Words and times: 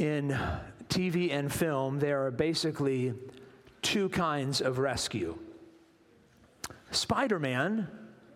In 0.00 0.34
TV 0.88 1.30
and 1.30 1.52
film, 1.52 1.98
there 1.98 2.24
are 2.24 2.30
basically 2.30 3.12
two 3.82 4.08
kinds 4.08 4.62
of 4.62 4.78
rescue. 4.78 5.38
Spider 6.90 7.38
Man 7.38 7.86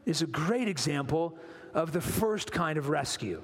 is 0.04 0.20
a 0.20 0.26
great 0.26 0.68
example 0.68 1.38
of 1.72 1.92
the 1.92 2.02
first 2.02 2.52
kind 2.52 2.76
of 2.76 2.90
rescue. 2.90 3.42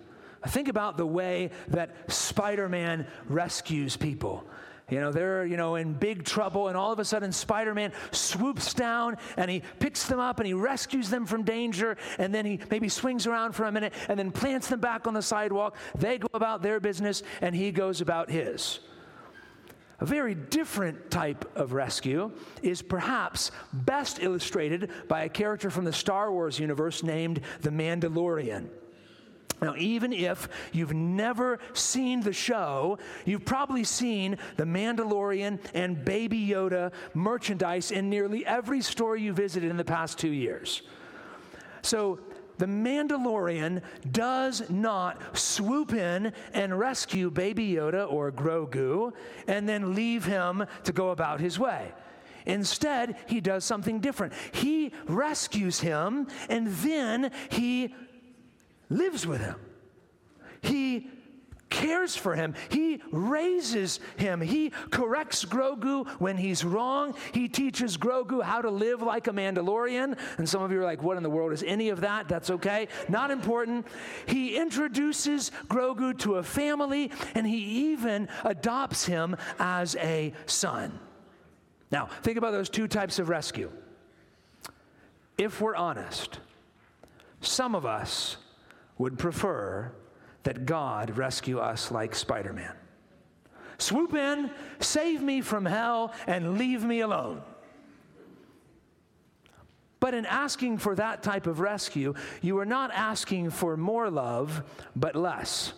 Think 0.49 0.69
about 0.69 0.99
the 0.99 1.07
way 1.07 1.51
that 1.69 2.13
Spider 2.13 2.69
Man 2.69 3.07
rescues 3.27 3.97
people. 3.97 4.45
You 4.91 5.01
know, 5.01 5.13
they're, 5.13 5.47
you 5.47 5.57
know, 5.57 5.77
in 5.77 5.93
big 5.93 6.25
trouble, 6.25 6.69
and 6.69 6.77
all 6.77 6.93
of 6.93 6.99
a 6.99 7.05
sudden 7.05 7.33
Spider 7.33 7.75
Man 7.75 7.93
swoops 8.11 8.75
down 8.75 9.17
and 9.37 9.51
he 9.51 9.63
picks 9.79 10.07
them 10.07 10.19
up 10.19 10.41
and 10.41 10.47
he 10.47 10.55
rescues 10.55 11.09
them 11.09 11.27
from 11.27 11.45
danger, 11.45 11.97
and 12.19 12.35
then 12.35 12.45
he 12.45 12.61
maybe 12.71 12.89
swings 12.89 13.27
around 13.27 13.53
for 13.53 13.65
a 13.65 13.73
minute 13.73 13.95
and 14.09 14.19
then 14.19 14.33
plants 14.33 14.69
them 14.69 14.81
back 14.81 15.07
on 15.07 15.15
the 15.15 15.23
sidewalk. 15.23 15.77
They 15.95 16.19
go 16.19 16.29
about 16.35 16.63
their 16.63 16.81
business, 16.81 17.23
and 17.41 17.55
he 17.55 17.71
goes 17.71 18.01
about 18.01 18.31
his. 18.31 18.81
A 20.01 20.07
very 20.07 20.35
different 20.35 21.11
type 21.11 21.45
of 21.57 21.75
rescue 21.75 22.33
is 22.63 22.81
perhaps 22.81 23.51
best 23.73 24.23
illustrated 24.23 24.91
by 25.09 25.25
a 25.25 25.29
character 25.29 25.71
from 25.71 25.85
the 25.85 25.93
Star 25.93 26.33
Wars 26.33 26.59
universe 26.59 27.03
named 27.03 27.43
the 27.61 27.71
Mandalorian. 27.71 28.69
Now, 29.61 29.75
even 29.77 30.13
if 30.13 30.49
you've 30.73 30.95
never 30.95 31.59
seen 31.75 32.21
the 32.21 32.33
show, 32.33 32.99
you've 33.25 33.45
probably 33.45 33.85
seen 33.85 34.39
the 34.57 34.65
Mandalorian 34.65 35.59
and 35.75 36.05
Baby 36.05 36.47
Yoda 36.47 36.93
merchandise 37.15 37.91
in 37.91 38.09
nearly 38.09 38.45
every 38.47 38.81
store 38.81 39.17
you 39.17 39.33
visited 39.33 39.71
in 39.71 39.77
the 39.77 39.85
past 39.85 40.19
two 40.19 40.31
years. 40.31 40.83
So, 41.83 42.21
the 42.59 42.67
Mandalorian 42.67 43.81
does 44.13 44.69
not 44.69 45.37
swoop 45.37 45.95
in 45.95 46.35
and 46.53 46.79
rescue 46.79 47.31
Baby 47.31 47.73
Yoda 47.73 48.11
or 48.13 48.31
Grogu 48.31 49.15
and 49.47 49.67
then 49.67 49.95
leave 49.95 50.27
him 50.27 50.67
to 50.85 50.93
go 50.93 51.09
about 51.09 51.41
his 51.41 51.59
way. 51.59 51.93
Instead, 52.45 53.17
he 53.27 53.41
does 53.41 53.65
something 53.65 54.01
different. 54.01 54.35
He 54.53 54.93
rescues 55.07 55.81
him 55.81 56.29
and 56.51 56.69
then 56.69 57.31
he 57.49 57.95
lives 58.91 59.27
with 59.27 59.41
him. 59.41 59.57
He 60.61 61.09
cares 61.71 62.17
for 62.17 62.35
him. 62.35 62.55
He 62.69 63.01
raises 63.13 64.01
him. 64.17 64.41
He 64.41 64.71
corrects 64.91 65.45
Grogu 65.45 66.07
when 66.21 66.37
he's 66.37 66.65
wrong. 66.65 67.15
He 67.33 67.49
teaches 67.49 67.97
Grogu 67.97 68.43
how 68.43 68.61
to 68.61 68.71
live 68.71 69.01
like 69.03 69.29
a 69.29 69.33
Mandalorian. 69.33 70.19
And 70.37 70.49
some 70.49 70.63
of 70.63 70.73
you 70.73 70.81
are 70.81 70.85
like, 70.85 71.03
what 71.03 71.17
in 71.17 71.23
the 71.23 71.31
world 71.31 71.53
is 71.53 71.63
any 71.63 71.89
of 71.89 72.01
that? 72.03 72.29
That's 72.29 72.51
okay. 72.51 72.89
Not 73.09 73.31
important. 73.31 73.87
He 74.27 74.57
introduces 74.57 75.53
Grogu 75.69 76.19
to 76.19 76.35
a 76.35 76.43
family 76.43 77.13
and 77.35 77.47
he 77.47 77.93
even 77.93 78.29
adopts 78.45 79.07
him 79.07 79.37
as 79.59 79.97
a 79.97 80.35
son. 80.47 80.99
Now, 81.93 82.07
think 82.23 82.37
about 82.37 82.51
those 82.53 82.69
two 82.69 82.89
types 82.89 83.19
of 83.19 83.29
rescue. 83.29 83.71
If 85.39 85.61
we're 85.61 85.77
honest, 85.77 86.39
some 87.41 87.75
of 87.75 87.87
us 87.87 88.37
would 89.01 89.19
prefer 89.19 89.91
that 90.43 90.67
God 90.67 91.17
rescue 91.17 91.59
us 91.59 91.91
like 91.91 92.15
Spider 92.15 92.53
Man. 92.53 92.75
Swoop 93.79 94.15
in, 94.15 94.51
save 94.79 95.23
me 95.23 95.41
from 95.41 95.65
hell, 95.65 96.13
and 96.27 96.59
leave 96.59 96.85
me 96.85 97.01
alone. 97.01 97.41
But 100.01 100.13
in 100.13 100.27
asking 100.27 100.79
for 100.79 100.95
that 100.97 101.23
type 101.23 101.47
of 101.47 101.61
rescue, 101.61 102.13
you 102.43 102.59
are 102.59 102.67
not 102.67 102.91
asking 102.93 103.51
for 103.51 103.75
more 103.75 104.11
love, 104.11 104.63
but 104.95 105.17
less. 105.17 105.73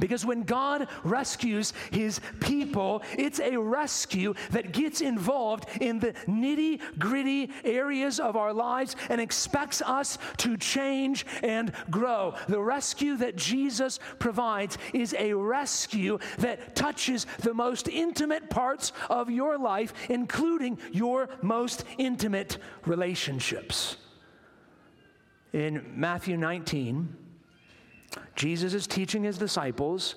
Because 0.00 0.24
when 0.24 0.42
God 0.42 0.88
rescues 1.04 1.72
his 1.90 2.20
people, 2.40 3.02
it's 3.16 3.40
a 3.40 3.56
rescue 3.56 4.34
that 4.50 4.72
gets 4.72 5.00
involved 5.00 5.66
in 5.80 5.98
the 5.98 6.12
nitty 6.26 6.80
gritty 6.98 7.50
areas 7.64 8.20
of 8.20 8.36
our 8.36 8.52
lives 8.52 8.96
and 9.08 9.20
expects 9.20 9.82
us 9.82 10.18
to 10.38 10.56
change 10.56 11.26
and 11.42 11.72
grow. 11.90 12.34
The 12.48 12.60
rescue 12.60 13.16
that 13.16 13.36
Jesus 13.36 13.98
provides 14.18 14.78
is 14.92 15.14
a 15.18 15.32
rescue 15.32 16.18
that 16.38 16.74
touches 16.74 17.26
the 17.40 17.54
most 17.54 17.88
intimate 17.88 18.50
parts 18.50 18.92
of 19.10 19.30
your 19.30 19.58
life, 19.58 19.92
including 20.08 20.78
your 20.92 21.28
most 21.42 21.84
intimate 21.98 22.58
relationships. 22.84 23.96
In 25.52 25.82
Matthew 25.94 26.36
19, 26.36 27.16
Jesus 28.34 28.74
is 28.74 28.86
teaching 28.86 29.22
his 29.24 29.38
disciples 29.38 30.16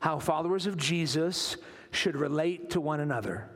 how 0.00 0.18
followers 0.18 0.66
of 0.66 0.76
Jesus 0.76 1.56
should 1.90 2.16
relate 2.16 2.70
to 2.70 2.80
one 2.80 3.00
another. 3.00 3.48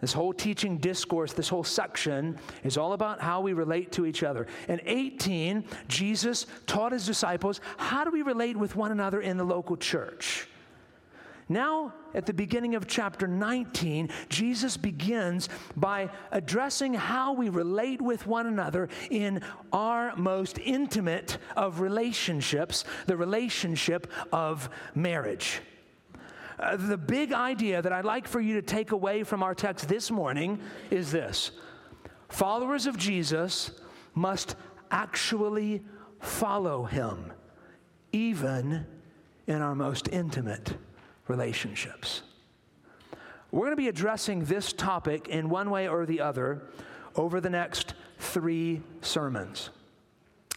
This 0.00 0.12
whole 0.12 0.32
teaching 0.32 0.78
discourse, 0.78 1.32
this 1.32 1.48
whole 1.48 1.64
section 1.64 2.38
is 2.62 2.76
all 2.76 2.92
about 2.92 3.20
how 3.20 3.40
we 3.40 3.52
relate 3.52 3.92
to 3.92 4.06
each 4.06 4.22
other. 4.22 4.46
In 4.68 4.80
18, 4.84 5.64
Jesus 5.88 6.46
taught 6.66 6.92
his 6.92 7.06
disciples 7.06 7.60
how 7.78 8.04
do 8.04 8.10
we 8.10 8.22
relate 8.22 8.56
with 8.56 8.76
one 8.76 8.92
another 8.92 9.20
in 9.20 9.36
the 9.36 9.44
local 9.44 9.76
church. 9.76 10.46
Now, 11.48 11.92
at 12.14 12.24
the 12.24 12.32
beginning 12.32 12.74
of 12.74 12.86
chapter 12.86 13.26
19, 13.26 14.08
Jesus 14.30 14.76
begins 14.78 15.50
by 15.76 16.08
addressing 16.30 16.94
how 16.94 17.34
we 17.34 17.50
relate 17.50 18.00
with 18.00 18.26
one 18.26 18.46
another 18.46 18.88
in 19.10 19.42
our 19.72 20.16
most 20.16 20.58
intimate 20.58 21.36
of 21.54 21.80
relationships, 21.80 22.84
the 23.06 23.16
relationship 23.16 24.10
of 24.32 24.70
marriage. 24.94 25.60
Uh, 26.58 26.76
the 26.76 26.96
big 26.96 27.32
idea 27.32 27.82
that 27.82 27.92
I'd 27.92 28.06
like 28.06 28.26
for 28.26 28.40
you 28.40 28.54
to 28.54 28.62
take 28.62 28.92
away 28.92 29.22
from 29.22 29.42
our 29.42 29.54
text 29.54 29.88
this 29.88 30.10
morning 30.10 30.60
is 30.90 31.10
this 31.12 31.50
followers 32.28 32.86
of 32.86 32.96
Jesus 32.96 33.70
must 34.14 34.56
actually 34.90 35.82
follow 36.20 36.84
him, 36.84 37.32
even 38.12 38.86
in 39.46 39.60
our 39.60 39.74
most 39.74 40.08
intimate 40.08 40.74
relationships. 41.28 42.22
We're 43.50 43.66
going 43.66 43.72
to 43.72 43.76
be 43.76 43.88
addressing 43.88 44.44
this 44.44 44.72
topic 44.72 45.28
in 45.28 45.48
one 45.48 45.70
way 45.70 45.88
or 45.88 46.06
the 46.06 46.20
other 46.20 46.62
over 47.14 47.40
the 47.40 47.50
next 47.50 47.94
three 48.18 48.82
sermons. 49.00 49.70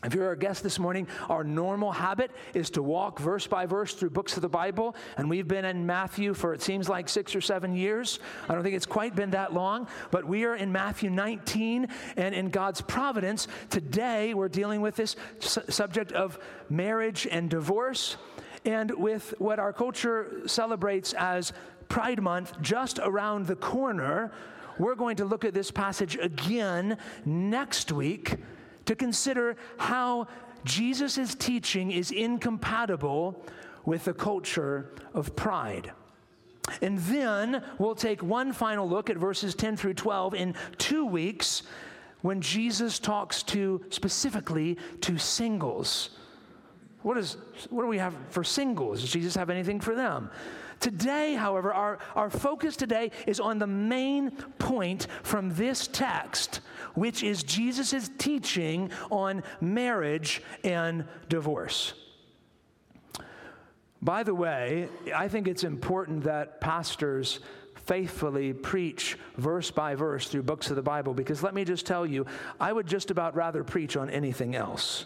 If 0.03 0.13
you're 0.13 0.27
our 0.27 0.35
guest 0.35 0.61
this 0.61 0.77
morning, 0.77 1.07
our 1.27 1.43
normal 1.43 1.91
habit 1.91 2.29
is 2.53 2.69
to 2.71 2.83
walk 2.83 3.19
verse 3.19 3.47
by 3.47 3.65
verse 3.65 3.95
through 3.95 4.11
books 4.11 4.35
of 4.35 4.43
the 4.43 4.49
Bible, 4.49 4.95
and 5.17 5.27
we've 5.27 5.47
been 5.47 5.65
in 5.65 5.87
Matthew 5.87 6.35
for 6.35 6.53
it 6.53 6.61
seems 6.61 6.87
like 6.87 7.09
six 7.09 7.35
or 7.35 7.41
seven 7.41 7.75
years. 7.75 8.19
I 8.47 8.53
don't 8.53 8.61
think 8.61 8.75
it's 8.75 8.85
quite 8.85 9.15
been 9.15 9.31
that 9.31 9.55
long, 9.55 9.87
but 10.11 10.23
we 10.23 10.45
are 10.45 10.55
in 10.55 10.71
Matthew 10.71 11.09
19, 11.09 11.87
and 12.15 12.35
in 12.35 12.49
God's 12.49 12.79
providence, 12.79 13.47
today 13.71 14.35
we're 14.35 14.49
dealing 14.49 14.81
with 14.81 14.95
this 14.95 15.15
su- 15.39 15.61
subject 15.67 16.11
of 16.11 16.37
marriage 16.69 17.27
and 17.29 17.49
divorce 17.49 18.17
and 18.67 18.91
with 18.91 19.33
what 19.37 19.59
our 19.59 19.71
culture 19.71 20.41
celebrates 20.45 21.13
as 21.13 21.53
Pride 21.87 22.21
Month 22.21 22.61
just 22.61 22.99
around 23.01 23.47
the 23.47 23.55
corner, 23.55 24.33
we're 24.77 24.95
going 24.95 25.15
to 25.15 25.25
look 25.25 25.45
at 25.45 25.53
this 25.53 25.71
passage 25.71 26.17
again 26.17 26.97
next 27.25 27.93
week 27.93 28.35
to 28.85 28.93
consider 28.93 29.55
how 29.77 30.27
Jesus' 30.65 31.33
teaching 31.33 31.91
is 31.91 32.11
incompatible 32.11 33.41
with 33.85 34.03
the 34.03 34.13
culture 34.13 34.91
of 35.13 35.33
pride. 35.37 35.93
And 36.81 36.97
then 36.99 37.63
we'll 37.77 37.95
take 37.95 38.21
one 38.21 38.51
final 38.51 38.87
look 38.87 39.09
at 39.09 39.15
verses 39.15 39.55
10 39.55 39.77
through 39.77 39.93
12 39.93 40.35
in 40.35 40.55
two 40.77 41.05
weeks 41.05 41.63
when 42.21 42.41
Jesus 42.41 42.99
talks 42.99 43.43
to 43.43 43.81
specifically 43.89 44.77
to 44.99 45.17
singles 45.17 46.09
what, 47.07 47.17
is, 47.17 47.37
what 47.69 47.83
do 47.83 47.87
we 47.87 47.99
have 47.99 48.13
for 48.31 48.43
singles? 48.43 48.99
Does 48.99 49.09
Jesus 49.09 49.33
have 49.35 49.49
anything 49.49 49.79
for 49.79 49.95
them? 49.95 50.29
Today, 50.81 51.35
however, 51.35 51.73
our, 51.73 51.99
our 52.15 52.29
focus 52.29 52.75
today 52.75 53.11
is 53.25 53.39
on 53.39 53.59
the 53.59 53.65
main 53.65 54.31
point 54.59 55.07
from 55.23 55.53
this 55.53 55.87
text, 55.87 56.59
which 56.95 57.23
is 57.23 57.43
Jesus' 57.43 58.11
teaching 58.17 58.91
on 59.09 59.43
marriage 59.61 60.41
and 60.65 61.05
divorce. 61.29 61.93
By 64.01 64.23
the 64.23 64.35
way, 64.35 64.89
I 65.15 65.29
think 65.29 65.47
it's 65.47 65.63
important 65.63 66.25
that 66.25 66.59
pastors 66.59 67.39
faithfully 67.85 68.51
preach 68.51 69.17
verse 69.37 69.71
by 69.71 69.95
verse 69.95 70.27
through 70.27 70.43
books 70.43 70.69
of 70.69 70.75
the 70.75 70.81
Bible 70.81 71.13
because 71.13 71.41
let 71.41 71.53
me 71.53 71.63
just 71.63 71.85
tell 71.85 72.05
you, 72.05 72.25
I 72.59 72.73
would 72.73 72.85
just 72.85 73.11
about 73.11 73.33
rather 73.33 73.63
preach 73.63 73.95
on 73.95 74.09
anything 74.09 74.57
else. 74.57 75.05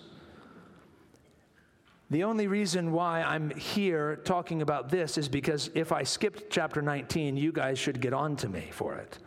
The 2.12 2.26
only 2.26 2.48
reason 2.48 2.92
why 2.92 3.22
I'm 3.22 3.52
here 3.52 4.18
talking 4.18 4.62
about 4.62 4.90
this 4.90 5.18
is 5.18 5.30
because 5.30 5.72
if 5.74 5.94
I 5.94 6.04
skipped 6.04 6.52
chapter 6.52 6.82
19, 6.82 7.38
you 7.38 7.54
guys 7.54 7.80
should 7.80 8.02
get 8.02 8.12
on 8.12 8.36
to 8.38 8.50
me 8.50 8.68
for 8.70 8.96
it, 8.96 9.18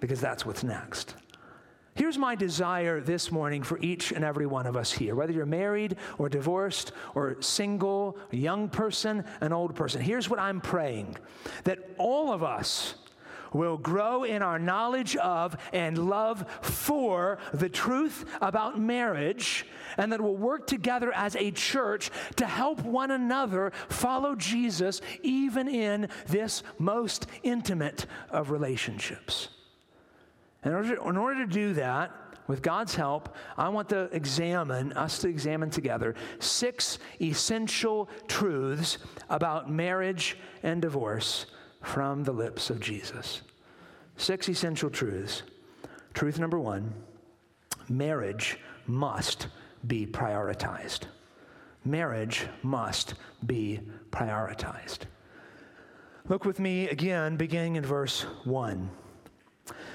because 0.00 0.18
that's 0.18 0.46
what's 0.46 0.64
next. 0.64 1.14
Here's 1.94 2.16
my 2.16 2.34
desire 2.34 3.02
this 3.02 3.30
morning 3.30 3.62
for 3.62 3.78
each 3.80 4.10
and 4.10 4.24
every 4.24 4.46
one 4.46 4.66
of 4.66 4.74
us 4.74 4.90
here, 4.90 5.14
whether 5.14 5.34
you're 5.34 5.44
married 5.44 5.96
or 6.16 6.30
divorced 6.30 6.92
or 7.14 7.36
single, 7.42 8.16
a 8.32 8.36
young 8.36 8.70
person, 8.70 9.22
an 9.42 9.52
old 9.52 9.74
person. 9.74 10.00
Here's 10.00 10.30
what 10.30 10.38
I'm 10.38 10.62
praying 10.62 11.18
that 11.64 11.78
all 11.98 12.32
of 12.32 12.42
us 12.42 12.94
will 13.52 13.76
grow 13.76 14.24
in 14.24 14.42
our 14.42 14.58
knowledge 14.58 15.16
of 15.16 15.56
and 15.72 16.08
love 16.08 16.44
for 16.62 17.38
the 17.52 17.68
truth 17.68 18.24
about 18.40 18.78
marriage, 18.78 19.66
and 19.96 20.12
that 20.12 20.20
we'll 20.20 20.34
work 20.34 20.66
together 20.66 21.12
as 21.12 21.36
a 21.36 21.50
church 21.50 22.10
to 22.36 22.46
help 22.46 22.80
one 22.82 23.10
another 23.10 23.72
follow 23.88 24.34
Jesus 24.34 25.00
even 25.22 25.68
in 25.68 26.08
this 26.26 26.62
most 26.78 27.26
intimate 27.42 28.06
of 28.30 28.50
relationships. 28.50 29.48
In 30.64 30.72
order, 30.72 30.94
in 31.08 31.16
order 31.16 31.44
to 31.46 31.52
do 31.52 31.74
that, 31.74 32.12
with 32.48 32.60
God's 32.60 32.96
help, 32.96 33.36
I 33.56 33.68
want 33.68 33.88
to 33.90 34.10
examine, 34.12 34.92
us 34.94 35.20
to 35.20 35.28
examine 35.28 35.70
together, 35.70 36.16
six 36.40 36.98
essential 37.20 38.08
truths 38.26 38.98
about 39.30 39.70
marriage 39.70 40.36
and 40.62 40.82
divorce 40.82 41.46
from 41.82 42.24
the 42.24 42.32
lips 42.32 42.70
of 42.70 42.80
Jesus. 42.80 43.42
Six 44.16 44.48
essential 44.48 44.90
truths. 44.90 45.42
Truth 46.14 46.38
number 46.38 46.58
one 46.58 46.92
marriage 47.88 48.58
must 48.86 49.48
be 49.86 50.06
prioritized. 50.06 51.02
Marriage 51.84 52.46
must 52.62 53.14
be 53.44 53.80
prioritized. 54.10 55.00
Look 56.28 56.44
with 56.44 56.60
me 56.60 56.88
again, 56.88 57.36
beginning 57.36 57.76
in 57.76 57.84
verse 57.84 58.22
1. 58.44 58.88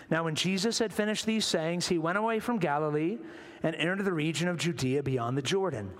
Now, 0.09 0.23
when 0.23 0.35
Jesus 0.35 0.79
had 0.79 0.91
finished 0.91 1.25
these 1.25 1.45
sayings, 1.45 1.87
he 1.87 1.97
went 1.97 2.17
away 2.17 2.39
from 2.39 2.59
Galilee 2.59 3.17
and 3.63 3.75
entered 3.75 4.03
the 4.03 4.13
region 4.13 4.47
of 4.47 4.57
Judea 4.57 5.03
beyond 5.03 5.37
the 5.37 5.41
Jordan. 5.41 5.91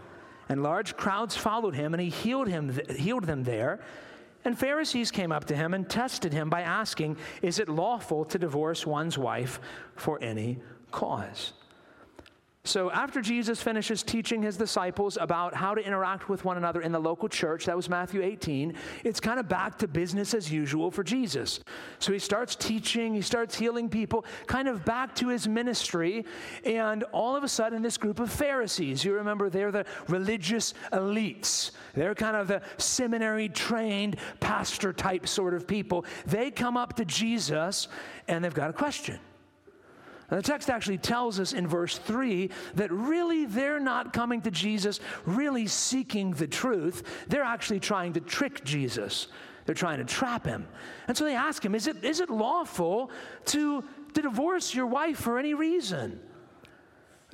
And 0.50 0.64
large 0.64 0.96
crowds 0.96 1.36
followed 1.36 1.76
him, 1.76 1.94
and 1.94 2.02
he 2.02 2.10
healed, 2.10 2.48
him, 2.48 2.78
healed 2.90 3.26
them 3.26 3.44
there. 3.44 3.80
And 4.48 4.58
Pharisees 4.58 5.12
came 5.12 5.34
up 5.34 5.44
to 5.48 5.56
him 5.58 5.74
and 5.74 5.90
tested 5.90 6.32
him 6.32 6.50
by 6.50 6.62
asking, 6.62 7.18
Is 7.42 7.60
it 7.60 7.68
lawful 7.68 8.24
to 8.24 8.40
divorce 8.40 8.88
one's 8.88 9.18
wife 9.18 9.60
for 9.98 10.18
any 10.24 10.62
cause? 10.90 11.52
So, 12.68 12.92
after 12.92 13.22
Jesus 13.22 13.62
finishes 13.62 14.04
teaching 14.04 14.42
his 14.42 14.58
disciples 14.58 15.18
about 15.20 15.54
how 15.54 15.74
to 15.74 15.82
interact 15.82 16.28
with 16.28 16.44
one 16.44 16.58
another 16.58 16.82
in 16.82 16.92
the 16.92 17.00
local 17.00 17.30
church, 17.30 17.66
that 17.66 17.78
was 17.78 17.88
Matthew 17.88 18.22
18, 18.22 18.76
it's 19.06 19.22
kind 19.22 19.40
of 19.40 19.48
back 19.48 19.78
to 19.80 19.88
business 19.88 20.34
as 20.34 20.52
usual 20.52 20.92
for 20.92 21.02
Jesus. 21.02 21.62
So, 22.00 22.12
he 22.12 22.20
starts 22.20 22.56
teaching, 22.56 23.14
he 23.14 23.22
starts 23.22 23.56
healing 23.56 23.88
people, 23.88 24.26
kind 24.48 24.68
of 24.68 24.84
back 24.84 25.16
to 25.16 25.30
his 25.30 25.48
ministry. 25.48 26.26
And 26.66 27.04
all 27.14 27.38
of 27.38 27.46
a 27.46 27.48
sudden, 27.48 27.82
this 27.82 27.98
group 27.98 28.20
of 28.20 28.30
Pharisees, 28.30 29.06
you 29.06 29.14
remember 29.14 29.50
they're 29.50 29.72
the 29.72 29.86
religious 30.10 30.74
elites, 30.92 31.72
they're 31.94 32.16
kind 32.16 32.36
of 32.36 32.50
the 32.50 32.62
seminary 32.78 33.48
trained 33.48 34.18
pastor 34.42 34.92
type 34.92 35.26
sort 35.26 35.54
of 35.54 35.68
people. 35.68 36.04
They 36.26 36.52
come 36.52 36.76
up 36.76 36.98
to 36.98 37.06
Jesus 37.06 37.88
and 38.28 38.44
they've 38.44 38.54
got 38.54 38.70
a 38.70 38.74
question. 38.74 39.20
The 40.30 40.42
text 40.42 40.70
actually 40.70 40.98
tells 40.98 41.40
us 41.40 41.54
in 41.54 41.68
verse 41.68 41.98
3 41.98 42.50
that 42.76 42.92
really 42.92 43.46
they're 43.46 43.80
not 43.80 44.12
coming 44.12 44.42
to 44.42 44.52
Jesus 44.52 45.00
really 45.26 45.68
seeking 45.68 46.32
the 46.32 46.48
truth. 46.48 47.04
They're 47.30 47.44
actually 47.44 47.80
trying 47.80 48.14
to 48.14 48.20
trick 48.20 48.64
Jesus. 48.66 49.28
They're 49.66 49.76
trying 49.76 50.00
to 50.00 50.06
trap 50.06 50.46
him. 50.46 50.68
And 51.08 51.16
so 51.16 51.24
they 51.24 51.36
ask 51.36 51.64
him, 51.64 51.76
Is 51.76 51.88
it, 51.88 52.04
is 52.04 52.20
it 52.20 52.30
lawful 52.30 53.10
to, 53.46 53.84
to 54.14 54.22
divorce 54.22 54.76
your 54.76 54.88
wife 54.88 55.18
for 55.18 55.40
any 55.40 55.54
reason? 55.54 56.20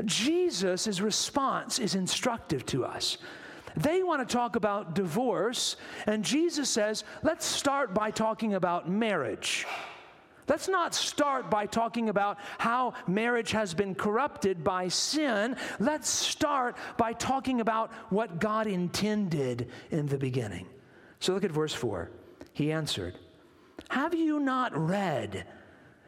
Jesus' 0.06 1.00
response 1.00 1.80
is 1.80 1.96
instructive 1.96 2.66
to 2.68 2.86
us. 2.86 3.18
They 3.76 4.04
want 4.04 4.28
to 4.28 4.32
talk 4.32 4.56
about 4.56 4.94
divorce, 4.94 5.78
and 6.06 6.24
Jesus 6.24 6.70
says, 6.70 7.04
Let's 7.24 7.46
start 7.46 7.94
by 7.94 8.12
talking 8.12 8.54
about 8.54 8.90
marriage. 8.90 9.66
Let's 10.48 10.68
not 10.68 10.94
start 10.94 11.50
by 11.50 11.66
talking 11.66 12.10
about 12.10 12.38
how 12.58 12.94
marriage 13.08 13.52
has 13.52 13.74
been 13.74 13.96
corrupted 13.96 14.64
by 14.64 14.88
sin. 14.90 15.56
Let's 15.80 16.10
start 16.10 16.76
by 16.98 17.14
talking 17.14 17.62
about 17.62 17.92
what 18.10 18.40
God 18.40 18.68
intended 18.68 19.70
in 19.92 20.08
the 20.08 20.18
beginning. 20.18 20.68
So 21.20 21.34
look 21.34 21.44
at 21.44 21.52
verse 21.52 21.74
4. 21.74 22.12
He 22.54 22.72
answered, 22.72 23.18
Have 23.90 24.14
you 24.14 24.40
not 24.40 24.76
read? 24.78 25.46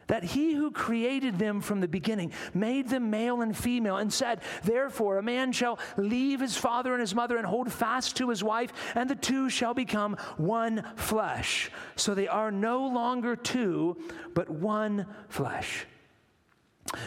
That 0.06 0.24
he 0.24 0.54
who 0.54 0.70
created 0.70 1.38
them 1.38 1.60
from 1.60 1.80
the 1.80 1.88
beginning 1.88 2.32
made 2.54 2.88
them 2.88 3.10
male 3.10 3.40
and 3.42 3.56
female 3.56 3.96
and 3.96 4.12
said, 4.12 4.40
Therefore, 4.62 5.18
a 5.18 5.22
man 5.22 5.52
shall 5.52 5.78
leave 5.96 6.40
his 6.40 6.56
father 6.56 6.92
and 6.92 7.00
his 7.00 7.14
mother 7.14 7.36
and 7.36 7.46
hold 7.46 7.72
fast 7.72 8.16
to 8.16 8.30
his 8.30 8.44
wife, 8.44 8.72
and 8.94 9.10
the 9.10 9.14
two 9.14 9.50
shall 9.50 9.74
become 9.74 10.16
one 10.36 10.84
flesh. 10.96 11.70
So 11.96 12.14
they 12.14 12.28
are 12.28 12.50
no 12.50 12.86
longer 12.86 13.36
two, 13.36 13.96
but 14.34 14.48
one 14.48 15.06
flesh. 15.28 15.86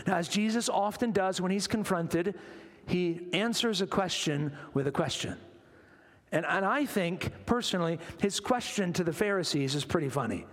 Now, 0.05 0.15
as 0.17 0.27
Jesus 0.27 0.67
often 0.67 1.11
does 1.11 1.39
when 1.39 1.51
he's 1.51 1.67
confronted, 1.67 2.35
he 2.85 3.27
answers 3.33 3.81
a 3.81 3.87
question 3.87 4.51
with 4.73 4.87
a 4.87 4.91
question. 4.91 5.37
And, 6.31 6.45
and 6.45 6.65
I 6.65 6.85
think, 6.85 7.31
personally, 7.45 7.99
his 8.19 8.39
question 8.39 8.93
to 8.93 9.03
the 9.03 9.13
Pharisees 9.13 9.73
is 9.73 9.85
pretty 9.85 10.09
funny. 10.09 10.45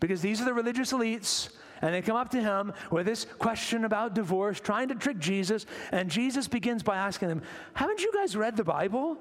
Because 0.00 0.20
these 0.22 0.40
are 0.40 0.44
the 0.44 0.54
religious 0.54 0.92
elites 0.92 1.50
and 1.80 1.94
they 1.94 2.02
come 2.02 2.16
up 2.16 2.30
to 2.30 2.40
him 2.40 2.72
with 2.90 3.06
this 3.06 3.24
question 3.38 3.84
about 3.84 4.14
divorce, 4.14 4.60
trying 4.60 4.88
to 4.88 4.94
trick 4.94 5.18
Jesus. 5.18 5.66
And 5.92 6.10
Jesus 6.10 6.48
begins 6.48 6.82
by 6.82 6.96
asking 6.96 7.28
them, 7.28 7.42
Haven't 7.74 8.02
you 8.02 8.12
guys 8.12 8.36
read 8.36 8.56
the 8.56 8.64
Bible? 8.64 9.18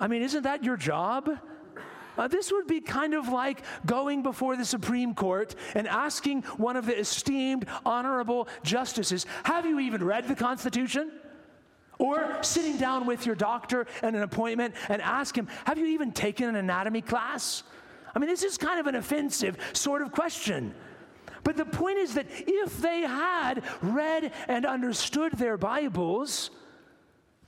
I 0.00 0.08
mean, 0.08 0.22
isn't 0.22 0.42
that 0.42 0.64
your 0.64 0.76
job? 0.76 1.30
Uh, 2.16 2.28
this 2.28 2.52
would 2.52 2.66
be 2.66 2.80
kind 2.80 3.14
of 3.14 3.28
like 3.28 3.62
going 3.86 4.22
before 4.22 4.56
the 4.56 4.64
Supreme 4.64 5.14
Court 5.14 5.54
and 5.74 5.88
asking 5.88 6.42
one 6.58 6.76
of 6.76 6.86
the 6.86 6.96
esteemed, 6.98 7.66
honorable 7.84 8.48
justices, 8.62 9.26
Have 9.44 9.66
you 9.66 9.80
even 9.80 10.04
read 10.04 10.28
the 10.28 10.34
Constitution? 10.34 11.10
Or 11.98 12.42
sitting 12.42 12.76
down 12.76 13.06
with 13.06 13.24
your 13.24 13.36
doctor 13.36 13.86
and 14.02 14.16
an 14.16 14.22
appointment 14.22 14.74
and 14.88 15.00
ask 15.00 15.36
him, 15.36 15.48
Have 15.64 15.78
you 15.78 15.86
even 15.86 16.12
taken 16.12 16.48
an 16.48 16.56
anatomy 16.56 17.02
class? 17.02 17.62
I 18.14 18.18
mean, 18.18 18.28
this 18.28 18.42
is 18.42 18.56
kind 18.58 18.78
of 18.78 18.86
an 18.86 18.94
offensive 18.94 19.56
sort 19.72 20.02
of 20.02 20.12
question. 20.12 20.74
But 21.44 21.56
the 21.56 21.66
point 21.66 21.98
is 21.98 22.14
that 22.14 22.26
if 22.30 22.78
they 22.78 23.02
had 23.02 23.62
read 23.82 24.32
and 24.48 24.66
understood 24.66 25.32
their 25.34 25.56
Bibles, 25.56 26.50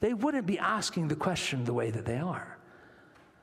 they 0.01 0.15
wouldn't 0.15 0.47
be 0.47 0.59
asking 0.59 1.09
the 1.09 1.17
question 1.17 1.65
the 1.65 1.73
way 1.73 1.91
that 1.91 2.05
they 2.05 2.19
are. 2.19 2.59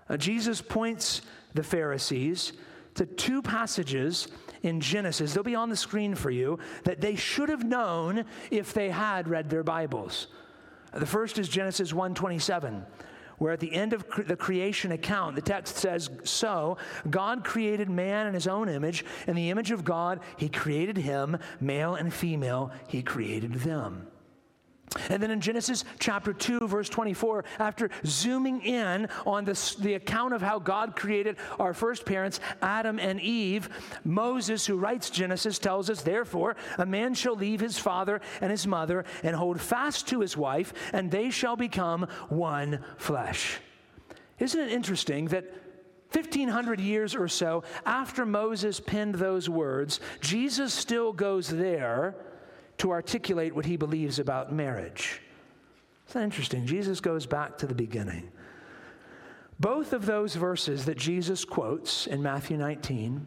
Uh, 0.08 0.16
Jesus 0.16 0.62
points 0.62 1.22
the 1.54 1.64
Pharisees 1.64 2.54
to 2.96 3.06
two 3.06 3.42
passages 3.42 4.28
in 4.62 4.80
Genesis, 4.80 5.34
they'll 5.34 5.44
be 5.44 5.56
on 5.56 5.70
the 5.70 5.76
screen 5.76 6.16
for 6.16 6.30
you, 6.30 6.60
that 6.84 7.02
they 7.02 7.16
should 7.16 7.50
have 7.50 7.66
known 7.66 8.24
if 8.52 8.74
they 8.74 8.90
had 8.90 9.28
read 9.28 9.50
their 9.50 9.64
Bibles. 9.64 10.28
The 10.94 11.06
first 11.06 11.40
is 11.40 11.50
Genesis 11.50 11.92
127 11.94 12.86
where 13.44 13.52
at 13.52 13.60
the 13.60 13.74
end 13.74 13.92
of 13.92 14.08
cre- 14.08 14.22
the 14.22 14.38
creation 14.38 14.94
account, 14.94 15.36
the 15.36 15.42
text 15.42 15.76
says, 15.76 16.10
So 16.24 16.78
God 17.10 17.44
created 17.44 17.90
man 17.90 18.26
in 18.26 18.34
his 18.34 18.48
own 18.48 18.70
image. 18.70 19.04
In 19.28 19.36
the 19.36 19.50
image 19.50 19.72
of 19.72 19.84
God, 19.84 20.22
he 20.38 20.48
created 20.48 20.96
him, 20.96 21.38
male 21.60 21.96
and 21.96 22.14
female, 22.14 22.72
he 22.88 23.04
created 23.04 23.56
them. 23.56 24.08
And 25.10 25.22
then 25.22 25.32
in 25.32 25.42
Genesis 25.42 25.86
chapter 26.00 26.34
2, 26.34 26.68
verse 26.68 26.90
24, 26.90 27.46
after 27.60 27.90
zooming 28.06 28.62
in 28.62 29.08
on 29.26 29.46
this, 29.46 29.76
the 29.76 29.96
account 29.96 30.34
of 30.34 30.42
how 30.42 30.60
God 30.60 30.96
created 30.96 31.38
our 31.60 31.74
first 31.74 32.06
parents, 32.06 32.40
Adam 32.62 33.00
and 33.00 33.20
Eve, 33.20 33.70
Moses, 34.04 34.66
who 34.66 34.78
writes 34.78 35.10
Genesis, 35.10 35.60
tells 35.60 35.90
us, 35.90 36.02
Therefore, 36.02 36.56
a 36.78 36.86
man 36.86 37.14
shall 37.14 37.36
leave 37.36 37.60
his 37.60 37.78
father 37.78 38.22
and 38.42 38.52
his 38.52 38.68
mother 38.68 39.06
and 39.24 39.36
hold 39.36 39.60
fast 39.60 40.08
to 40.10 40.20
his 40.20 40.38
wife, 40.38 40.74
and 40.94 41.10
they 41.10 41.30
shall 41.30 41.56
become 41.56 42.08
one 42.30 42.80
flesh. 42.98 43.60
Isn't 44.40 44.60
it 44.60 44.72
interesting 44.72 45.26
that 45.28 45.46
1500 46.12 46.80
years 46.80 47.16
or 47.16 47.28
so 47.28 47.64
after 47.86 48.26
Moses 48.26 48.80
penned 48.80 49.16
those 49.16 49.50
words, 49.50 50.00
Jesus 50.22 50.74
still 50.74 51.12
goes 51.12 51.48
there 51.50 52.16
to 52.84 52.92
articulate 52.92 53.56
what 53.56 53.64
he 53.64 53.78
believes 53.78 54.20
about 54.20 54.52
marriage. 54.52 55.22
Isn't 56.10 56.20
that 56.20 56.26
interesting? 56.26 56.66
Jesus 56.66 57.00
goes 57.00 57.26
back 57.26 57.58
to 57.60 57.66
the 57.66 57.74
beginning. 57.74 58.30
Both 59.58 59.94
of 59.94 60.06
those 60.06 60.36
verses 60.36 60.84
that 60.84 60.98
Jesus 60.98 61.46
quotes 61.46 62.08
in 62.08 62.22
Matthew 62.22 62.58
19 62.58 63.26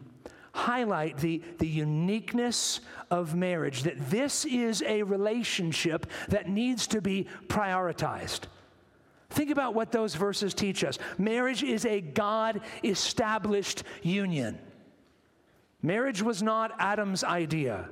highlight 0.53 1.17
the, 1.17 1.41
the 1.57 1.67
uniqueness 1.67 2.81
of 3.09 3.33
marriage, 3.33 3.81
that 3.81 4.11
this 4.11 4.45
is 4.45 4.83
a 4.83 5.01
relationship 5.01 6.05
that 6.29 6.47
needs 6.47 6.85
to 6.85 7.01
be 7.01 7.25
prioritized. 7.47 8.41
Think 9.31 9.49
about 9.49 9.73
what 9.73 9.91
those 9.91 10.13
verses 10.13 10.53
teach 10.53 10.83
us. 10.83 10.99
Marriage 11.17 11.63
is 11.63 11.83
a 11.83 11.99
God 11.99 12.61
established 12.83 13.81
union. 14.03 14.59
Marriage 15.81 16.21
was 16.21 16.43
not 16.43 16.75
Adam's 16.77 17.23
idea. 17.23 17.89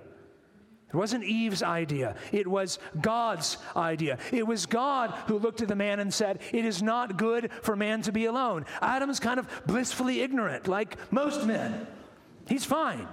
It 0.95 0.97
wasn't 0.97 1.25
Eve's 1.25 1.61
idea. 1.61 2.15
It 2.31 2.47
was 2.47 2.79
God's 3.01 3.57
idea. 3.75 4.17
It 4.31 4.47
was 4.47 4.65
God 4.65 5.11
who 5.27 5.37
looked 5.37 5.61
at 5.61 5.67
the 5.67 5.75
man 5.75 5.99
and 5.99 6.13
said, 6.13 6.39
It 6.53 6.63
is 6.63 6.81
not 6.81 7.17
good 7.17 7.51
for 7.63 7.75
man 7.75 8.01
to 8.03 8.13
be 8.13 8.27
alone. 8.27 8.65
Adam's 8.81 9.19
kind 9.19 9.37
of 9.37 9.49
blissfully 9.67 10.21
ignorant, 10.21 10.69
like 10.69 10.95
most 11.11 11.45
men. 11.45 11.85
He's 12.47 12.63
fine. 12.63 13.09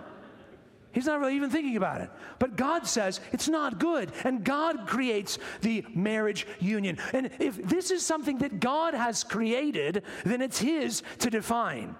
He's 0.92 1.06
not 1.06 1.18
really 1.18 1.34
even 1.34 1.50
thinking 1.50 1.76
about 1.76 2.02
it. 2.02 2.10
But 2.38 2.54
God 2.54 2.86
says 2.86 3.18
it's 3.32 3.48
not 3.48 3.80
good. 3.80 4.12
And 4.22 4.44
God 4.44 4.86
creates 4.86 5.40
the 5.62 5.84
marriage 5.92 6.46
union. 6.60 6.98
And 7.12 7.30
if 7.40 7.56
this 7.68 7.90
is 7.90 8.06
something 8.06 8.38
that 8.38 8.60
God 8.60 8.94
has 8.94 9.24
created, 9.24 10.04
then 10.24 10.40
it's 10.40 10.60
His 10.60 11.02
to 11.18 11.30
define. 11.30 11.96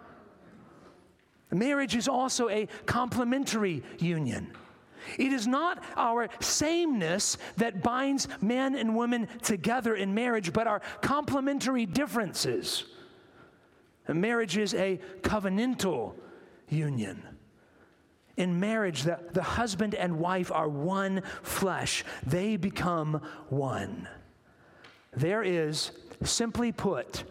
Marriage 1.50 1.96
is 1.96 2.06
also 2.06 2.48
a 2.50 2.68
complementary 2.86 3.82
union. 3.98 4.52
It 5.18 5.32
is 5.32 5.46
not 5.46 5.82
our 5.96 6.28
sameness 6.40 7.38
that 7.56 7.82
binds 7.82 8.28
men 8.40 8.74
and 8.74 8.96
women 8.96 9.28
together 9.42 9.94
in 9.94 10.14
marriage, 10.14 10.52
but 10.52 10.66
our 10.66 10.80
complementary 11.00 11.86
differences. 11.86 12.84
And 14.06 14.20
marriage 14.20 14.56
is 14.56 14.74
a 14.74 15.00
covenantal 15.22 16.14
union. 16.68 17.22
In 18.36 18.58
marriage, 18.58 19.02
the, 19.02 19.18
the 19.32 19.42
husband 19.42 19.94
and 19.94 20.18
wife 20.18 20.50
are 20.50 20.68
one 20.68 21.22
flesh, 21.42 22.04
they 22.26 22.56
become 22.56 23.20
one. 23.48 24.08
There 25.14 25.42
is, 25.42 25.90
simply 26.24 26.72
put, 26.72 27.24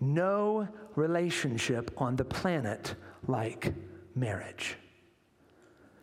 no 0.00 0.68
relationship 0.94 1.90
on 1.96 2.16
the 2.16 2.24
planet 2.24 2.94
like 3.26 3.74
marriage. 4.14 4.76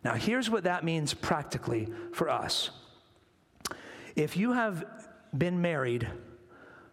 Now, 0.04 0.16
here's 0.16 0.50
what 0.50 0.64
that 0.64 0.84
means 0.84 1.14
practically 1.14 1.88
for 2.14 2.30
us. 2.30 2.72
If 4.16 4.36
you 4.36 4.54
have 4.54 4.84
been 5.38 5.62
married 5.62 6.08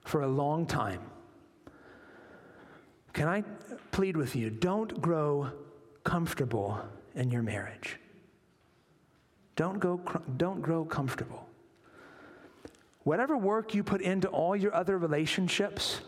for 0.05 0.23
a 0.23 0.29
long 0.29 0.67
time, 0.67 1.01
can 3.13 3.29
I 3.29 3.43
plead 3.91 4.17
with 4.17 4.37
you? 4.37 4.51
Don't 4.51 5.01
grow 5.01 5.51
comfortable 6.05 6.81
in 7.15 7.31
your 7.31 7.43
marriage. 7.43 7.99
Don't, 9.57 9.81
go, 9.81 10.01
don't 10.37 10.63
grow 10.63 10.85
comfortable. 10.85 11.49
Whatever 13.03 13.37
work 13.37 13.75
you 13.75 13.83
put 13.83 14.03
into 14.03 14.29
all 14.29 14.55
your 14.55 14.73
other 14.75 14.99
relationships, 14.99 16.01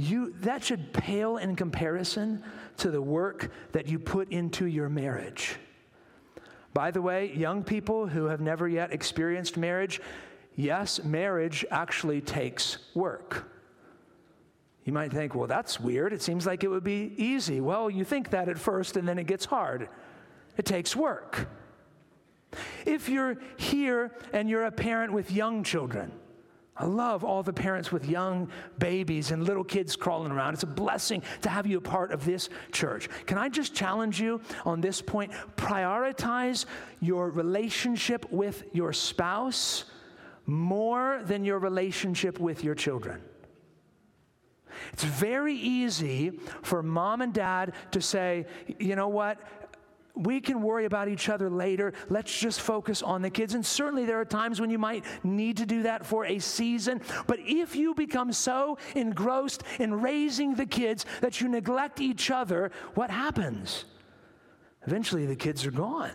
you, 0.00 0.34
that 0.40 0.64
should 0.64 0.92
pale 0.92 1.36
in 1.36 1.54
comparison 1.54 2.42
to 2.78 2.90
the 2.90 3.02
work 3.02 3.50
that 3.72 3.86
you 3.86 3.98
put 3.98 4.32
into 4.32 4.66
your 4.66 4.88
marriage. 4.88 5.56
By 6.72 6.90
the 6.90 7.02
way, 7.02 7.32
young 7.34 7.62
people 7.62 8.06
who 8.06 8.24
have 8.26 8.40
never 8.40 8.66
yet 8.66 8.92
experienced 8.92 9.56
marriage, 9.58 10.00
yes, 10.56 11.04
marriage 11.04 11.66
actually 11.70 12.22
takes 12.22 12.78
work. 12.94 13.52
You 14.84 14.94
might 14.94 15.12
think, 15.12 15.34
well, 15.34 15.46
that's 15.46 15.78
weird. 15.78 16.14
It 16.14 16.22
seems 16.22 16.46
like 16.46 16.64
it 16.64 16.68
would 16.68 16.84
be 16.84 17.12
easy. 17.18 17.60
Well, 17.60 17.90
you 17.90 18.04
think 18.04 18.30
that 18.30 18.48
at 18.48 18.58
first, 18.58 18.96
and 18.96 19.06
then 19.06 19.18
it 19.18 19.26
gets 19.26 19.44
hard. 19.44 19.88
It 20.56 20.64
takes 20.64 20.96
work. 20.96 21.48
If 22.86 23.08
you're 23.08 23.36
here 23.58 24.16
and 24.32 24.48
you're 24.48 24.64
a 24.64 24.72
parent 24.72 25.12
with 25.12 25.30
young 25.30 25.62
children, 25.62 26.10
I 26.80 26.86
love 26.86 27.24
all 27.24 27.42
the 27.42 27.52
parents 27.52 27.92
with 27.92 28.08
young 28.08 28.48
babies 28.78 29.32
and 29.32 29.44
little 29.44 29.62
kids 29.62 29.96
crawling 29.96 30.32
around. 30.32 30.54
It's 30.54 30.62
a 30.62 30.66
blessing 30.66 31.22
to 31.42 31.50
have 31.50 31.66
you 31.66 31.76
a 31.76 31.82
part 31.82 32.10
of 32.10 32.24
this 32.24 32.48
church. 32.72 33.10
Can 33.26 33.36
I 33.36 33.50
just 33.50 33.74
challenge 33.74 34.18
you 34.18 34.40
on 34.64 34.80
this 34.80 35.02
point? 35.02 35.30
Prioritize 35.56 36.64
your 37.00 37.28
relationship 37.28 38.32
with 38.32 38.64
your 38.72 38.94
spouse 38.94 39.84
more 40.46 41.20
than 41.24 41.44
your 41.44 41.58
relationship 41.58 42.40
with 42.40 42.64
your 42.64 42.74
children. 42.74 43.20
It's 44.94 45.04
very 45.04 45.54
easy 45.54 46.30
for 46.62 46.82
mom 46.82 47.20
and 47.20 47.34
dad 47.34 47.74
to 47.90 48.00
say, 48.00 48.46
you 48.78 48.96
know 48.96 49.08
what? 49.08 49.38
We 50.14 50.40
can 50.40 50.62
worry 50.62 50.84
about 50.84 51.08
each 51.08 51.28
other 51.28 51.50
later. 51.50 51.92
Let's 52.08 52.36
just 52.36 52.60
focus 52.60 53.02
on 53.02 53.22
the 53.22 53.30
kids. 53.30 53.54
And 53.54 53.64
certainly 53.64 54.04
there 54.04 54.20
are 54.20 54.24
times 54.24 54.60
when 54.60 54.70
you 54.70 54.78
might 54.78 55.04
need 55.24 55.56
to 55.58 55.66
do 55.66 55.82
that 55.82 56.04
for 56.04 56.24
a 56.24 56.38
season. 56.38 57.00
But 57.26 57.38
if 57.40 57.76
you 57.76 57.94
become 57.94 58.32
so 58.32 58.78
engrossed 58.94 59.62
in 59.78 60.00
raising 60.00 60.54
the 60.54 60.66
kids 60.66 61.06
that 61.20 61.40
you 61.40 61.48
neglect 61.48 62.00
each 62.00 62.30
other, 62.30 62.70
what 62.94 63.10
happens? 63.10 63.84
Eventually 64.86 65.26
the 65.26 65.36
kids 65.36 65.66
are 65.66 65.70
gone 65.70 66.12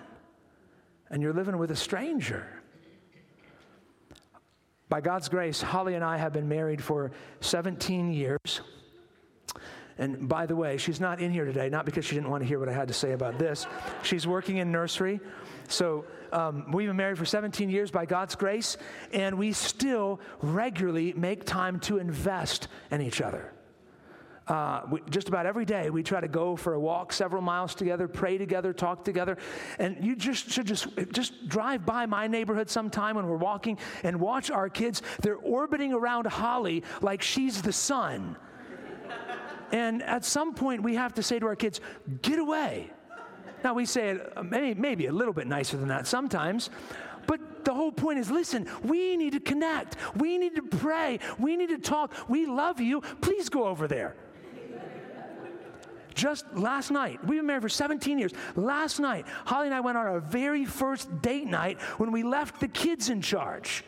and 1.09 1.21
you're 1.21 1.33
living 1.33 1.57
with 1.57 1.71
a 1.71 1.75
stranger. 1.75 2.47
By 4.87 5.01
God's 5.01 5.29
grace, 5.29 5.61
Holly 5.61 5.95
and 5.95 6.03
I 6.03 6.17
have 6.17 6.33
been 6.33 6.47
married 6.47 6.83
for 6.83 7.11
17 7.41 8.11
years. 8.11 8.61
And 9.97 10.27
by 10.27 10.45
the 10.45 10.55
way, 10.55 10.77
she's 10.77 10.99
not 10.99 11.21
in 11.21 11.31
here 11.31 11.45
today, 11.45 11.69
not 11.69 11.85
because 11.85 12.03
she 12.03 12.15
didn't 12.15 12.29
want 12.29 12.43
to 12.43 12.47
hear 12.47 12.59
what 12.59 12.67
I 12.67 12.73
had 12.73 12.89
to 12.89 12.93
say 12.93 13.13
about 13.13 13.39
this. 13.39 13.65
She's 14.03 14.27
working 14.27 14.57
in 14.57 14.71
nursery. 14.71 15.21
So 15.69 16.05
um, 16.33 16.71
we've 16.71 16.87
been 16.87 16.97
married 16.97 17.17
for 17.17 17.25
17 17.25 17.69
years 17.69 17.91
by 17.91 18.05
God's 18.05 18.35
grace, 18.35 18.77
and 19.13 19.37
we 19.37 19.53
still 19.53 20.19
regularly 20.41 21.13
make 21.13 21.45
time 21.45 21.79
to 21.81 21.97
invest 21.97 22.67
in 22.91 23.01
each 23.01 23.21
other. 23.21 23.53
Uh, 24.47 24.81
we, 24.91 25.01
just 25.09 25.27
about 25.27 25.47
every 25.47 25.65
day 25.65 25.89
we 25.89 26.03
try 26.03 26.21
to 26.21 26.27
go 26.27 26.55
for 26.55 26.75
a 26.75 26.79
walk 26.79 27.11
several 27.11 27.41
miles 27.41 27.73
together 27.73 28.07
pray 28.07 28.37
together 28.37 28.73
talk 28.73 29.03
together 29.03 29.39
and 29.79 29.97
you 30.05 30.15
just 30.15 30.51
should 30.51 30.67
just 30.67 30.87
just 31.11 31.49
drive 31.49 31.83
by 31.83 32.05
my 32.05 32.27
neighborhood 32.27 32.69
sometime 32.69 33.15
when 33.15 33.25
we're 33.25 33.37
walking 33.37 33.75
and 34.03 34.19
watch 34.19 34.51
our 34.51 34.69
kids 34.69 35.01
they're 35.21 35.37
orbiting 35.37 35.93
around 35.93 36.27
holly 36.27 36.83
like 37.01 37.23
she's 37.23 37.63
the 37.63 37.73
sun 37.73 38.37
and 39.72 40.03
at 40.03 40.25
some 40.25 40.53
point, 40.53 40.84
we 40.84 40.95
have 40.95 41.13
to 41.15 41.24
say 41.24 41.39
to 41.39 41.45
our 41.48 41.55
kids, 41.55 41.81
get 42.22 42.39
away. 42.39 42.91
Now, 43.63 43.74
we 43.74 43.86
say 43.86 44.10
it 44.10 44.34
uh, 44.36 44.43
maybe, 44.43 44.79
maybe 44.79 45.05
a 45.07 45.12
little 45.12 45.34
bit 45.34 45.48
nicer 45.48 45.77
than 45.77 45.88
that 45.88 46.05
sometimes, 46.05 46.69
but 47.25 47.65
the 47.65 47.74
whole 47.74 47.91
point 47.91 48.19
is 48.19 48.29
listen, 48.29 48.67
we 48.84 49.17
need 49.17 49.34
to 49.34 49.39
connect. 49.39 49.95
We 50.15 50.38
need 50.38 50.55
to 50.55 50.62
pray. 50.62 51.19
We 51.39 51.55
need 51.55 51.69
to 51.69 51.79
talk. 51.79 52.13
We 52.29 52.45
love 52.45 52.79
you. 52.79 53.01
Please 53.22 53.50
go 53.50 53.65
over 53.65 53.88
there. 53.88 54.15
Just 56.13 56.45
last 56.53 56.91
night, 56.91 57.19
we've 57.25 57.39
been 57.39 57.45
married 57.45 57.63
for 57.63 57.69
17 57.69 58.17
years. 58.17 58.31
Last 58.55 59.00
night, 59.00 59.25
Holly 59.45 59.65
and 59.65 59.75
I 59.75 59.81
went 59.81 59.98
on 59.98 60.05
our 60.05 60.22
very 60.22 60.63
first 60.63 61.22
date 61.22 61.48
night 61.48 61.81
when 61.98 62.12
we 62.12 62.24
left 62.24 62.62
the 62.62 62.69
kids 62.69 63.10
in 63.10 63.22
charge. 63.22 63.84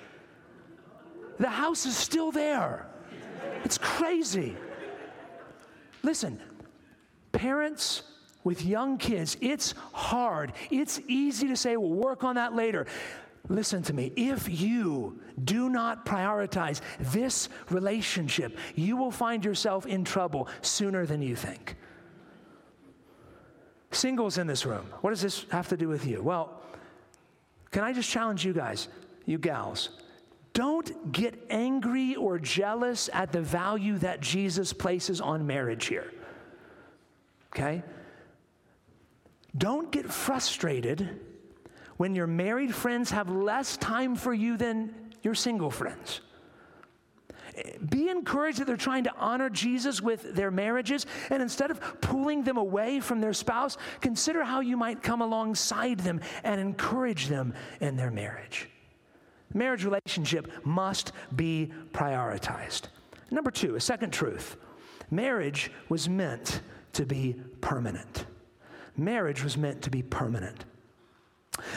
The 1.39 1.49
house 1.49 1.85
is 1.85 1.95
still 1.95 2.31
there. 2.31 2.87
It's 3.63 3.77
crazy. 3.77 4.57
Listen, 6.07 6.39
parents 7.33 8.01
with 8.45 8.63
young 8.63 8.97
kids, 8.97 9.35
it's 9.41 9.73
hard. 9.91 10.53
It's 10.71 11.01
easy 11.09 11.49
to 11.49 11.57
say, 11.57 11.75
we'll 11.75 11.89
work 11.89 12.23
on 12.23 12.35
that 12.35 12.55
later. 12.55 12.87
Listen 13.49 13.83
to 13.83 13.91
me. 13.91 14.13
If 14.15 14.47
you 14.47 15.19
do 15.43 15.67
not 15.67 16.05
prioritize 16.05 16.79
this 16.97 17.49
relationship, 17.69 18.57
you 18.73 18.95
will 18.95 19.11
find 19.11 19.43
yourself 19.43 19.85
in 19.85 20.05
trouble 20.05 20.47
sooner 20.61 21.05
than 21.05 21.21
you 21.21 21.35
think. 21.35 21.75
Singles 23.91 24.37
in 24.37 24.47
this 24.47 24.65
room, 24.65 24.85
what 25.01 25.09
does 25.09 25.21
this 25.21 25.45
have 25.49 25.67
to 25.67 25.75
do 25.75 25.89
with 25.89 26.07
you? 26.07 26.23
Well, 26.23 26.61
can 27.71 27.83
I 27.83 27.91
just 27.91 28.09
challenge 28.09 28.45
you 28.45 28.53
guys, 28.53 28.87
you 29.25 29.37
gals? 29.37 29.89
Don't 30.57 31.11
get 31.11 31.35
angry 31.51 32.15
or 32.15 32.39
jealous 32.39 33.11
at 33.13 33.31
the 33.31 33.41
value 33.41 33.99
that 33.99 34.21
Jesus 34.21 34.73
places 34.73 35.21
on 35.21 35.45
marriage 35.45 35.85
here. 35.85 36.11
Okay? 37.53 37.83
Don't 39.55 39.91
get 39.91 40.11
frustrated 40.11 41.19
when 41.97 42.15
your 42.15 42.25
married 42.25 42.73
friends 42.73 43.11
have 43.11 43.29
less 43.29 43.77
time 43.77 44.15
for 44.15 44.33
you 44.33 44.57
than 44.57 44.95
your 45.21 45.35
single 45.35 45.69
friends. 45.69 46.21
Be 47.87 48.09
encouraged 48.09 48.57
that 48.57 48.65
they're 48.65 48.77
trying 48.77 49.03
to 49.03 49.13
honor 49.15 49.51
Jesus 49.51 50.01
with 50.01 50.33
their 50.33 50.49
marriages, 50.49 51.05
and 51.29 51.43
instead 51.43 51.69
of 51.69 52.01
pulling 52.01 52.43
them 52.43 52.57
away 52.57 52.99
from 52.99 53.21
their 53.21 53.33
spouse, 53.33 53.77
consider 54.01 54.43
how 54.43 54.61
you 54.61 54.75
might 54.75 55.03
come 55.03 55.21
alongside 55.21 55.99
them 55.99 56.19
and 56.43 56.59
encourage 56.59 57.27
them 57.27 57.53
in 57.79 57.95
their 57.95 58.09
marriage. 58.09 58.71
Marriage 59.57 59.83
relationship 59.83 60.51
must 60.63 61.11
be 61.35 61.71
prioritized. 61.91 62.83
Number 63.31 63.51
two, 63.51 63.75
a 63.75 63.79
second 63.81 64.11
truth 64.11 64.55
marriage 65.09 65.71
was 65.89 66.07
meant 66.07 66.61
to 66.93 67.05
be 67.05 67.35
permanent. 67.61 68.25
Marriage 68.95 69.43
was 69.43 69.57
meant 69.57 69.81
to 69.81 69.89
be 69.89 70.03
permanent. 70.03 70.65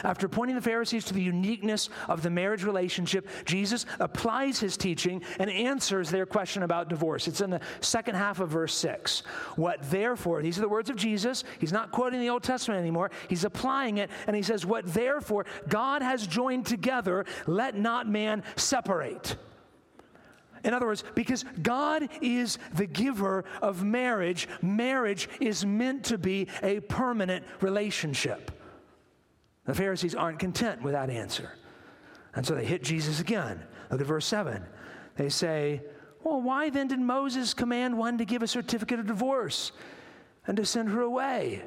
After 0.04 0.28
pointing 0.28 0.56
the 0.56 0.62
Pharisees 0.62 1.04
to 1.06 1.14
the 1.14 1.22
uniqueness 1.22 1.88
of 2.08 2.22
the 2.22 2.30
marriage 2.30 2.64
relationship, 2.64 3.26
Jesus 3.44 3.86
applies 3.98 4.58
his 4.58 4.76
teaching 4.76 5.22
and 5.38 5.50
answers 5.50 6.10
their 6.10 6.26
question 6.26 6.62
about 6.62 6.88
divorce. 6.88 7.28
It's 7.28 7.40
in 7.40 7.50
the 7.50 7.60
second 7.80 8.14
half 8.14 8.40
of 8.40 8.50
verse 8.50 8.74
6. 8.74 9.20
What 9.56 9.78
therefore, 9.90 10.42
these 10.42 10.58
are 10.58 10.62
the 10.62 10.68
words 10.68 10.90
of 10.90 10.96
Jesus. 10.96 11.44
He's 11.58 11.72
not 11.72 11.90
quoting 11.90 12.20
the 12.20 12.30
Old 12.30 12.42
Testament 12.42 12.80
anymore, 12.80 13.10
he's 13.28 13.44
applying 13.44 13.98
it, 13.98 14.10
and 14.26 14.34
he 14.34 14.42
says, 14.42 14.64
What 14.66 14.86
therefore 14.86 15.46
God 15.68 16.02
has 16.02 16.26
joined 16.26 16.66
together, 16.66 17.24
let 17.46 17.76
not 17.76 18.08
man 18.08 18.42
separate. 18.56 19.36
In 20.62 20.74
other 20.74 20.86
words, 20.86 21.04
because 21.14 21.44
God 21.62 22.08
is 22.20 22.58
the 22.74 22.86
giver 22.86 23.44
of 23.62 23.82
marriage, 23.82 24.48
marriage 24.60 25.28
is 25.40 25.64
meant 25.64 26.04
to 26.06 26.18
be 26.18 26.48
a 26.62 26.80
permanent 26.80 27.44
relationship. 27.60 28.50
The 29.66 29.74
Pharisees 29.74 30.14
aren't 30.14 30.38
content 30.38 30.82
with 30.82 30.92
that 30.94 31.10
answer. 31.10 31.52
And 32.34 32.46
so 32.46 32.54
they 32.54 32.64
hit 32.64 32.82
Jesus 32.82 33.20
again. 33.20 33.60
Look 33.90 34.00
at 34.00 34.06
verse 34.06 34.26
7. 34.26 34.62
They 35.16 35.28
say, 35.28 35.82
Well, 36.22 36.40
why 36.40 36.70
then 36.70 36.88
did 36.88 37.00
Moses 37.00 37.54
command 37.54 37.98
one 37.98 38.18
to 38.18 38.24
give 38.24 38.42
a 38.42 38.46
certificate 38.46 39.00
of 39.00 39.06
divorce 39.06 39.72
and 40.46 40.56
to 40.56 40.64
send 40.64 40.90
her 40.90 41.02
away? 41.02 41.62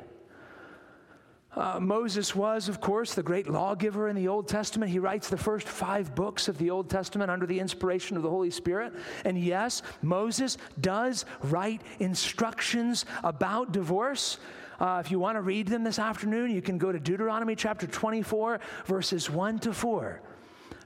Uh, 1.56 1.80
Moses 1.80 2.34
was, 2.34 2.68
of 2.68 2.82
course, 2.82 3.14
the 3.14 3.22
great 3.22 3.48
lawgiver 3.48 4.08
in 4.08 4.16
the 4.16 4.28
Old 4.28 4.48
Testament. 4.48 4.92
He 4.92 4.98
writes 4.98 5.30
the 5.30 5.38
first 5.38 5.68
five 5.68 6.16
books 6.16 6.48
of 6.48 6.58
the 6.58 6.72
Old 6.72 6.90
Testament 6.90 7.30
under 7.30 7.46
the 7.46 7.60
inspiration 7.60 8.18
of 8.18 8.24
the 8.24 8.30
Holy 8.30 8.50
Spirit. 8.50 8.94
And 9.24 9.38
yes, 9.38 9.84
Moses 10.02 10.58
does 10.82 11.26
write 11.44 11.82
instructions 12.00 13.06
about 13.24 13.72
divorce. 13.72 14.40
Uh, 14.84 15.00
if 15.00 15.10
you 15.10 15.18
want 15.18 15.38
to 15.38 15.42
read 15.42 15.66
them 15.66 15.82
this 15.82 15.98
afternoon, 15.98 16.52
you 16.52 16.62
can 16.62 16.78
go 16.78 16.92
to 16.92 17.00
Deuteronomy 17.00 17.56
chapter 17.56 17.88
24, 17.88 18.60
verses 18.86 19.30
1 19.30 19.60
to 19.60 19.72
4. 19.72 20.22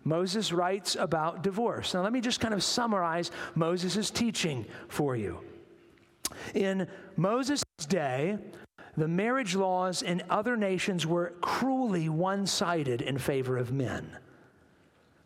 Moses 0.03 0.53
writes 0.53 0.95
about 0.95 1.41
divorce. 1.41 1.95
Now, 1.95 2.03
let 2.03 2.13
me 2.13 2.21
just 2.21 2.39
kind 2.39 2.53
of 2.53 2.61
summarize 2.61 3.31
Moses' 3.55 4.11
teaching 4.11 4.67
for 4.87 5.15
you. 5.15 5.39
In 6.53 6.87
Moses' 7.15 7.63
day, 7.89 8.37
the 8.97 9.07
marriage 9.07 9.55
laws 9.55 10.03
in 10.03 10.21
other 10.29 10.55
nations 10.55 11.07
were 11.07 11.33
cruelly 11.41 12.07
one 12.07 12.45
sided 12.45 13.01
in 13.01 13.17
favor 13.17 13.57
of 13.57 13.73
men. 13.73 14.15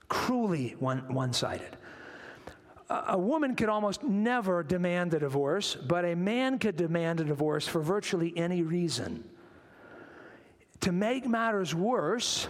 Cruelly 0.07 0.77
one 0.79 1.33
sided. 1.33 1.75
A 2.91 3.17
woman 3.17 3.55
could 3.55 3.69
almost 3.69 4.03
never 4.03 4.63
demand 4.63 5.13
a 5.13 5.19
divorce, 5.19 5.75
but 5.75 6.03
a 6.03 6.13
man 6.13 6.59
could 6.59 6.75
demand 6.75 7.21
a 7.21 7.23
divorce 7.23 7.65
for 7.65 7.79
virtually 7.79 8.33
any 8.35 8.63
reason. 8.63 9.23
To 10.81 10.91
make 10.91 11.25
matters 11.25 11.73
worse, 11.73 12.49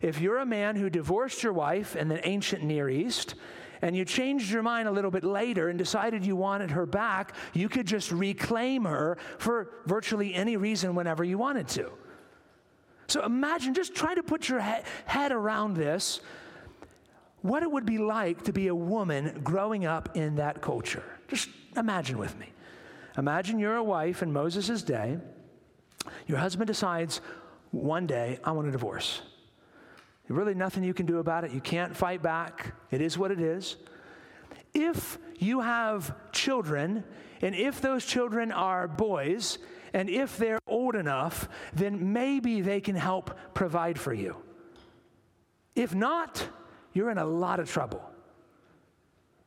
if 0.00 0.20
you're 0.20 0.38
a 0.38 0.46
man 0.46 0.76
who 0.76 0.88
divorced 0.88 1.42
your 1.42 1.52
wife 1.52 1.96
in 1.96 2.08
the 2.08 2.26
ancient 2.26 2.62
Near 2.62 2.88
East 2.88 3.34
and 3.82 3.96
you 3.96 4.04
changed 4.04 4.50
your 4.50 4.62
mind 4.62 4.86
a 4.86 4.92
little 4.92 5.10
bit 5.10 5.24
later 5.24 5.68
and 5.68 5.78
decided 5.78 6.24
you 6.24 6.36
wanted 6.36 6.70
her 6.70 6.86
back, 6.86 7.34
you 7.52 7.68
could 7.68 7.86
just 7.86 8.12
reclaim 8.12 8.84
her 8.84 9.18
for 9.38 9.70
virtually 9.86 10.34
any 10.34 10.56
reason 10.56 10.94
whenever 10.94 11.24
you 11.24 11.38
wanted 11.38 11.66
to. 11.68 11.90
So 13.08 13.24
imagine, 13.24 13.74
just 13.74 13.94
try 13.94 14.14
to 14.14 14.22
put 14.22 14.48
your 14.48 14.60
he- 14.60 14.82
head 15.06 15.32
around 15.32 15.74
this, 15.74 16.20
what 17.42 17.62
it 17.62 17.70
would 17.70 17.86
be 17.86 17.98
like 17.98 18.44
to 18.44 18.52
be 18.52 18.68
a 18.68 18.74
woman 18.74 19.40
growing 19.44 19.86
up 19.86 20.16
in 20.16 20.36
that 20.36 20.60
culture. 20.60 21.04
Just 21.28 21.48
imagine 21.76 22.18
with 22.18 22.38
me. 22.38 22.52
Imagine 23.16 23.58
you're 23.58 23.76
a 23.76 23.84
wife 23.84 24.22
in 24.22 24.32
Moses' 24.32 24.82
day. 24.82 25.18
Your 26.26 26.38
husband 26.38 26.66
decides 26.66 27.20
one 27.70 28.06
day, 28.06 28.38
I 28.44 28.52
want 28.52 28.68
a 28.68 28.70
divorce. 28.70 29.22
Really, 30.28 30.54
nothing 30.54 30.84
you 30.84 30.92
can 30.92 31.06
do 31.06 31.18
about 31.18 31.44
it. 31.44 31.52
You 31.52 31.60
can't 31.60 31.96
fight 31.96 32.22
back. 32.22 32.74
It 32.90 33.00
is 33.00 33.16
what 33.16 33.30
it 33.30 33.40
is. 33.40 33.76
If 34.74 35.18
you 35.38 35.60
have 35.60 36.14
children, 36.32 37.02
and 37.40 37.54
if 37.54 37.80
those 37.80 38.04
children 38.04 38.52
are 38.52 38.86
boys, 38.86 39.58
and 39.94 40.10
if 40.10 40.36
they're 40.36 40.60
old 40.66 40.94
enough, 40.94 41.48
then 41.72 42.12
maybe 42.12 42.60
they 42.60 42.80
can 42.80 42.94
help 42.94 43.36
provide 43.54 43.98
for 43.98 44.12
you. 44.12 44.36
If 45.74 45.94
not, 45.94 46.46
you're 46.98 47.10
in 47.10 47.18
a 47.18 47.24
lot 47.24 47.60
of 47.60 47.70
trouble. 47.70 48.02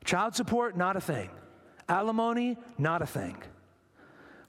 Child 0.05 0.35
support, 0.35 0.77
not 0.77 0.95
a 0.95 1.01
thing. 1.01 1.29
Alimony, 1.89 2.57
not 2.77 3.01
a 3.01 3.05
thing. 3.05 3.35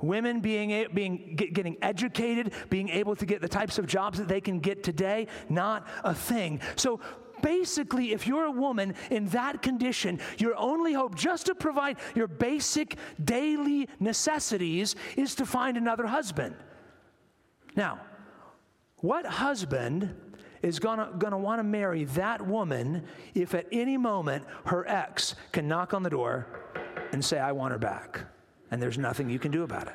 Women 0.00 0.38
being, 0.38 0.86
being 0.94 1.34
getting 1.34 1.78
educated, 1.82 2.52
being 2.70 2.88
able 2.90 3.16
to 3.16 3.26
get 3.26 3.40
the 3.40 3.48
types 3.48 3.76
of 3.76 3.88
jobs 3.88 4.18
that 4.18 4.28
they 4.28 4.40
can 4.40 4.60
get 4.60 4.84
today, 4.84 5.26
not 5.48 5.88
a 6.04 6.14
thing. 6.14 6.60
So 6.76 7.00
basically, 7.42 8.12
if 8.12 8.28
you're 8.28 8.44
a 8.44 8.52
woman 8.52 8.94
in 9.10 9.26
that 9.30 9.62
condition, 9.62 10.20
your 10.38 10.54
only 10.56 10.92
hope 10.92 11.16
just 11.16 11.46
to 11.46 11.56
provide 11.56 11.96
your 12.14 12.28
basic 12.28 12.96
daily 13.24 13.88
necessities 13.98 14.94
is 15.16 15.34
to 15.34 15.44
find 15.44 15.76
another 15.76 16.06
husband. 16.06 16.54
Now, 17.74 18.00
what 18.98 19.26
husband 19.26 20.14
is 20.62 20.78
gonna, 20.78 21.10
gonna 21.18 21.38
wanna 21.38 21.64
marry 21.64 22.04
that 22.04 22.46
woman 22.46 23.04
if 23.34 23.54
at 23.54 23.66
any 23.72 23.96
moment 23.96 24.44
her 24.66 24.88
ex 24.88 25.34
can 25.52 25.68
knock 25.68 25.92
on 25.92 26.02
the 26.02 26.10
door 26.10 26.46
and 27.12 27.24
say, 27.24 27.38
I 27.38 27.52
want 27.52 27.72
her 27.72 27.78
back? 27.78 28.20
and 28.72 28.82
there's 28.82 28.98
nothing 28.98 29.28
you 29.28 29.38
can 29.38 29.52
do 29.52 29.62
about 29.62 29.86
it. 29.86 29.94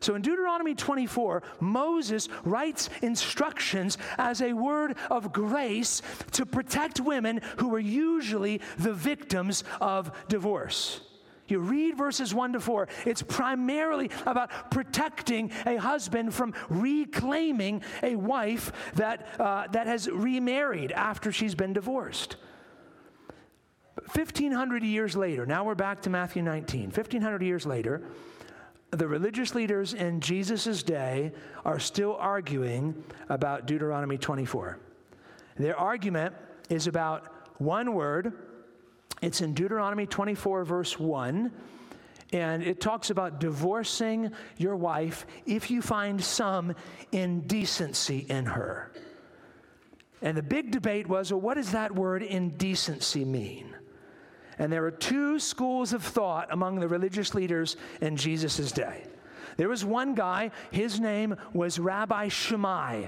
So 0.00 0.16
in 0.16 0.22
Deuteronomy 0.22 0.74
24, 0.74 1.44
Moses 1.60 2.28
writes 2.44 2.90
instructions 3.02 3.98
as 4.18 4.40
a 4.42 4.52
word 4.52 4.96
of 5.10 5.32
grace 5.32 6.02
to 6.32 6.44
protect 6.44 6.98
women 6.98 7.40
who 7.58 7.68
were 7.68 7.78
usually 7.78 8.60
the 8.78 8.92
victims 8.92 9.62
of 9.80 10.10
divorce. 10.28 11.02
You 11.52 11.58
read 11.58 11.98
verses 11.98 12.32
1 12.32 12.54
to 12.54 12.60
4, 12.60 12.88
it's 13.04 13.20
primarily 13.20 14.10
about 14.24 14.70
protecting 14.70 15.50
a 15.66 15.76
husband 15.76 16.32
from 16.32 16.54
reclaiming 16.70 17.82
a 18.02 18.16
wife 18.16 18.72
that, 18.94 19.38
uh, 19.38 19.66
that 19.72 19.86
has 19.86 20.08
remarried 20.08 20.92
after 20.92 21.30
she's 21.30 21.54
been 21.54 21.74
divorced. 21.74 22.36
1,500 24.14 24.82
years 24.82 25.14
later, 25.14 25.44
now 25.44 25.62
we're 25.62 25.74
back 25.74 26.00
to 26.02 26.10
Matthew 26.10 26.40
19. 26.40 26.84
1,500 26.84 27.42
years 27.42 27.66
later, 27.66 28.00
the 28.90 29.06
religious 29.06 29.54
leaders 29.54 29.92
in 29.92 30.20
Jesus' 30.20 30.82
day 30.82 31.32
are 31.66 31.78
still 31.78 32.16
arguing 32.16 32.94
about 33.28 33.66
Deuteronomy 33.66 34.16
24. 34.16 34.78
Their 35.58 35.78
argument 35.78 36.34
is 36.70 36.86
about 36.86 37.26
one 37.58 37.92
word. 37.92 38.32
It's 39.22 39.40
in 39.40 39.54
Deuteronomy 39.54 40.04
24, 40.04 40.64
verse 40.64 40.98
1. 40.98 41.50
And 42.32 42.62
it 42.62 42.80
talks 42.80 43.10
about 43.10 43.40
divorcing 43.40 44.32
your 44.56 44.74
wife 44.74 45.26
if 45.46 45.70
you 45.70 45.80
find 45.80 46.22
some 46.22 46.74
indecency 47.12 48.26
in 48.28 48.46
her. 48.46 48.92
And 50.22 50.36
the 50.36 50.42
big 50.42 50.70
debate 50.70 51.08
was 51.08 51.32
well, 51.32 51.40
what 51.40 51.54
does 51.54 51.72
that 51.72 51.94
word 51.94 52.22
indecency 52.22 53.24
mean? 53.24 53.74
And 54.58 54.72
there 54.72 54.82
were 54.82 54.90
two 54.90 55.38
schools 55.38 55.92
of 55.92 56.02
thought 56.02 56.48
among 56.50 56.80
the 56.80 56.88
religious 56.88 57.34
leaders 57.34 57.76
in 58.00 58.16
Jesus' 58.16 58.72
day. 58.72 59.06
There 59.56 59.68
was 59.68 59.84
one 59.84 60.14
guy, 60.14 60.50
his 60.70 61.00
name 61.00 61.36
was 61.52 61.78
Rabbi 61.78 62.28
Shammai. 62.28 63.06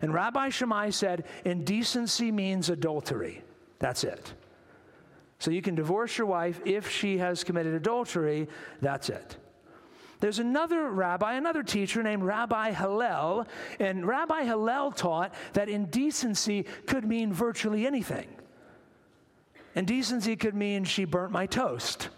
And 0.00 0.14
Rabbi 0.14 0.48
Shammai 0.48 0.90
said, 0.90 1.24
indecency 1.44 2.30
means 2.30 2.70
adultery. 2.70 3.42
That's 3.78 4.04
it. 4.04 4.32
So 5.42 5.50
you 5.50 5.60
can 5.60 5.74
divorce 5.74 6.18
your 6.18 6.28
wife 6.28 6.60
if 6.64 6.88
she 6.88 7.18
has 7.18 7.42
committed 7.42 7.74
adultery. 7.74 8.46
That's 8.80 9.08
it. 9.08 9.36
There's 10.20 10.38
another 10.38 10.88
rabbi, 10.88 11.34
another 11.34 11.64
teacher 11.64 12.00
named 12.00 12.22
Rabbi 12.22 12.70
Hillel, 12.70 13.48
and 13.80 14.06
Rabbi 14.06 14.44
Hillel 14.44 14.92
taught 14.92 15.34
that 15.54 15.68
indecency 15.68 16.64
could 16.86 17.04
mean 17.04 17.32
virtually 17.32 17.88
anything. 17.88 18.28
Indecency 19.74 20.36
could 20.36 20.54
mean 20.54 20.84
she 20.84 21.04
burnt 21.04 21.32
my 21.32 21.46
toast. 21.46 22.10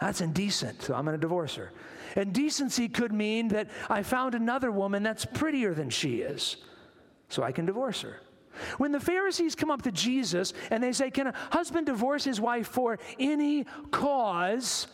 That's 0.00 0.20
indecent, 0.20 0.82
so 0.82 0.94
I'm 0.94 1.04
going 1.04 1.14
to 1.14 1.20
divorce 1.20 1.54
her. 1.54 1.70
Indecency 2.16 2.88
could 2.88 3.12
mean 3.12 3.46
that 3.48 3.68
I 3.88 4.02
found 4.02 4.34
another 4.34 4.72
woman 4.72 5.04
that's 5.04 5.24
prettier 5.24 5.72
than 5.72 5.88
she 5.88 6.16
is, 6.16 6.56
so 7.28 7.44
I 7.44 7.52
can 7.52 7.64
divorce 7.64 8.00
her. 8.00 8.22
When 8.78 8.92
the 8.92 9.00
Pharisees 9.00 9.54
come 9.54 9.70
up 9.70 9.82
to 9.82 9.92
Jesus 9.92 10.52
and 10.70 10.82
they 10.82 10.92
say, 10.92 11.10
Can 11.10 11.28
a 11.28 11.34
husband 11.50 11.86
divorce 11.86 12.24
his 12.24 12.40
wife 12.40 12.68
for 12.68 12.98
any 13.18 13.64
cause? 13.90 14.86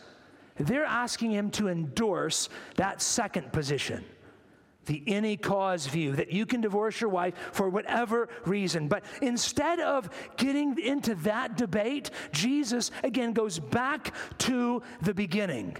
They're 0.57 0.85
asking 0.85 1.31
him 1.31 1.49
to 1.51 1.67
endorse 1.67 2.49
that 2.75 3.01
second 3.01 3.51
position 3.51 4.05
the 4.85 5.03
any 5.07 5.37
cause 5.37 5.87
view 5.87 6.15
that 6.15 6.31
you 6.31 6.45
can 6.45 6.61
divorce 6.61 6.99
your 6.99 7.09
wife 7.09 7.33
for 7.51 7.69
whatever 7.69 8.29
reason. 8.45 8.87
But 8.87 9.03
instead 9.21 9.79
of 9.79 10.09
getting 10.37 10.77
into 10.77 11.15
that 11.15 11.57
debate, 11.57 12.11
Jesus 12.31 12.91
again 13.03 13.33
goes 13.33 13.59
back 13.59 14.13
to 14.39 14.81
the 15.01 15.13
beginning. 15.13 15.77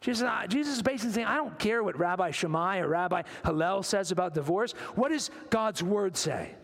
Jesus, 0.00 0.26
uh, 0.26 0.46
Jesus 0.46 0.76
is 0.76 0.82
basically 0.82 1.12
saying, 1.12 1.26
I 1.26 1.36
don't 1.36 1.58
care 1.58 1.82
what 1.82 1.98
Rabbi 1.98 2.30
Shammai 2.30 2.78
or 2.78 2.88
Rabbi 2.88 3.22
Hillel 3.44 3.82
says 3.82 4.10
about 4.10 4.34
divorce. 4.34 4.72
What 4.94 5.10
does 5.10 5.30
God's 5.50 5.82
word 5.82 6.16
say? 6.16 6.54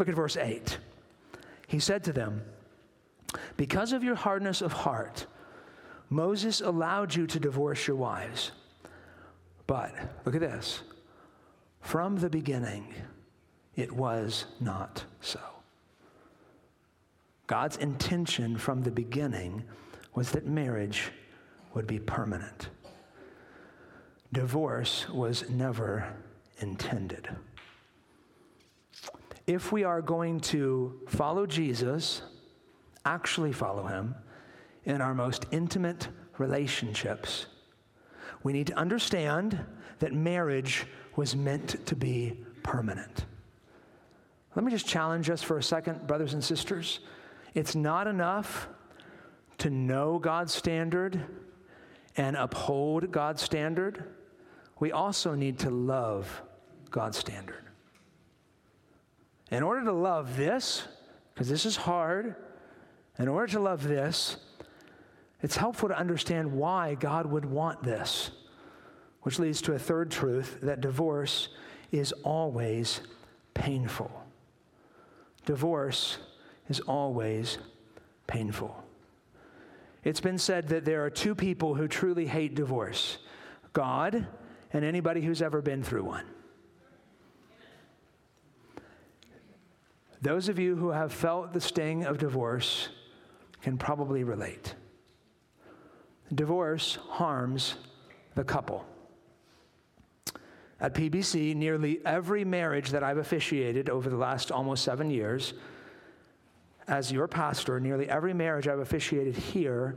Look 0.00 0.08
at 0.08 0.14
verse 0.14 0.38
8. 0.38 0.78
He 1.66 1.78
said 1.78 2.04
to 2.04 2.12
them, 2.14 2.40
Because 3.58 3.92
of 3.92 4.02
your 4.02 4.14
hardness 4.14 4.62
of 4.62 4.72
heart, 4.72 5.26
Moses 6.08 6.62
allowed 6.62 7.14
you 7.14 7.26
to 7.26 7.38
divorce 7.38 7.86
your 7.86 7.98
wives. 7.98 8.52
But, 9.66 9.92
look 10.24 10.34
at 10.34 10.40
this, 10.40 10.80
from 11.82 12.16
the 12.16 12.30
beginning, 12.30 12.94
it 13.76 13.92
was 13.92 14.46
not 14.58 15.04
so. 15.20 15.40
God's 17.46 17.76
intention 17.76 18.56
from 18.56 18.80
the 18.80 18.90
beginning 18.90 19.64
was 20.14 20.32
that 20.32 20.46
marriage 20.46 21.12
would 21.74 21.86
be 21.86 21.98
permanent. 21.98 22.70
Divorce 24.32 25.10
was 25.10 25.50
never 25.50 26.10
intended. 26.60 27.28
If 29.50 29.72
we 29.72 29.82
are 29.82 30.00
going 30.00 30.38
to 30.54 31.00
follow 31.08 31.44
Jesus, 31.44 32.22
actually 33.04 33.50
follow 33.50 33.84
him, 33.84 34.14
in 34.84 35.00
our 35.00 35.12
most 35.12 35.44
intimate 35.50 36.06
relationships, 36.38 37.46
we 38.44 38.52
need 38.52 38.68
to 38.68 38.78
understand 38.78 39.58
that 39.98 40.12
marriage 40.12 40.86
was 41.16 41.34
meant 41.34 41.84
to 41.84 41.96
be 41.96 42.38
permanent. 42.62 43.24
Let 44.54 44.64
me 44.64 44.70
just 44.70 44.86
challenge 44.86 45.28
us 45.30 45.42
for 45.42 45.58
a 45.58 45.62
second, 45.64 46.06
brothers 46.06 46.32
and 46.32 46.44
sisters. 46.44 47.00
It's 47.52 47.74
not 47.74 48.06
enough 48.06 48.68
to 49.58 49.68
know 49.68 50.20
God's 50.20 50.54
standard 50.54 51.24
and 52.16 52.36
uphold 52.36 53.10
God's 53.10 53.42
standard. 53.42 54.04
We 54.78 54.92
also 54.92 55.34
need 55.34 55.58
to 55.58 55.70
love 55.70 56.40
God's 56.92 57.18
standard. 57.18 57.69
In 59.50 59.62
order 59.62 59.84
to 59.84 59.92
love 59.92 60.36
this, 60.36 60.86
because 61.34 61.48
this 61.48 61.66
is 61.66 61.76
hard, 61.76 62.36
in 63.18 63.28
order 63.28 63.52
to 63.52 63.60
love 63.60 63.82
this, 63.82 64.36
it's 65.42 65.56
helpful 65.56 65.88
to 65.88 65.98
understand 65.98 66.52
why 66.52 66.94
God 66.94 67.26
would 67.26 67.44
want 67.44 67.82
this, 67.82 68.30
which 69.22 69.38
leads 69.38 69.60
to 69.62 69.74
a 69.74 69.78
third 69.78 70.10
truth 70.10 70.58
that 70.62 70.80
divorce 70.80 71.48
is 71.90 72.12
always 72.22 73.00
painful. 73.54 74.10
Divorce 75.46 76.18
is 76.68 76.80
always 76.80 77.58
painful. 78.26 78.84
It's 80.04 80.20
been 80.20 80.38
said 80.38 80.68
that 80.68 80.84
there 80.84 81.04
are 81.04 81.10
two 81.10 81.34
people 81.34 81.74
who 81.74 81.88
truly 81.88 82.26
hate 82.26 82.54
divorce 82.54 83.18
God 83.72 84.26
and 84.72 84.84
anybody 84.84 85.20
who's 85.20 85.42
ever 85.42 85.62
been 85.62 85.82
through 85.82 86.04
one. 86.04 86.24
Those 90.22 90.48
of 90.48 90.58
you 90.58 90.76
who 90.76 90.90
have 90.90 91.12
felt 91.12 91.52
the 91.52 91.60
sting 91.60 92.04
of 92.04 92.18
divorce 92.18 92.88
can 93.62 93.78
probably 93.78 94.24
relate. 94.24 94.74
Divorce 96.34 96.98
harms 97.08 97.76
the 98.34 98.44
couple. 98.44 98.84
At 100.80 100.94
PBC, 100.94 101.54
nearly 101.54 102.00
every 102.06 102.44
marriage 102.44 102.90
that 102.90 103.02
I've 103.02 103.18
officiated 103.18 103.90
over 103.90 104.08
the 104.08 104.16
last 104.16 104.50
almost 104.50 104.84
seven 104.84 105.10
years, 105.10 105.54
as 106.88 107.12
your 107.12 107.28
pastor, 107.28 107.78
nearly 107.80 108.08
every 108.08 108.34
marriage 108.34 108.66
I've 108.66 108.78
officiated 108.78 109.36
here 109.36 109.96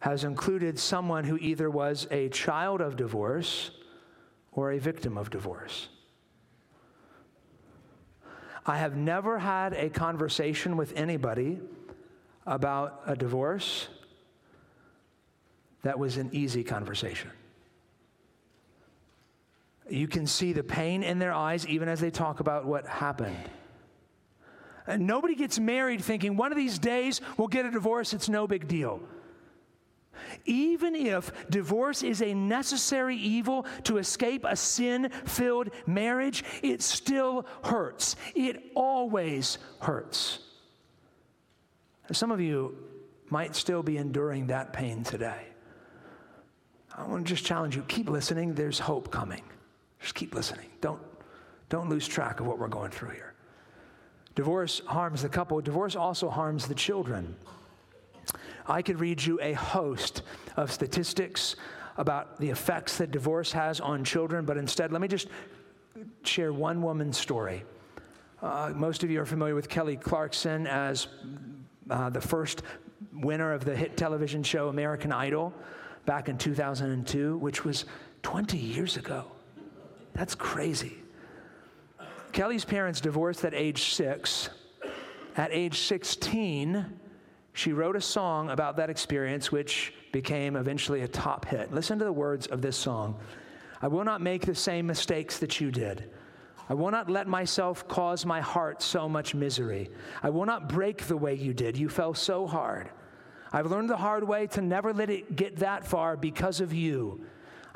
has 0.00 0.24
included 0.24 0.78
someone 0.78 1.24
who 1.24 1.36
either 1.38 1.70
was 1.70 2.06
a 2.10 2.28
child 2.28 2.80
of 2.80 2.96
divorce 2.96 3.70
or 4.52 4.72
a 4.72 4.78
victim 4.78 5.18
of 5.18 5.30
divorce. 5.30 5.88
I 8.66 8.78
have 8.78 8.96
never 8.96 9.38
had 9.38 9.72
a 9.72 9.88
conversation 9.88 10.76
with 10.76 10.92
anybody 10.96 11.60
about 12.46 13.02
a 13.06 13.14
divorce 13.14 13.88
that 15.82 15.98
was 15.98 16.16
an 16.16 16.30
easy 16.32 16.64
conversation. 16.64 17.30
You 19.88 20.08
can 20.08 20.26
see 20.26 20.52
the 20.52 20.62
pain 20.62 21.02
in 21.02 21.18
their 21.18 21.32
eyes 21.32 21.66
even 21.66 21.88
as 21.88 22.00
they 22.00 22.10
talk 22.10 22.40
about 22.40 22.66
what 22.66 22.86
happened. 22.86 23.36
And 24.86 25.06
nobody 25.06 25.34
gets 25.34 25.58
married 25.58 26.02
thinking 26.02 26.36
one 26.36 26.52
of 26.52 26.56
these 26.56 26.78
days 26.78 27.20
we'll 27.36 27.48
get 27.48 27.66
a 27.66 27.70
divorce, 27.70 28.12
it's 28.12 28.28
no 28.28 28.46
big 28.46 28.68
deal. 28.68 29.00
Even 30.44 30.94
if 30.94 31.30
divorce 31.50 32.02
is 32.02 32.22
a 32.22 32.34
necessary 32.34 33.16
evil 33.16 33.66
to 33.84 33.98
escape 33.98 34.44
a 34.44 34.56
sin 34.56 35.10
filled 35.24 35.70
marriage, 35.86 36.44
it 36.62 36.82
still 36.82 37.46
hurts. 37.64 38.16
It 38.34 38.70
always 38.74 39.58
hurts. 39.80 40.40
Some 42.12 42.30
of 42.30 42.40
you 42.40 42.76
might 43.30 43.54
still 43.54 43.82
be 43.82 43.98
enduring 43.98 44.46
that 44.46 44.72
pain 44.72 45.04
today. 45.04 45.42
I 46.96 47.06
want 47.06 47.26
to 47.26 47.34
just 47.34 47.44
challenge 47.44 47.76
you 47.76 47.82
keep 47.82 48.08
listening. 48.08 48.54
There's 48.54 48.78
hope 48.78 49.10
coming. 49.10 49.42
Just 50.00 50.14
keep 50.14 50.34
listening. 50.34 50.68
Don't, 50.80 51.00
don't 51.68 51.88
lose 51.88 52.08
track 52.08 52.40
of 52.40 52.46
what 52.46 52.58
we're 52.58 52.68
going 52.68 52.90
through 52.90 53.10
here. 53.10 53.34
Divorce 54.34 54.80
harms 54.86 55.22
the 55.22 55.28
couple, 55.28 55.60
divorce 55.60 55.96
also 55.96 56.30
harms 56.30 56.66
the 56.66 56.74
children. 56.74 57.36
I 58.68 58.82
could 58.82 59.00
read 59.00 59.24
you 59.24 59.40
a 59.40 59.54
host 59.54 60.22
of 60.56 60.70
statistics 60.70 61.56
about 61.96 62.38
the 62.38 62.50
effects 62.50 62.98
that 62.98 63.10
divorce 63.10 63.50
has 63.52 63.80
on 63.80 64.04
children, 64.04 64.44
but 64.44 64.56
instead, 64.56 64.92
let 64.92 65.00
me 65.00 65.08
just 65.08 65.28
share 66.22 66.52
one 66.52 66.82
woman's 66.82 67.18
story. 67.18 67.64
Uh, 68.42 68.72
most 68.74 69.02
of 69.02 69.10
you 69.10 69.20
are 69.20 69.26
familiar 69.26 69.54
with 69.54 69.68
Kelly 69.68 69.96
Clarkson 69.96 70.66
as 70.66 71.08
uh, 71.90 72.10
the 72.10 72.20
first 72.20 72.62
winner 73.12 73.52
of 73.52 73.64
the 73.64 73.74
hit 73.74 73.96
television 73.96 74.42
show 74.42 74.68
American 74.68 75.12
Idol 75.12 75.52
back 76.06 76.28
in 76.28 76.38
2002, 76.38 77.38
which 77.38 77.64
was 77.64 77.86
20 78.22 78.58
years 78.58 78.96
ago. 78.96 79.24
That's 80.12 80.34
crazy. 80.34 80.98
Kelly's 82.32 82.64
parents 82.64 83.00
divorced 83.00 83.44
at 83.44 83.54
age 83.54 83.94
six. 83.94 84.50
At 85.36 85.50
age 85.52 85.80
16, 85.80 86.97
she 87.58 87.72
wrote 87.72 87.96
a 87.96 88.00
song 88.00 88.50
about 88.50 88.76
that 88.76 88.88
experience, 88.88 89.50
which 89.50 89.92
became 90.12 90.54
eventually 90.54 91.00
a 91.00 91.08
top 91.08 91.44
hit. 91.44 91.74
Listen 91.74 91.98
to 91.98 92.04
the 92.04 92.12
words 92.12 92.46
of 92.46 92.62
this 92.62 92.76
song 92.76 93.18
I 93.82 93.88
will 93.88 94.04
not 94.04 94.20
make 94.20 94.46
the 94.46 94.54
same 94.54 94.86
mistakes 94.86 95.40
that 95.40 95.60
you 95.60 95.72
did. 95.72 96.08
I 96.68 96.74
will 96.74 96.92
not 96.92 97.10
let 97.10 97.26
myself 97.26 97.88
cause 97.88 98.24
my 98.24 98.40
heart 98.40 98.80
so 98.80 99.08
much 99.08 99.34
misery. 99.34 99.90
I 100.22 100.30
will 100.30 100.46
not 100.46 100.68
break 100.68 101.06
the 101.08 101.16
way 101.16 101.34
you 101.34 101.52
did. 101.52 101.76
You 101.76 101.88
fell 101.88 102.14
so 102.14 102.46
hard. 102.46 102.90
I've 103.52 103.66
learned 103.66 103.90
the 103.90 103.96
hard 103.96 104.22
way 104.22 104.46
to 104.48 104.60
never 104.60 104.92
let 104.92 105.10
it 105.10 105.34
get 105.34 105.56
that 105.56 105.84
far 105.84 106.16
because 106.16 106.60
of 106.60 106.72
you. 106.72 107.24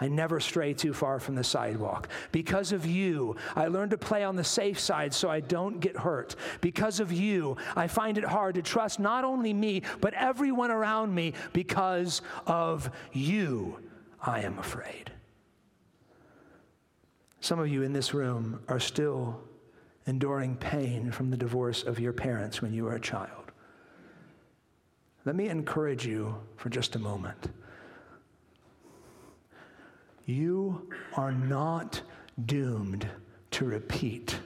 I 0.02 0.08
never 0.08 0.40
stray 0.40 0.74
too 0.74 0.92
far 0.92 1.20
from 1.20 1.36
the 1.36 1.44
sidewalk. 1.44 2.08
Because 2.32 2.72
of 2.72 2.84
you, 2.84 3.36
I 3.54 3.68
learned 3.68 3.92
to 3.92 3.98
play 3.98 4.24
on 4.24 4.34
the 4.34 4.42
safe 4.42 4.80
side 4.80 5.14
so 5.14 5.30
I 5.30 5.38
don't 5.38 5.78
get 5.78 5.96
hurt. 5.96 6.34
Because 6.60 6.98
of 6.98 7.12
you, 7.12 7.56
I 7.76 7.86
find 7.86 8.18
it 8.18 8.24
hard 8.24 8.56
to 8.56 8.62
trust 8.62 8.98
not 8.98 9.22
only 9.22 9.54
me, 9.54 9.82
but 10.00 10.12
everyone 10.14 10.72
around 10.72 11.14
me. 11.14 11.34
Because 11.52 12.20
of 12.48 12.90
you, 13.12 13.78
I 14.20 14.40
am 14.40 14.58
afraid. 14.58 15.12
Some 17.38 17.60
of 17.60 17.68
you 17.68 17.84
in 17.84 17.92
this 17.92 18.12
room 18.12 18.58
are 18.66 18.80
still 18.80 19.40
enduring 20.08 20.56
pain 20.56 21.12
from 21.12 21.30
the 21.30 21.36
divorce 21.36 21.84
of 21.84 22.00
your 22.00 22.12
parents 22.12 22.60
when 22.60 22.74
you 22.74 22.82
were 22.82 22.96
a 22.96 23.00
child. 23.00 23.52
Let 25.24 25.36
me 25.36 25.48
encourage 25.48 26.04
you 26.04 26.34
for 26.56 26.70
just 26.70 26.96
a 26.96 26.98
moment. 26.98 27.52
You 30.24 30.88
are 31.14 31.32
not 31.32 32.02
doomed 32.46 33.08
to 33.52 33.64
repeat 33.64 34.38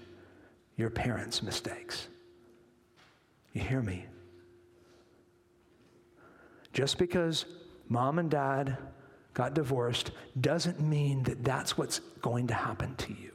your 0.77 0.91
parents' 0.91 1.43
mistakes. 1.43 2.09
You 3.53 3.63
hear 3.63 3.83
me? 3.83 4.07
Just 6.73 6.99
because 6.99 7.47
mom 7.89 8.19
and 8.19 8.31
dad 8.31 8.77
got 9.33 9.55
divorced 9.55 10.11
doesn't 10.41 10.81
mean 10.81 11.23
that 11.25 11.45
that's 11.45 11.79
what's 11.79 12.01
going 12.21 12.47
to 12.49 12.55
happen 12.55 12.95
to 12.97 13.13
you. 13.13 13.33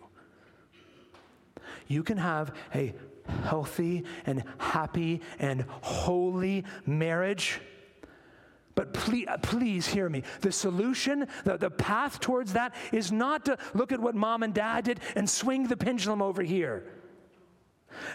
You 1.88 2.04
can 2.04 2.18
have 2.18 2.54
a 2.76 2.94
healthy 3.44 4.04
and 4.26 4.44
happy 4.58 5.22
and 5.40 5.66
holy 5.82 6.66
marriage. 6.86 7.62
But 8.76 8.94
please, 8.94 9.28
uh, 9.28 9.38
please 9.38 9.88
hear 9.88 10.10
me. 10.10 10.24
The 10.42 10.52
solution, 10.52 11.28
the, 11.44 11.58
the 11.58 11.70
path 11.70 12.20
towards 12.20 12.54
that 12.54 12.74
is 12.92 13.12
not 13.12 13.46
to 13.46 13.58
look 13.74 13.92
at 13.92 14.00
what 14.00 14.16
mom 14.16 14.44
and 14.44 14.54
dad 14.54 14.86
did 14.86 15.00
and 15.16 15.30
swing 15.30 15.68
the 15.68 15.78
pendulum 15.78 16.22
over 16.22 16.42
here. 16.42 16.86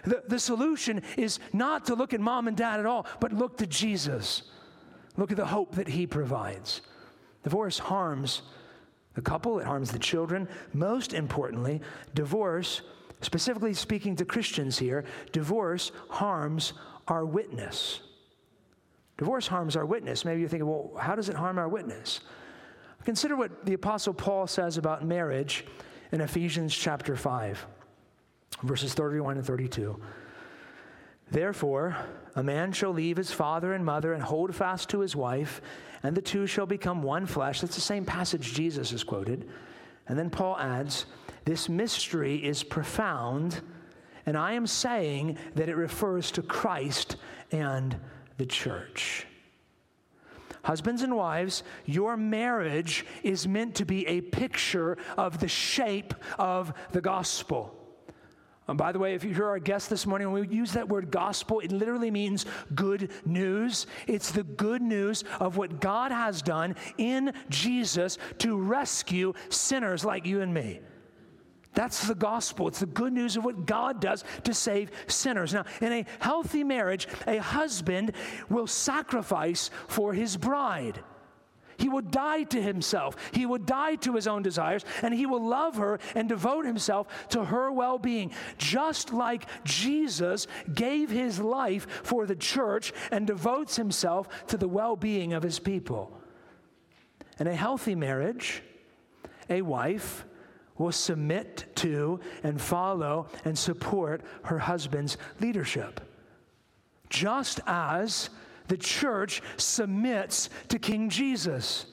The, 0.05 0.23
the 0.27 0.38
solution 0.38 1.03
is 1.16 1.38
not 1.53 1.87
to 1.87 1.95
look 1.95 2.14
at 2.14 2.21
mom 2.21 2.49
and 2.49 2.57
dad 2.57 2.81
at 2.81 2.87
all, 2.87 3.07
but 3.21 3.33
look 3.33 3.59
to 3.59 3.66
Jesus. 3.66 4.42
Look 5.16 5.31
at 5.31 5.37
the 5.37 5.47
hope 5.47 5.75
that 5.75 5.88
he 5.88 6.07
provides. 6.07 6.81
Divorce 7.42 7.79
harms 7.79 8.42
the 9.14 9.23
couple, 9.23 9.59
it 9.59 9.66
harms 9.66 9.90
the 9.90 9.99
children. 9.99 10.47
Most 10.75 11.14
importantly, 11.14 11.81
divorce, 12.14 12.83
specifically 13.23 13.73
speaking 13.73 14.14
to 14.16 14.25
Christians 14.25 14.79
here, 14.79 15.05
divorce 15.33 15.90
harms 16.11 16.75
our 17.09 17.25
witness. 17.25 18.01
Divorce 19.18 19.46
harms 19.46 19.76
our 19.76 19.87
witness. 19.87 20.24
Maybe 20.24 20.40
you're 20.40 20.48
thinking, 20.48 20.68
well, 20.68 20.92
how 20.98 21.14
does 21.14 21.29
it 21.29 21.37
harm 21.37 21.59
our 21.59 21.68
witness? 21.68 22.20
Consider 23.05 23.37
what 23.37 23.64
the 23.64 23.74
Apostle 23.74 24.12
Paul 24.12 24.46
says 24.46 24.76
about 24.76 25.05
marriage 25.05 25.64
in 26.12 26.20
Ephesians 26.20 26.74
chapter 26.74 27.16
5, 27.16 27.66
verses 28.62 28.94
31 28.94 29.37
and 29.38 29.46
32. 29.46 29.98
Therefore, 31.31 31.96
a 32.35 32.42
man 32.42 32.72
shall 32.72 32.92
leave 32.92 33.16
his 33.16 33.33
father 33.33 33.72
and 33.72 33.85
mother 33.85 34.12
and 34.12 34.22
hold 34.22 34.55
fast 34.55 34.88
to 34.90 35.00
his 35.00 35.16
wife, 35.16 35.61
and 36.02 36.16
the 36.16 36.22
two 36.22 36.46
shall 36.46 36.66
become 36.66 37.02
one 37.02 37.26
flesh. 37.26 37.61
That's 37.61 37.74
the 37.74 37.81
same 37.81 38.05
passage 38.05 38.55
Jesus 38.55 38.90
has 38.90 39.02
quoted. 39.02 39.48
And 40.09 40.18
then 40.18 40.31
Paul 40.31 40.57
adds, 40.59 41.07
This 41.44 41.68
mystery 41.68 42.44
is 42.44 42.62
profound, 42.62 43.61
and 44.24 44.37
I 44.37 44.52
am 44.52 44.66
saying 44.66 45.38
that 45.55 45.68
it 45.68 45.76
refers 45.76 46.31
to 46.33 46.42
Christ 46.42 47.16
and 47.50 47.96
the 48.37 48.46
church. 48.46 49.27
Husbands 50.62 51.03
and 51.03 51.16
wives, 51.16 51.62
your 51.85 52.16
marriage 52.16 53.07
is 53.22 53.46
meant 53.46 53.77
to 53.77 53.85
be 53.85 54.07
a 54.09 54.20
picture 54.20 54.99
of 55.16 55.38
the 55.38 55.49
shape 55.49 56.12
of 56.38 56.72
the 56.90 57.01
gospel. 57.01 57.72
And 58.68 58.77
by 58.77 58.90
the 58.90 58.99
way, 58.99 59.14
if 59.14 59.22
you're 59.22 59.49
our 59.49 59.61
guest 59.61 59.88
this 59.88 60.07
morning, 60.07 60.33
when 60.33 60.49
we 60.49 60.57
use 60.57 60.72
that 60.72 60.88
word 60.88 61.12
gospel, 61.12 61.61
it 61.61 61.70
literally 61.70 62.11
means 62.11 62.46
good 62.75 63.12
news. 63.25 63.87
It's 64.09 64.33
the 64.33 64.42
good 64.42 64.83
news 64.83 65.22
of 65.38 65.57
what 65.57 65.81
God 65.81 66.11
has 66.11 66.42
done 66.42 66.75
in 66.99 67.33
Jesus 67.49 68.18
to 68.38 68.59
rescue 68.59 69.35
sinners 69.51 70.05
like 70.05 70.27
you 70.27 70.40
and 70.40 70.53
me. 70.53 70.81
That's 71.77 72.09
the 72.09 72.15
gospel. 72.15 72.69
It's 72.69 72.81
the 72.81 72.87
good 72.87 73.12
news 73.12 73.37
of 73.37 73.45
what 73.45 73.67
God 73.67 74.01
does 74.01 74.25
to 74.45 74.55
save 74.55 74.91
sinners. 75.09 75.53
Now, 75.53 75.67
in 75.83 75.93
a 75.93 76.07
healthy 76.21 76.65
marriage, 76.65 77.07
a 77.27 77.37
husband 77.37 78.12
will 78.49 78.67
sacrifice 78.67 79.71
for 79.87 80.15
his 80.15 80.39
bride. 80.39 81.01
He 81.77 81.91
will 81.91 82.01
die 82.01 82.45
to 82.45 82.62
himself. 82.62 83.15
He 83.33 83.45
will 83.45 83.59
die 83.59 83.97
to 83.97 84.15
his 84.15 84.27
own 84.27 84.43
desires, 84.43 84.87
and 85.03 85.12
he 85.12 85.27
will 85.27 85.47
love 85.47 85.77
her 85.77 85.99
and 86.15 86.31
devote 86.31 86.65
himself 86.65 87.09
to 87.29 87.45
her 87.45 87.71
well 87.71 87.99
being. 87.99 88.33
Just 88.57 89.12
like 89.12 89.45
Jesus 89.65 90.47
gave 90.75 91.11
his 91.11 91.39
life 91.39 91.87
for 92.03 92.25
the 92.25 92.37
church 92.37 92.95
and 93.11 93.27
devotes 93.27 93.77
himself 93.77 94.47
to 94.47 94.57
the 94.57 94.67
well 94.67 94.97
being 94.97 95.35
of 95.35 95.43
his 95.43 95.59
people. 95.59 96.19
In 97.39 97.47
a 97.47 97.55
healthy 97.55 97.95
marriage, 97.95 98.62
a 99.51 99.61
wife 99.61 100.25
will 100.79 100.93
submit 100.93 101.65
to 101.77 102.21
and 102.43 102.61
follow 102.61 103.29
and 103.45 103.59
support 103.59 104.23
her 104.45 104.59
husband's 104.59 105.17
leadership. 105.41 106.01
Just 107.09 107.61
as 107.67 108.31
the 108.69 108.77
church 108.77 109.43
submits 109.57 110.51
to 110.69 110.79
King 110.79 111.09
Jesus. 111.09 111.87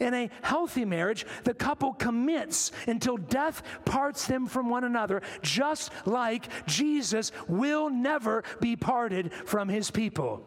In 0.00 0.14
a 0.14 0.30
healthy 0.42 0.84
marriage, 0.84 1.26
the 1.44 1.54
couple 1.54 1.94
commits 1.94 2.72
until 2.86 3.16
death 3.16 3.62
parts 3.84 4.26
them 4.26 4.46
from 4.46 4.68
one 4.68 4.84
another, 4.84 5.22
just 5.42 5.90
like 6.04 6.66
Jesus 6.66 7.32
will 7.48 7.90
never 7.90 8.44
be 8.60 8.76
parted 8.76 9.32
from 9.44 9.68
his 9.68 9.90
people. 9.90 10.44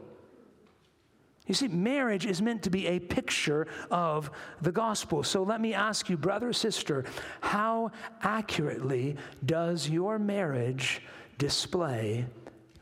You 1.48 1.56
see, 1.56 1.68
marriage 1.68 2.26
is 2.26 2.42
meant 2.42 2.64
to 2.64 2.70
be 2.70 2.88
a 2.88 3.00
picture 3.00 3.68
of 3.90 4.30
the 4.62 4.72
gospel. 4.72 5.24
So 5.24 5.44
let 5.44 5.60
me 5.60 5.74
ask 5.74 6.10
you, 6.10 6.18
brother, 6.18 6.54
sister, 6.54 7.04
how 7.42 7.92
accurately 8.22 9.18
does 9.46 9.90
your 9.90 10.20
marriage 10.20 11.02
display 11.38 12.26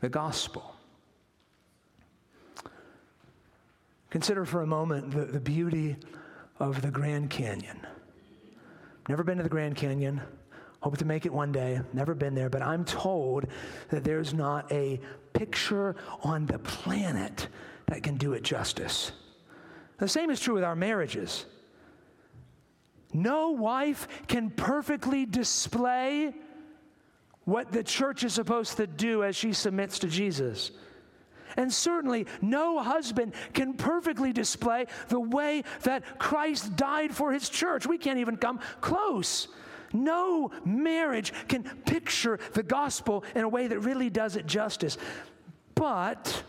the 0.00 0.08
gospel? 0.08 0.74
Consider 4.10 4.44
for 4.44 4.62
a 4.62 4.66
moment 4.66 5.12
the, 5.12 5.24
the 5.24 5.40
beauty 5.40 5.96
of 6.58 6.82
the 6.82 6.90
Grand 6.90 7.30
Canyon. 7.30 7.86
Never 9.08 9.24
been 9.24 9.38
to 9.38 9.42
the 9.42 9.48
Grand 9.48 9.76
Canyon. 9.76 10.20
Hope 10.80 10.96
to 10.98 11.04
make 11.04 11.26
it 11.26 11.32
one 11.32 11.52
day. 11.52 11.80
Never 11.92 12.14
been 12.14 12.34
there, 12.34 12.50
but 12.50 12.62
I'm 12.62 12.84
told 12.84 13.46
that 13.88 14.04
there's 14.04 14.34
not 14.34 14.70
a 14.72 15.00
picture 15.32 15.96
on 16.22 16.46
the 16.46 16.58
planet 16.58 17.48
that 17.90 18.04
can 18.04 18.16
do 18.16 18.32
it 18.32 18.42
justice. 18.42 19.12
The 19.98 20.08
same 20.08 20.30
is 20.30 20.40
true 20.40 20.54
with 20.54 20.64
our 20.64 20.76
marriages. 20.76 21.44
No 23.12 23.50
wife 23.50 24.06
can 24.28 24.50
perfectly 24.50 25.26
display 25.26 26.32
what 27.44 27.72
the 27.72 27.82
church 27.82 28.22
is 28.22 28.32
supposed 28.32 28.76
to 28.76 28.86
do 28.86 29.24
as 29.24 29.34
she 29.34 29.52
submits 29.52 29.98
to 29.98 30.08
Jesus. 30.08 30.70
And 31.56 31.72
certainly, 31.72 32.26
no 32.40 32.78
husband 32.80 33.34
can 33.54 33.74
perfectly 33.74 34.32
display 34.32 34.86
the 35.08 35.18
way 35.18 35.64
that 35.82 36.20
Christ 36.20 36.76
died 36.76 37.12
for 37.12 37.32
his 37.32 37.48
church. 37.48 37.88
We 37.88 37.98
can't 37.98 38.20
even 38.20 38.36
come 38.36 38.60
close. 38.80 39.48
No 39.92 40.52
marriage 40.64 41.32
can 41.48 41.64
picture 41.64 42.38
the 42.52 42.62
gospel 42.62 43.24
in 43.34 43.42
a 43.42 43.48
way 43.48 43.66
that 43.66 43.80
really 43.80 44.10
does 44.10 44.36
it 44.36 44.46
justice. 44.46 44.96
But 45.74 46.44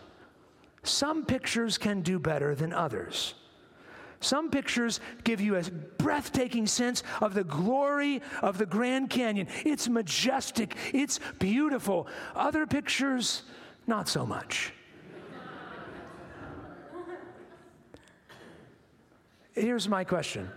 some 0.84 1.26
pictures 1.26 1.78
can 1.78 2.02
do 2.02 2.20
better 2.20 2.56
than 2.56 2.74
others. 2.74 3.36
Some 4.20 4.52
pictures 4.52 5.00
give 5.24 5.42
you 5.42 5.56
a 5.56 5.64
breathtaking 5.64 6.68
sense 6.68 7.04
of 7.22 7.34
the 7.34 7.44
glory 7.44 8.22
of 8.42 8.60
the 8.60 8.68
Grand 8.68 9.10
Canyon. 9.10 9.48
It's 9.66 9.90
majestic, 9.90 10.76
it's 10.94 11.20
beautiful. 11.40 12.08
Other 12.36 12.68
pictures, 12.68 13.44
not 13.88 14.08
so 14.08 14.26
much. 14.26 14.74
Here's 19.54 19.90
my 19.90 20.04
question 20.04 20.50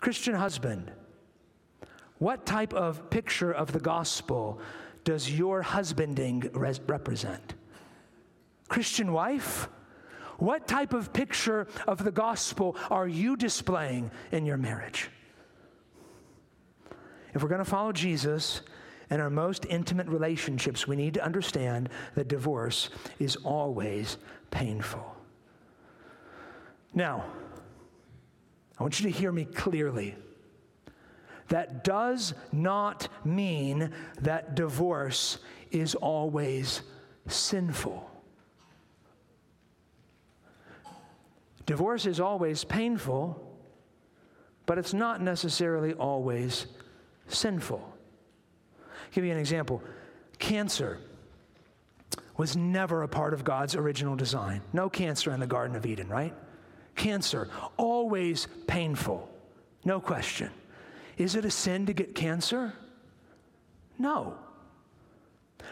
Christian 0.00 0.34
husband, 0.34 0.90
what 2.18 2.46
type 2.46 2.72
of 2.72 3.10
picture 3.10 3.52
of 3.52 3.72
the 3.72 3.80
gospel 3.80 4.60
does 5.04 5.30
your 5.30 5.60
husbanding 5.62 6.50
res- 6.54 6.80
represent? 6.86 7.55
Christian 8.68 9.12
wife, 9.12 9.68
what 10.38 10.68
type 10.68 10.92
of 10.92 11.12
picture 11.12 11.66
of 11.86 12.04
the 12.04 12.12
gospel 12.12 12.76
are 12.90 13.08
you 13.08 13.36
displaying 13.36 14.10
in 14.32 14.44
your 14.44 14.56
marriage? 14.56 15.08
If 17.34 17.42
we're 17.42 17.48
going 17.48 17.64
to 17.64 17.70
follow 17.70 17.92
Jesus 17.92 18.62
in 19.10 19.20
our 19.20 19.30
most 19.30 19.66
intimate 19.66 20.08
relationships, 20.08 20.86
we 20.86 20.96
need 20.96 21.14
to 21.14 21.24
understand 21.24 21.88
that 22.14 22.28
divorce 22.28 22.90
is 23.18 23.36
always 23.36 24.16
painful. 24.50 25.16
Now, 26.94 27.24
I 28.78 28.82
want 28.82 29.00
you 29.00 29.10
to 29.10 29.16
hear 29.16 29.32
me 29.32 29.44
clearly. 29.44 30.16
That 31.48 31.84
does 31.84 32.34
not 32.52 33.08
mean 33.24 33.92
that 34.20 34.54
divorce 34.54 35.38
is 35.70 35.94
always 35.94 36.82
sinful. 37.28 38.10
Divorce 41.66 42.06
is 42.06 42.20
always 42.20 42.64
painful, 42.64 43.42
but 44.64 44.78
it's 44.78 44.94
not 44.94 45.20
necessarily 45.20 45.92
always 45.94 46.66
sinful. 47.26 47.82
I'll 48.80 49.12
give 49.12 49.24
you 49.24 49.32
an 49.32 49.38
example. 49.38 49.82
Cancer 50.38 50.98
was 52.36 52.56
never 52.56 53.02
a 53.02 53.08
part 53.08 53.34
of 53.34 53.44
God's 53.44 53.74
original 53.74 54.14
design. 54.14 54.60
No 54.72 54.88
cancer 54.88 55.32
in 55.32 55.40
the 55.40 55.46
Garden 55.46 55.76
of 55.76 55.86
Eden, 55.86 56.08
right? 56.08 56.34
Cancer, 56.94 57.48
always 57.76 58.46
painful, 58.66 59.28
no 59.84 60.00
question. 60.00 60.50
Is 61.18 61.34
it 61.34 61.44
a 61.44 61.50
sin 61.50 61.86
to 61.86 61.92
get 61.92 62.14
cancer? 62.14 62.72
No. 63.98 64.36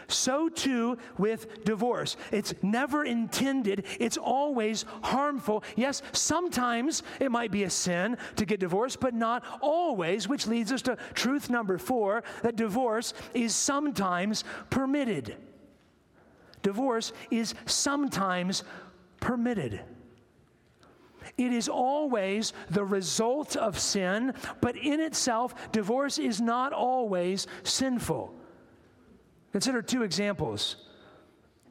So 0.07 0.49
too 0.49 0.97
with 1.17 1.63
divorce. 1.63 2.17
It's 2.31 2.53
never 2.61 3.05
intended, 3.05 3.85
it's 3.99 4.17
always 4.17 4.85
harmful. 5.03 5.63
Yes, 5.75 6.01
sometimes 6.11 7.03
it 7.19 7.31
might 7.31 7.51
be 7.51 7.63
a 7.63 7.69
sin 7.69 8.17
to 8.35 8.45
get 8.45 8.59
divorced, 8.59 8.99
but 8.99 9.13
not 9.13 9.43
always, 9.61 10.27
which 10.27 10.47
leads 10.47 10.71
us 10.71 10.81
to 10.83 10.97
truth 11.13 11.49
number 11.49 11.77
four 11.77 12.23
that 12.43 12.55
divorce 12.55 13.13
is 13.33 13.55
sometimes 13.55 14.43
permitted. 14.69 15.37
Divorce 16.61 17.13
is 17.29 17.53
sometimes 17.65 18.63
permitted. 19.19 19.81
It 21.37 21.51
is 21.51 21.67
always 21.67 22.53
the 22.69 22.83
result 22.83 23.55
of 23.55 23.79
sin, 23.79 24.33
but 24.61 24.75
in 24.75 24.99
itself, 24.99 25.71
divorce 25.71 26.17
is 26.17 26.39
not 26.41 26.73
always 26.73 27.47
sinful. 27.63 28.33
Consider 29.55 29.81
two 29.81 30.03
examples 30.03 30.75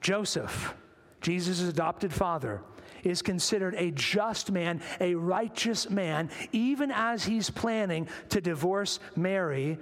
Joseph, 0.01 0.73
Jesus' 1.21 1.61
adopted 1.61 2.15
father. 2.15 2.63
is 3.03 3.21
considered 3.21 3.75
a 3.75 3.91
just 3.91 4.51
man, 4.51 4.81
a 5.03 5.15
righteous 5.15 5.91
man, 5.91 6.31
even 6.51 6.91
as 6.91 7.27
he's 7.27 7.51
planning 7.51 8.09
to 8.31 8.41
divorce 8.41 9.01
Mary 9.17 9.77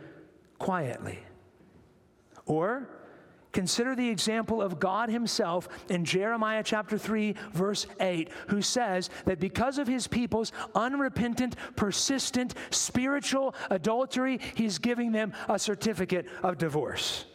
quietly. 0.59 1.21
Or 2.45 2.89
consider 3.53 3.95
the 3.95 4.09
example 4.09 4.61
of 4.61 4.81
God 4.81 5.09
Himself 5.09 5.69
in 5.89 6.05
Jeremiah 6.05 6.65
chapter 6.65 6.99
3, 6.99 7.37
verse 7.53 7.87
8, 8.01 8.31
who 8.49 8.63
says 8.63 9.11
that 9.27 9.39
because 9.39 9.79
of 9.79 9.87
His 9.87 10.09
people's 10.09 10.51
unrepentant, 10.75 11.55
persistent, 11.77 12.55
spiritual 12.71 13.55
adultery, 13.71 14.41
He's 14.57 14.81
giving 14.81 15.13
them 15.13 15.33
a 15.49 15.57
certificate 15.57 16.27
of 16.43 16.59
divorce. 16.59 17.27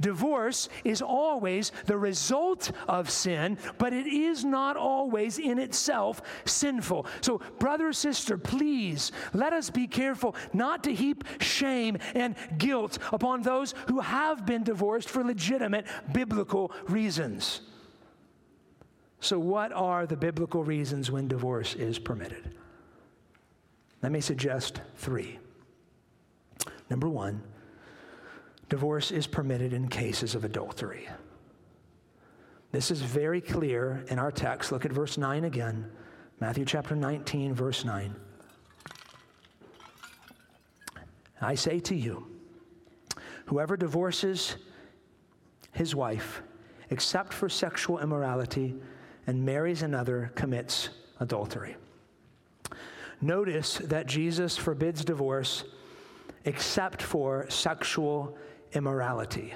Divorce 0.00 0.68
is 0.84 1.02
always 1.02 1.72
the 1.86 1.98
result 1.98 2.70
of 2.86 3.10
sin, 3.10 3.58
but 3.78 3.92
it 3.92 4.06
is 4.06 4.44
not 4.44 4.76
always 4.76 5.38
in 5.38 5.58
itself 5.58 6.22
sinful. 6.44 7.06
So, 7.20 7.40
brother, 7.58 7.88
or 7.88 7.92
sister, 7.92 8.38
please 8.38 9.12
let 9.32 9.52
us 9.52 9.70
be 9.70 9.86
careful 9.86 10.36
not 10.52 10.84
to 10.84 10.94
heap 10.94 11.24
shame 11.40 11.98
and 12.14 12.36
guilt 12.58 12.98
upon 13.12 13.42
those 13.42 13.74
who 13.88 14.00
have 14.00 14.46
been 14.46 14.62
divorced 14.62 15.08
for 15.08 15.24
legitimate 15.24 15.86
biblical 16.12 16.72
reasons. 16.88 17.62
So, 19.20 19.38
what 19.38 19.72
are 19.72 20.06
the 20.06 20.16
biblical 20.16 20.62
reasons 20.62 21.10
when 21.10 21.26
divorce 21.26 21.74
is 21.74 21.98
permitted? 21.98 22.54
Let 24.02 24.12
me 24.12 24.20
suggest 24.20 24.80
three. 24.96 25.38
Number 26.88 27.08
one, 27.08 27.42
Divorce 28.68 29.10
is 29.10 29.26
permitted 29.26 29.72
in 29.72 29.88
cases 29.88 30.34
of 30.34 30.44
adultery. 30.44 31.08
This 32.70 32.90
is 32.90 33.00
very 33.00 33.40
clear 33.40 34.04
in 34.08 34.18
our 34.18 34.30
text. 34.30 34.72
Look 34.72 34.84
at 34.84 34.92
verse 34.92 35.16
9 35.16 35.44
again. 35.44 35.90
Matthew 36.40 36.66
chapter 36.66 36.94
19, 36.94 37.54
verse 37.54 37.84
9. 37.84 38.14
I 41.40 41.54
say 41.54 41.80
to 41.80 41.94
you, 41.94 42.26
whoever 43.46 43.76
divorces 43.76 44.56
his 45.72 45.94
wife, 45.94 46.42
except 46.90 47.32
for 47.32 47.48
sexual 47.48 48.00
immorality, 48.00 48.74
and 49.26 49.44
marries 49.44 49.82
another, 49.82 50.30
commits 50.34 50.90
adultery. 51.20 51.76
Notice 53.20 53.78
that 53.78 54.06
Jesus 54.06 54.56
forbids 54.56 55.04
divorce 55.04 55.64
except 56.44 57.02
for 57.02 57.48
sexual 57.50 58.36
immorality. 58.72 59.54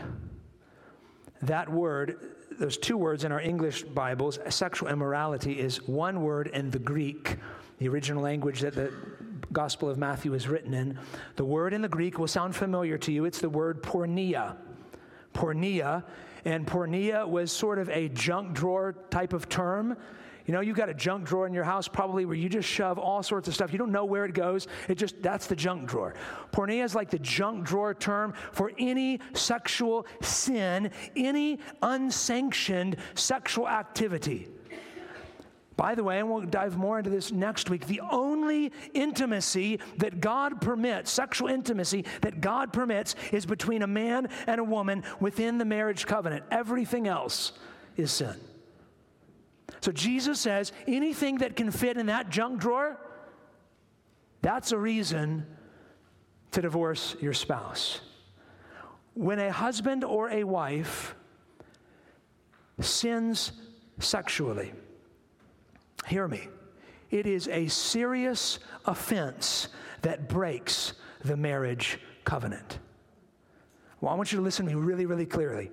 That 1.42 1.68
word, 1.68 2.18
there's 2.58 2.76
two 2.76 2.96
words 2.96 3.24
in 3.24 3.32
our 3.32 3.40
English 3.40 3.82
Bibles. 3.82 4.38
Sexual 4.48 4.88
immorality 4.88 5.58
is 5.58 5.86
one 5.88 6.22
word 6.22 6.48
in 6.48 6.70
the 6.70 6.78
Greek, 6.78 7.36
the 7.78 7.88
original 7.88 8.22
language 8.22 8.60
that 8.60 8.74
the 8.74 8.92
Gospel 9.52 9.88
of 9.88 9.98
Matthew 9.98 10.34
is 10.34 10.48
written 10.48 10.72
in. 10.72 10.98
The 11.36 11.44
word 11.44 11.74
in 11.74 11.82
the 11.82 11.88
Greek 11.88 12.18
will 12.18 12.28
sound 12.28 12.54
familiar 12.54 12.96
to 12.98 13.12
you. 13.12 13.24
It's 13.24 13.40
the 13.40 13.50
word 13.50 13.82
porneia. 13.82 14.56
Porneia. 15.34 16.04
And 16.44 16.66
porneia 16.66 17.28
was 17.28 17.52
sort 17.52 17.78
of 17.78 17.88
a 17.90 18.08
junk 18.08 18.54
drawer 18.54 18.94
type 19.10 19.32
of 19.32 19.48
term. 19.48 19.96
You 20.46 20.52
know, 20.52 20.60
you've 20.60 20.76
got 20.76 20.88
a 20.88 20.94
junk 20.94 21.26
drawer 21.26 21.46
in 21.46 21.52
your 21.52 21.64
house 21.64 21.86
probably 21.86 22.24
where 22.24 22.36
you 22.36 22.48
just 22.48 22.68
shove 22.68 22.98
all 22.98 23.22
sorts 23.22 23.48
of 23.48 23.54
stuff. 23.54 23.72
You 23.72 23.78
don't 23.78 23.92
know 23.92 24.04
where 24.04 24.24
it 24.24 24.34
goes. 24.34 24.66
It 24.88 24.96
just, 24.96 25.22
that's 25.22 25.46
the 25.46 25.56
junk 25.56 25.88
drawer. 25.88 26.14
Porneia 26.52 26.84
is 26.84 26.94
like 26.94 27.10
the 27.10 27.18
junk 27.18 27.64
drawer 27.64 27.94
term 27.94 28.34
for 28.52 28.72
any 28.78 29.20
sexual 29.34 30.06
sin, 30.20 30.90
any 31.14 31.60
unsanctioned 31.82 32.96
sexual 33.14 33.68
activity. 33.68 34.48
By 35.76 35.94
the 35.94 36.04
way, 36.04 36.18
and 36.18 36.30
we'll 36.30 36.42
dive 36.42 36.76
more 36.76 36.98
into 36.98 37.10
this 37.10 37.32
next 37.32 37.70
week, 37.70 37.86
the 37.86 38.00
only 38.10 38.72
intimacy 38.92 39.80
that 39.98 40.20
God 40.20 40.60
permits, 40.60 41.10
sexual 41.10 41.48
intimacy 41.48 42.04
that 42.20 42.40
God 42.40 42.72
permits, 42.72 43.14
is 43.32 43.46
between 43.46 43.82
a 43.82 43.86
man 43.86 44.28
and 44.46 44.60
a 44.60 44.64
woman 44.64 45.02
within 45.18 45.58
the 45.58 45.64
marriage 45.64 46.06
covenant. 46.06 46.44
Everything 46.50 47.08
else 47.08 47.52
is 47.96 48.12
sin. 48.12 48.34
So 49.80 49.92
Jesus 49.92 50.40
says 50.40 50.72
anything 50.86 51.38
that 51.38 51.56
can 51.56 51.70
fit 51.70 51.96
in 51.96 52.06
that 52.06 52.30
junk 52.30 52.60
drawer, 52.60 52.98
that's 54.42 54.72
a 54.72 54.78
reason 54.78 55.46
to 56.52 56.62
divorce 56.62 57.16
your 57.20 57.32
spouse. 57.32 58.00
When 59.14 59.38
a 59.38 59.52
husband 59.52 60.04
or 60.04 60.30
a 60.30 60.44
wife 60.44 61.14
sins 62.80 63.52
sexually, 63.98 64.72
hear 66.06 66.28
me, 66.28 66.48
it 67.10 67.26
is 67.26 67.48
a 67.48 67.68
serious 67.68 68.58
offense 68.86 69.68
that 70.02 70.28
breaks 70.28 70.94
the 71.24 71.36
marriage 71.36 71.98
covenant. 72.24 72.78
Well, 74.00 74.12
I 74.12 74.16
want 74.16 74.32
you 74.32 74.38
to 74.38 74.42
listen 74.42 74.66
to 74.66 74.74
me 74.74 74.80
really, 74.80 75.06
really 75.06 75.26
clearly. 75.26 75.70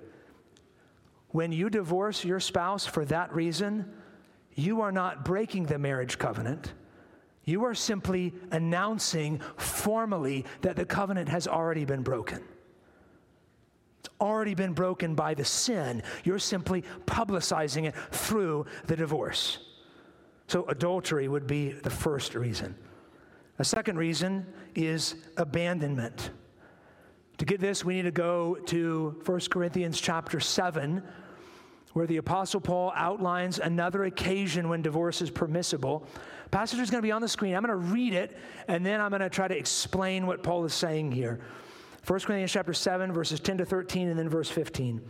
When 1.30 1.52
you 1.52 1.70
divorce 1.70 2.24
your 2.24 2.40
spouse 2.40 2.86
for 2.86 3.04
that 3.06 3.32
reason, 3.34 3.92
you 4.54 4.80
are 4.80 4.92
not 4.92 5.24
breaking 5.24 5.66
the 5.66 5.78
marriage 5.78 6.18
covenant. 6.18 6.72
You 7.44 7.64
are 7.64 7.74
simply 7.74 8.34
announcing 8.50 9.40
formally 9.56 10.44
that 10.62 10.76
the 10.76 10.84
covenant 10.84 11.28
has 11.28 11.46
already 11.46 11.84
been 11.84 12.02
broken. 12.02 12.42
It's 14.00 14.08
already 14.20 14.54
been 14.54 14.72
broken 14.72 15.14
by 15.14 15.34
the 15.34 15.44
sin. 15.44 16.02
You're 16.24 16.38
simply 16.38 16.84
publicizing 17.06 17.86
it 17.86 17.94
through 18.10 18.66
the 18.86 18.96
divorce. 18.96 19.58
So, 20.48 20.64
adultery 20.66 21.28
would 21.28 21.46
be 21.46 21.70
the 21.70 21.90
first 21.90 22.34
reason. 22.34 22.74
A 23.58 23.64
second 23.64 23.98
reason 23.98 24.46
is 24.74 25.14
abandonment. 25.36 26.30
To 27.40 27.46
get 27.46 27.58
this, 27.58 27.82
we 27.86 27.94
need 27.94 28.02
to 28.02 28.10
go 28.10 28.56
to 28.66 29.18
1 29.24 29.40
Corinthians 29.48 29.98
chapter 29.98 30.40
7, 30.40 31.02
where 31.94 32.06
the 32.06 32.18
Apostle 32.18 32.60
Paul 32.60 32.92
outlines 32.94 33.58
another 33.58 34.04
occasion 34.04 34.68
when 34.68 34.82
divorce 34.82 35.22
is 35.22 35.30
permissible. 35.30 36.06
Passage 36.50 36.80
is 36.80 36.90
going 36.90 37.00
to 37.00 37.06
be 37.06 37.12
on 37.12 37.22
the 37.22 37.28
screen. 37.28 37.54
I'm 37.54 37.62
going 37.62 37.70
to 37.70 37.92
read 37.94 38.12
it, 38.12 38.36
and 38.68 38.84
then 38.84 39.00
I'm 39.00 39.08
going 39.08 39.22
to 39.22 39.30
try 39.30 39.48
to 39.48 39.56
explain 39.56 40.26
what 40.26 40.42
Paul 40.42 40.66
is 40.66 40.74
saying 40.74 41.12
here. 41.12 41.40
1 42.06 42.20
Corinthians 42.20 42.52
chapter 42.52 42.74
7, 42.74 43.10
verses 43.10 43.40
10 43.40 43.56
to 43.56 43.64
13, 43.64 44.08
and 44.08 44.18
then 44.18 44.28
verse 44.28 44.50
15. 44.50 45.00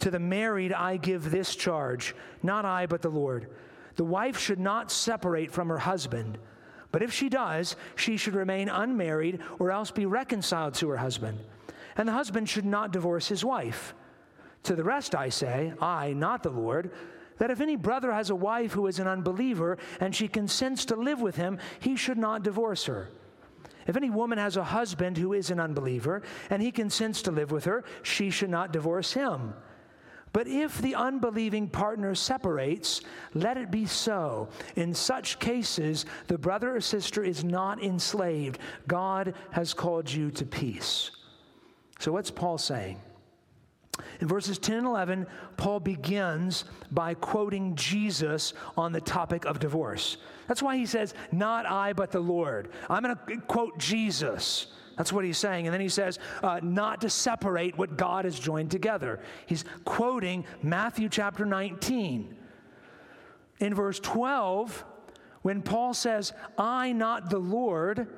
To 0.00 0.10
the 0.10 0.20
married 0.20 0.74
I 0.74 0.98
give 0.98 1.30
this 1.30 1.56
charge, 1.56 2.14
not 2.42 2.66
I, 2.66 2.84
but 2.84 3.00
the 3.00 3.08
Lord. 3.08 3.48
The 3.96 4.04
wife 4.04 4.38
should 4.38 4.60
not 4.60 4.92
separate 4.92 5.50
from 5.50 5.70
her 5.70 5.78
husband, 5.78 6.36
but 6.90 7.02
if 7.02 7.14
she 7.14 7.30
does, 7.30 7.76
she 7.96 8.18
should 8.18 8.34
remain 8.34 8.68
unmarried 8.68 9.40
or 9.58 9.70
else 9.70 9.90
be 9.90 10.04
reconciled 10.04 10.74
to 10.74 10.90
her 10.90 10.98
husband. 10.98 11.38
And 11.96 12.08
the 12.08 12.12
husband 12.12 12.48
should 12.48 12.64
not 12.64 12.92
divorce 12.92 13.28
his 13.28 13.44
wife. 13.44 13.94
To 14.64 14.76
the 14.76 14.84
rest 14.84 15.14
I 15.14 15.28
say, 15.28 15.72
I, 15.80 16.12
not 16.12 16.42
the 16.42 16.50
Lord, 16.50 16.92
that 17.38 17.50
if 17.50 17.60
any 17.60 17.76
brother 17.76 18.12
has 18.12 18.30
a 18.30 18.34
wife 18.34 18.72
who 18.72 18.86
is 18.86 18.98
an 18.98 19.08
unbeliever 19.08 19.78
and 20.00 20.14
she 20.14 20.28
consents 20.28 20.84
to 20.86 20.96
live 20.96 21.20
with 21.20 21.36
him, 21.36 21.58
he 21.80 21.96
should 21.96 22.18
not 22.18 22.44
divorce 22.44 22.84
her. 22.84 23.08
If 23.86 23.96
any 23.96 24.10
woman 24.10 24.38
has 24.38 24.56
a 24.56 24.62
husband 24.62 25.16
who 25.16 25.32
is 25.32 25.50
an 25.50 25.58
unbeliever 25.58 26.22
and 26.50 26.62
he 26.62 26.70
consents 26.70 27.22
to 27.22 27.32
live 27.32 27.50
with 27.50 27.64
her, 27.64 27.84
she 28.02 28.30
should 28.30 28.50
not 28.50 28.72
divorce 28.72 29.12
him. 29.12 29.54
But 30.32 30.46
if 30.46 30.80
the 30.80 30.94
unbelieving 30.94 31.68
partner 31.68 32.14
separates, 32.14 33.02
let 33.34 33.58
it 33.58 33.70
be 33.70 33.84
so. 33.84 34.48
In 34.76 34.94
such 34.94 35.38
cases, 35.38 36.06
the 36.28 36.38
brother 36.38 36.76
or 36.76 36.80
sister 36.80 37.22
is 37.22 37.44
not 37.44 37.82
enslaved. 37.82 38.58
God 38.86 39.34
has 39.50 39.74
called 39.74 40.10
you 40.10 40.30
to 40.30 40.46
peace. 40.46 41.10
So, 42.02 42.10
what's 42.10 42.32
Paul 42.32 42.58
saying? 42.58 42.98
In 44.20 44.26
verses 44.26 44.58
10 44.58 44.78
and 44.78 44.86
11, 44.88 45.24
Paul 45.56 45.78
begins 45.78 46.64
by 46.90 47.14
quoting 47.14 47.76
Jesus 47.76 48.54
on 48.76 48.90
the 48.90 49.00
topic 49.00 49.44
of 49.44 49.60
divorce. 49.60 50.16
That's 50.48 50.60
why 50.60 50.76
he 50.76 50.84
says, 50.84 51.14
Not 51.30 51.64
I, 51.64 51.92
but 51.92 52.10
the 52.10 52.18
Lord. 52.18 52.70
I'm 52.90 53.04
going 53.04 53.14
to 53.14 53.36
quote 53.42 53.78
Jesus. 53.78 54.66
That's 54.96 55.12
what 55.12 55.24
he's 55.24 55.38
saying. 55.38 55.68
And 55.68 55.72
then 55.72 55.80
he 55.80 55.88
says, 55.88 56.18
uh, 56.42 56.58
Not 56.60 57.02
to 57.02 57.08
separate 57.08 57.78
what 57.78 57.96
God 57.96 58.24
has 58.24 58.36
joined 58.36 58.72
together. 58.72 59.20
He's 59.46 59.64
quoting 59.84 60.44
Matthew 60.60 61.08
chapter 61.08 61.46
19. 61.46 62.34
In 63.60 63.74
verse 63.76 64.00
12, 64.00 64.84
when 65.42 65.62
Paul 65.62 65.94
says, 65.94 66.32
I, 66.58 66.90
not 66.90 67.30
the 67.30 67.38
Lord, 67.38 68.08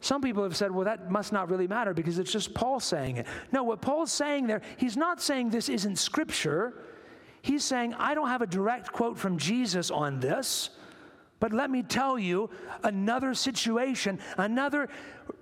some 0.00 0.22
people 0.22 0.42
have 0.44 0.56
said, 0.56 0.70
well, 0.70 0.84
that 0.84 1.10
must 1.10 1.32
not 1.32 1.50
really 1.50 1.66
matter 1.66 1.92
because 1.92 2.18
it's 2.18 2.32
just 2.32 2.54
Paul 2.54 2.80
saying 2.80 3.16
it. 3.16 3.26
No, 3.52 3.64
what 3.64 3.80
Paul's 3.80 4.12
saying 4.12 4.46
there, 4.46 4.62
he's 4.76 4.96
not 4.96 5.20
saying 5.20 5.50
this 5.50 5.68
isn't 5.68 5.96
scripture. 5.96 6.74
He's 7.42 7.64
saying, 7.64 7.94
I 7.94 8.14
don't 8.14 8.28
have 8.28 8.42
a 8.42 8.46
direct 8.46 8.92
quote 8.92 9.18
from 9.18 9.38
Jesus 9.38 9.90
on 9.90 10.20
this, 10.20 10.70
but 11.40 11.52
let 11.52 11.70
me 11.70 11.82
tell 11.82 12.18
you 12.18 12.50
another 12.82 13.34
situation, 13.34 14.18
another 14.36 14.88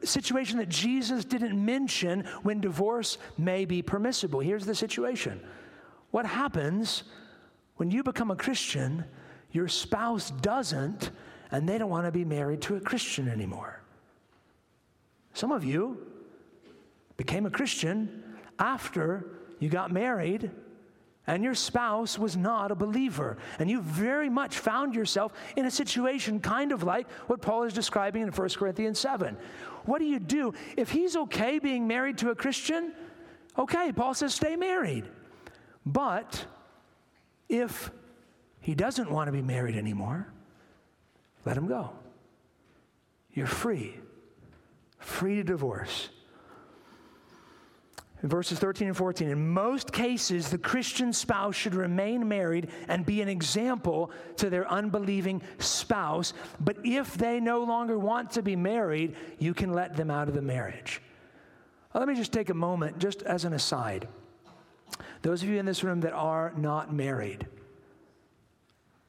situation 0.02 0.58
that 0.58 0.68
Jesus 0.68 1.24
didn't 1.24 1.62
mention 1.62 2.24
when 2.42 2.60
divorce 2.60 3.18
may 3.38 3.64
be 3.64 3.82
permissible. 3.82 4.40
Here's 4.40 4.66
the 4.66 4.74
situation 4.74 5.40
What 6.10 6.26
happens 6.26 7.04
When 7.76 7.90
you 7.90 8.02
become 8.02 8.30
a 8.30 8.36
Christian, 8.36 9.04
your 9.52 9.68
spouse 9.68 10.30
doesn't, 10.30 11.10
and 11.50 11.68
they 11.68 11.78
don't 11.78 11.90
want 11.90 12.06
to 12.06 12.12
be 12.12 12.24
married 12.24 12.62
to 12.62 12.76
a 12.76 12.80
Christian 12.80 13.28
anymore. 13.28 13.75
Some 15.36 15.52
of 15.52 15.64
you 15.64 15.98
became 17.18 17.44
a 17.44 17.50
Christian 17.50 18.24
after 18.58 19.26
you 19.58 19.68
got 19.68 19.92
married 19.92 20.50
and 21.26 21.44
your 21.44 21.52
spouse 21.52 22.18
was 22.18 22.38
not 22.38 22.70
a 22.70 22.74
believer, 22.74 23.36
and 23.58 23.68
you 23.68 23.82
very 23.82 24.30
much 24.30 24.56
found 24.56 24.94
yourself 24.94 25.34
in 25.54 25.66
a 25.66 25.70
situation 25.70 26.40
kind 26.40 26.72
of 26.72 26.84
like 26.84 27.10
what 27.26 27.42
Paul 27.42 27.64
is 27.64 27.74
describing 27.74 28.22
in 28.22 28.30
1 28.30 28.48
Corinthians 28.50 28.98
7. 28.98 29.36
What 29.84 29.98
do 29.98 30.06
you 30.06 30.20
do? 30.20 30.54
If 30.74 30.90
he's 30.90 31.16
okay 31.16 31.58
being 31.58 31.86
married 31.86 32.16
to 32.18 32.30
a 32.30 32.34
Christian, 32.34 32.94
okay, 33.58 33.92
Paul 33.92 34.14
says 34.14 34.34
stay 34.34 34.56
married. 34.56 35.04
But 35.84 36.46
if 37.50 37.90
he 38.60 38.74
doesn't 38.74 39.10
want 39.10 39.28
to 39.28 39.32
be 39.32 39.42
married 39.42 39.76
anymore, 39.76 40.32
let 41.44 41.58
him 41.58 41.66
go. 41.66 41.90
You're 43.34 43.46
free, 43.46 43.96
free 44.98 45.36
to 45.36 45.44
divorce. 45.44 46.08
In 48.22 48.30
verses 48.30 48.58
13 48.58 48.88
and 48.88 48.96
14, 48.96 49.28
in 49.28 49.48
most 49.48 49.92
cases, 49.92 50.48
the 50.48 50.58
Christian 50.58 51.12
spouse 51.12 51.54
should 51.54 51.74
remain 51.74 52.26
married 52.26 52.70
and 52.88 53.04
be 53.04 53.20
an 53.20 53.28
example 53.28 54.10
to 54.38 54.48
their 54.48 54.68
unbelieving 54.70 55.42
spouse. 55.58 56.32
But 56.58 56.78
if 56.82 57.16
they 57.16 57.40
no 57.40 57.62
longer 57.62 57.98
want 57.98 58.30
to 58.32 58.42
be 58.42 58.56
married, 58.56 59.14
you 59.38 59.52
can 59.52 59.72
let 59.72 59.96
them 59.96 60.10
out 60.10 60.28
of 60.28 60.34
the 60.34 60.42
marriage. 60.42 61.02
Well, 61.92 62.00
let 62.00 62.08
me 62.08 62.14
just 62.14 62.32
take 62.32 62.48
a 62.48 62.54
moment, 62.54 62.98
just 62.98 63.22
as 63.22 63.44
an 63.44 63.52
aside. 63.52 64.08
Those 65.20 65.42
of 65.42 65.48
you 65.48 65.58
in 65.58 65.66
this 65.66 65.84
room 65.84 66.00
that 66.00 66.12
are 66.12 66.54
not 66.56 66.92
married, 66.92 67.46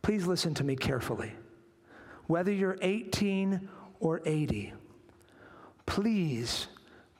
please 0.01 0.27
listen 0.27 0.53
to 0.55 0.63
me 0.63 0.75
carefully. 0.75 1.31
Whether 2.27 2.51
you're 2.51 2.77
18 2.81 3.69
or 4.01 4.21
80, 4.25 4.73
please 5.87 6.67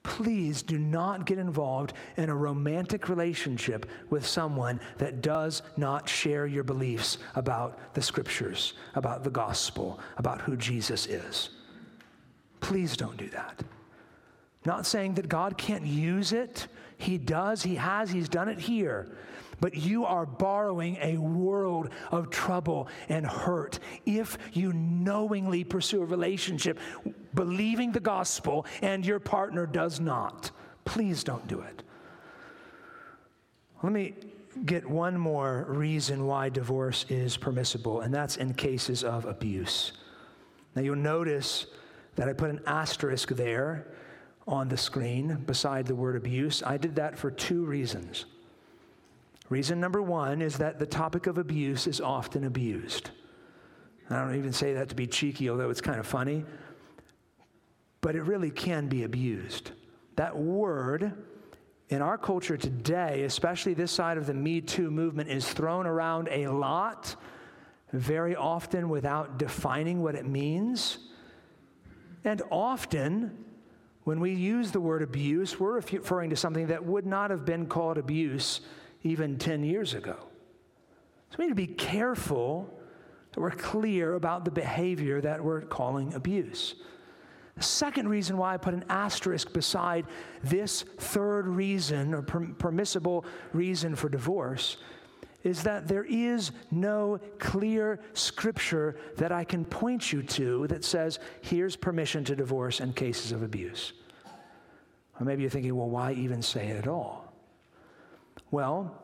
please 0.08 0.62
do 0.62 0.80
not 0.80 1.26
get 1.26 1.38
involved 1.38 1.92
in 2.16 2.30
a 2.30 2.36
romantic 2.36 3.10
relationship 3.10 3.86
with 4.10 4.26
someone 4.26 4.80
that 4.98 5.22
does 5.22 5.62
not 5.76 6.08
share 6.08 6.48
your 6.48 6.64
beliefs 6.64 7.18
about 7.36 7.94
the 7.94 8.02
scriptures, 8.02 8.74
about 8.96 9.26
the 9.26 9.30
gospel, 9.30 10.00
about 10.16 10.40
who 10.40 10.56
Jesus 10.56 11.08
is. 11.08 11.50
Please 12.62 12.96
don't 12.96 13.18
do 13.18 13.28
that. 13.32 13.62
Not 14.66 14.86
saying 14.86 15.16
that 15.16 15.28
God 15.28 15.58
can't 15.58 15.86
use 15.86 16.32
it, 16.32 16.68
He 16.98 17.18
does, 17.18 17.62
He 17.62 17.76
has, 17.76 18.10
He's 18.10 18.30
done 18.30 18.48
it 18.48 18.60
here 18.60 19.10
but 19.60 19.76
you 19.76 20.06
are 20.06 20.26
borrowing 20.26 20.98
a 21.02 21.18
world 21.18 21.90
of 22.12 22.30
trouble 22.30 22.88
and 23.10 23.26
hurt 23.26 23.80
if 24.06 24.38
you 24.54 24.74
knowingly 24.74 25.64
pursue 25.64 26.02
a 26.02 26.06
relationship 26.06 26.80
believing 27.34 27.92
the 27.92 28.00
gospel 28.00 28.66
and 28.82 29.06
your 29.06 29.20
partner 29.20 29.66
does 29.66 30.00
not. 30.00 30.52
Please 30.86 31.24
don't 31.24 31.48
do 31.48 31.62
it. 31.62 31.84
Let 33.84 33.92
me 33.92 34.16
get 34.66 34.90
one 34.90 35.18
more 35.18 35.66
reason 35.70 36.26
why 36.26 36.50
divorce 36.50 37.06
is 37.10 37.38
permissible, 37.38 38.02
and 38.02 38.14
that's 38.14 38.38
in 38.38 38.54
cases 38.54 39.04
of 39.04 39.26
abuse. 39.26 39.92
Now, 40.76 40.82
you'll 40.82 40.96
notice 40.96 41.68
that 42.16 42.28
I 42.28 42.34
put 42.34 42.50
an 42.50 42.62
asterisk 42.66 43.30
there 43.30 43.88
on 44.48 44.68
the 44.68 44.78
screen 44.78 45.44
beside 45.46 45.86
the 45.86 45.96
word 45.96 46.16
abuse. 46.16 46.64
I 46.64 46.78
did 46.78 46.96
that 46.96 47.18
for 47.18 47.30
two 47.30 47.66
reasons. 47.66 48.26
Reason 49.50 49.80
number 49.80 50.02
one 50.02 50.42
is 50.42 50.58
that 50.58 50.78
the 50.78 50.86
topic 50.86 51.26
of 51.26 51.38
abuse 51.38 51.88
is 51.88 52.02
often 52.02 52.44
abused. 52.44 53.12
I 54.10 54.22
don't 54.22 54.36
even 54.36 54.54
say 54.54 54.74
that 54.74 54.90
to 54.90 54.96
be 54.96 55.08
cheeky, 55.08 55.50
although 55.50 55.70
it's 55.70 55.82
kind 55.82 56.00
of 56.00 56.06
funny, 56.06 56.46
but 58.02 58.16
it 58.16 58.24
really 58.24 58.52
can 58.52 58.88
be 58.88 59.04
abused. 59.04 59.72
That 60.16 60.38
word 60.38 61.14
in 61.90 62.02
our 62.02 62.18
culture 62.18 62.58
today, 62.58 63.24
especially 63.24 63.74
this 63.74 63.92
side 63.92 64.18
of 64.18 64.28
the 64.28 64.34
Me 64.34 64.60
Too 64.60 64.92
movement, 64.92 65.30
is 65.30 65.48
thrown 65.48 65.88
around 65.88 66.28
a 66.30 66.48
lot, 66.48 67.16
very 67.94 68.36
often 68.36 68.90
without 68.90 69.40
defining 69.40 70.02
what 70.02 70.16
it 70.16 70.26
means. 70.26 70.98
And 72.26 72.42
often, 72.52 73.46
when 74.04 74.20
we 74.20 74.34
use 74.34 74.72
the 74.72 74.82
word 74.82 75.02
abuse, 75.02 75.58
we're 75.58 75.76
referring 75.76 76.30
to 76.32 76.36
something 76.36 76.68
that 76.68 76.84
would 76.84 77.06
not 77.06 77.30
have 77.30 77.46
been 77.46 77.66
called 77.68 77.98
abuse 77.98 78.62
even 79.04 79.38
10 79.38 79.64
years 79.64 79.94
ago. 79.94 80.18
So 81.30 81.36
we 81.40 81.46
need 81.46 81.52
to 81.52 81.56
be 81.56 81.68
careful 81.68 82.74
that 83.32 83.40
we're 83.40 83.52
clear 83.52 84.16
about 84.16 84.46
the 84.46 84.52
behavior 84.52 85.22
that 85.22 85.44
we're 85.44 85.62
calling 85.62 86.14
abuse. 86.14 86.76
The 87.56 87.64
second 87.64 88.08
reason 88.08 88.38
why 88.38 88.54
I 88.54 88.58
put 88.58 88.76
an 88.76 88.86
asterisk 88.88 89.52
beside 89.52 90.06
this 90.44 90.84
third 90.84 91.48
reason 91.48 92.14
or 92.14 92.22
per- 92.22 92.54
permissible 92.54 93.26
reason 93.52 93.96
for 93.96 94.10
divorce 94.10 94.78
is 95.44 95.64
that 95.64 95.88
there 95.88 96.04
is 96.04 96.52
no 96.72 97.20
clear 97.40 98.00
scripture 98.14 98.98
that 99.18 99.32
I 99.32 99.44
can 99.44 99.66
point 99.66 100.12
you 100.12 100.22
to 100.24 100.68
that 100.68 100.84
says, 100.84 101.20
here's 101.42 101.76
permission 101.76 102.24
to 102.26 102.36
divorce 102.36 102.80
in 102.80 102.94
cases 102.94 103.32
of 103.32 103.44
abuse. 103.44 103.94
Or 105.20 105.26
maybe 105.26 105.42
you're 105.42 105.50
thinking, 105.50 105.76
well, 105.76 105.90
why 105.90 106.14
even 106.14 106.42
say 106.42 106.68
it 106.68 106.78
at 106.78 106.88
all? 106.88 107.27
Well, 108.52 109.02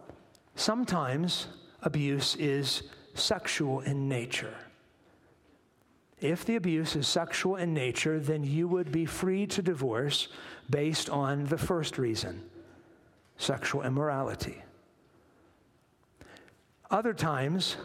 sometimes 0.55 1.47
abuse 1.81 2.35
is 2.35 2.83
sexual 3.13 3.81
in 3.81 4.07
nature. 4.07 4.55
If 6.21 6.45
the 6.45 6.55
abuse 6.55 6.95
is 6.95 7.07
sexual 7.07 7.57
in 7.57 7.73
nature, 7.73 8.19
then 8.19 8.43
you 8.45 8.67
would 8.69 8.91
be 8.91 9.05
free 9.05 9.45
to 9.47 9.61
divorce 9.61 10.29
based 10.69 11.09
on 11.09 11.45
the 11.45 11.57
first 11.57 11.97
reason 11.97 12.49
sexual 13.35 13.81
immorality. 13.81 14.61
Other 16.89 17.13
times, 17.13 17.75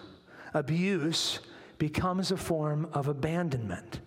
abuse 0.54 1.40
becomes 1.78 2.30
a 2.30 2.36
form 2.36 2.88
of 2.92 3.08
abandonment. 3.08 4.00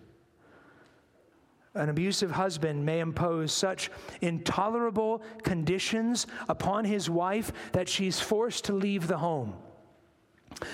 An 1.74 1.88
abusive 1.88 2.30
husband 2.30 2.84
may 2.84 3.00
impose 3.00 3.52
such 3.52 3.90
intolerable 4.20 5.22
conditions 5.42 6.26
upon 6.48 6.84
his 6.84 7.08
wife 7.08 7.52
that 7.72 7.88
she's 7.88 8.20
forced 8.20 8.64
to 8.66 8.74
leave 8.74 9.06
the 9.06 9.16
home. 9.16 9.54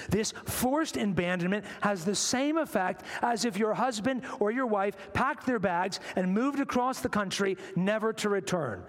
This 0.08 0.32
forced 0.44 0.96
abandonment 0.96 1.64
has 1.82 2.04
the 2.04 2.14
same 2.14 2.58
effect 2.58 3.04
as 3.22 3.44
if 3.44 3.56
your 3.56 3.74
husband 3.74 4.22
or 4.40 4.50
your 4.50 4.66
wife 4.66 4.96
packed 5.12 5.46
their 5.46 5.60
bags 5.60 6.00
and 6.16 6.34
moved 6.34 6.58
across 6.58 7.00
the 7.00 7.08
country 7.08 7.56
never 7.76 8.12
to 8.14 8.28
return. 8.28 8.82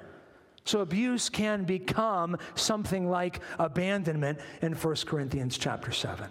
So 0.65 0.81
abuse 0.81 1.29
can 1.29 1.63
become 1.63 2.37
something 2.55 3.09
like 3.09 3.39
abandonment 3.59 4.39
in 4.61 4.73
1 4.73 4.95
Corinthians 5.05 5.57
chapter 5.57 5.91
7. 5.91 6.29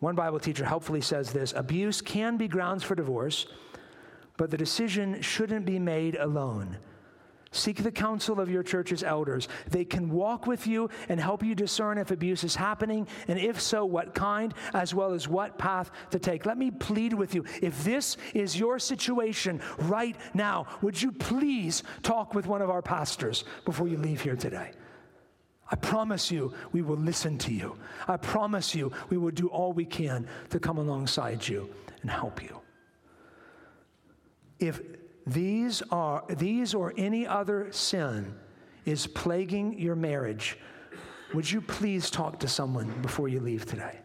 One 0.00 0.14
Bible 0.14 0.38
teacher 0.38 0.64
helpfully 0.64 1.00
says 1.00 1.32
this 1.32 1.52
abuse 1.54 2.00
can 2.00 2.36
be 2.36 2.46
grounds 2.46 2.82
for 2.82 2.94
divorce 2.94 3.46
but 4.40 4.50
the 4.50 4.56
decision 4.56 5.20
shouldn't 5.20 5.66
be 5.66 5.78
made 5.78 6.16
alone. 6.16 6.78
Seek 7.52 7.82
the 7.82 7.92
counsel 7.92 8.40
of 8.40 8.48
your 8.48 8.62
church's 8.62 9.02
elders. 9.02 9.48
They 9.68 9.84
can 9.84 10.08
walk 10.08 10.46
with 10.46 10.66
you 10.66 10.88
and 11.10 11.20
help 11.20 11.42
you 11.42 11.54
discern 11.54 11.98
if 11.98 12.10
abuse 12.10 12.42
is 12.42 12.56
happening, 12.56 13.06
and 13.28 13.38
if 13.38 13.60
so, 13.60 13.84
what 13.84 14.14
kind, 14.14 14.54
as 14.72 14.94
well 14.94 15.12
as 15.12 15.28
what 15.28 15.58
path 15.58 15.90
to 16.12 16.18
take. 16.18 16.46
Let 16.46 16.56
me 16.56 16.70
plead 16.70 17.12
with 17.12 17.34
you. 17.34 17.44
If 17.60 17.84
this 17.84 18.16
is 18.32 18.58
your 18.58 18.78
situation 18.78 19.60
right 19.80 20.16
now, 20.32 20.68
would 20.80 21.02
you 21.02 21.12
please 21.12 21.82
talk 22.02 22.34
with 22.34 22.46
one 22.46 22.62
of 22.62 22.70
our 22.70 22.80
pastors 22.80 23.44
before 23.66 23.88
you 23.88 23.98
leave 23.98 24.22
here 24.22 24.36
today? 24.36 24.70
I 25.70 25.76
promise 25.76 26.30
you, 26.30 26.54
we 26.72 26.80
will 26.80 26.96
listen 26.96 27.36
to 27.40 27.52
you. 27.52 27.76
I 28.08 28.16
promise 28.16 28.74
you, 28.74 28.90
we 29.10 29.18
will 29.18 29.32
do 29.32 29.48
all 29.48 29.74
we 29.74 29.84
can 29.84 30.26
to 30.48 30.58
come 30.58 30.78
alongside 30.78 31.46
you 31.46 31.68
and 32.00 32.10
help 32.10 32.42
you 32.42 32.59
if 34.60 34.80
these 35.26 35.82
are 35.90 36.24
these 36.28 36.74
or 36.74 36.94
any 36.96 37.26
other 37.26 37.72
sin 37.72 38.34
is 38.84 39.06
plaguing 39.06 39.78
your 39.78 39.96
marriage, 39.96 40.58
would 41.34 41.50
you 41.50 41.60
please 41.60 42.10
talk 42.10 42.40
to 42.40 42.48
someone 42.48 42.90
before 43.02 43.28
you 43.28 43.40
leave 43.40 43.66
today? 43.66 43.98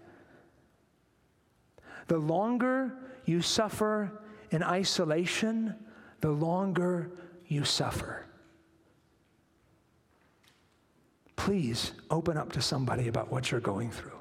The 2.07 2.17
longer 2.17 2.93
you 3.25 3.41
suffer 3.41 4.11
in 4.51 4.61
isolation, 4.63 5.75
the 6.21 6.29
longer 6.29 7.11
you 7.47 7.63
suffer. 7.63 8.25
Please 11.35 11.93
open 12.09 12.37
up 12.37 12.51
to 12.53 12.61
somebody 12.61 13.07
about 13.07 13.31
what 13.31 13.51
you're 13.51 13.59
going 13.59 13.91
through. 13.91 14.14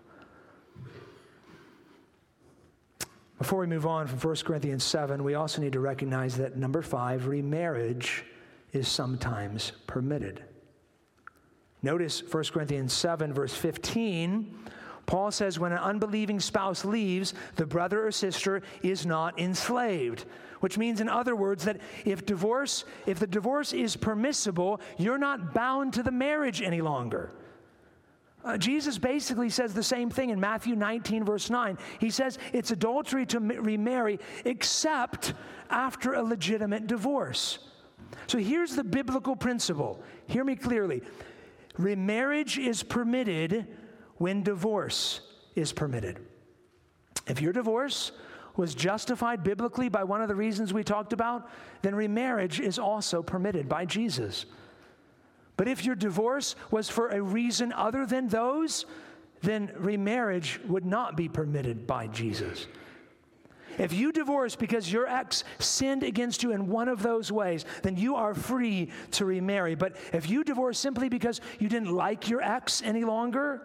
Before 3.44 3.58
we 3.58 3.66
move 3.66 3.84
on 3.84 4.06
from 4.06 4.18
1 4.18 4.36
Corinthians 4.36 4.82
7, 4.84 5.22
we 5.22 5.34
also 5.34 5.60
need 5.60 5.74
to 5.74 5.80
recognize 5.80 6.38
that 6.38 6.56
number 6.56 6.80
five, 6.80 7.26
remarriage 7.26 8.24
is 8.72 8.88
sometimes 8.88 9.72
permitted. 9.86 10.42
Notice 11.82 12.22
1 12.22 12.44
Corinthians 12.44 12.94
7, 12.94 13.34
verse 13.34 13.52
15. 13.52 14.56
Paul 15.04 15.30
says 15.30 15.58
when 15.58 15.72
an 15.72 15.78
unbelieving 15.78 16.40
spouse 16.40 16.86
leaves, 16.86 17.34
the 17.56 17.66
brother 17.66 18.06
or 18.06 18.12
sister 18.12 18.62
is 18.82 19.04
not 19.04 19.38
enslaved. 19.38 20.24
Which 20.60 20.78
means, 20.78 21.02
in 21.02 21.10
other 21.10 21.36
words, 21.36 21.66
that 21.66 21.82
if 22.06 22.24
divorce, 22.24 22.86
if 23.04 23.18
the 23.18 23.26
divorce 23.26 23.74
is 23.74 23.94
permissible, 23.94 24.80
you're 24.96 25.18
not 25.18 25.52
bound 25.52 25.92
to 25.92 26.02
the 26.02 26.10
marriage 26.10 26.62
any 26.62 26.80
longer. 26.80 27.30
Uh, 28.44 28.58
Jesus 28.58 28.98
basically 28.98 29.48
says 29.48 29.72
the 29.72 29.82
same 29.82 30.10
thing 30.10 30.28
in 30.28 30.38
Matthew 30.38 30.76
19, 30.76 31.24
verse 31.24 31.48
9. 31.48 31.78
He 31.98 32.10
says 32.10 32.38
it's 32.52 32.70
adultery 32.70 33.24
to 33.26 33.40
remarry 33.40 34.20
except 34.44 35.32
after 35.70 36.12
a 36.12 36.22
legitimate 36.22 36.86
divorce. 36.86 37.58
So 38.26 38.38
here's 38.38 38.76
the 38.76 38.84
biblical 38.84 39.34
principle. 39.34 40.02
Hear 40.26 40.44
me 40.44 40.56
clearly. 40.56 41.02
Remarriage 41.78 42.58
is 42.58 42.82
permitted 42.82 43.66
when 44.16 44.42
divorce 44.42 45.20
is 45.54 45.72
permitted. 45.72 46.18
If 47.26 47.40
your 47.40 47.52
divorce 47.52 48.12
was 48.56 48.74
justified 48.74 49.42
biblically 49.42 49.88
by 49.88 50.04
one 50.04 50.22
of 50.22 50.28
the 50.28 50.34
reasons 50.34 50.72
we 50.72 50.84
talked 50.84 51.12
about, 51.12 51.48
then 51.82 51.94
remarriage 51.94 52.60
is 52.60 52.78
also 52.78 53.22
permitted 53.22 53.68
by 53.68 53.84
Jesus. 53.84 54.46
But 55.56 55.68
if 55.68 55.84
your 55.84 55.94
divorce 55.94 56.56
was 56.70 56.88
for 56.88 57.08
a 57.08 57.22
reason 57.22 57.72
other 57.72 58.06
than 58.06 58.28
those, 58.28 58.86
then 59.42 59.70
remarriage 59.76 60.60
would 60.66 60.84
not 60.84 61.16
be 61.16 61.28
permitted 61.28 61.86
by 61.86 62.08
Jesus. 62.08 62.66
If 63.78 63.92
you 63.92 64.12
divorce 64.12 64.56
because 64.56 64.92
your 64.92 65.06
ex 65.06 65.44
sinned 65.58 66.02
against 66.02 66.42
you 66.42 66.52
in 66.52 66.68
one 66.68 66.88
of 66.88 67.02
those 67.02 67.32
ways, 67.32 67.64
then 67.82 67.96
you 67.96 68.14
are 68.14 68.34
free 68.34 68.90
to 69.12 69.24
remarry. 69.24 69.74
But 69.74 69.96
if 70.12 70.30
you 70.30 70.44
divorce 70.44 70.78
simply 70.78 71.08
because 71.08 71.40
you 71.58 71.68
didn't 71.68 71.92
like 71.92 72.28
your 72.28 72.40
ex 72.40 72.82
any 72.82 73.04
longer, 73.04 73.62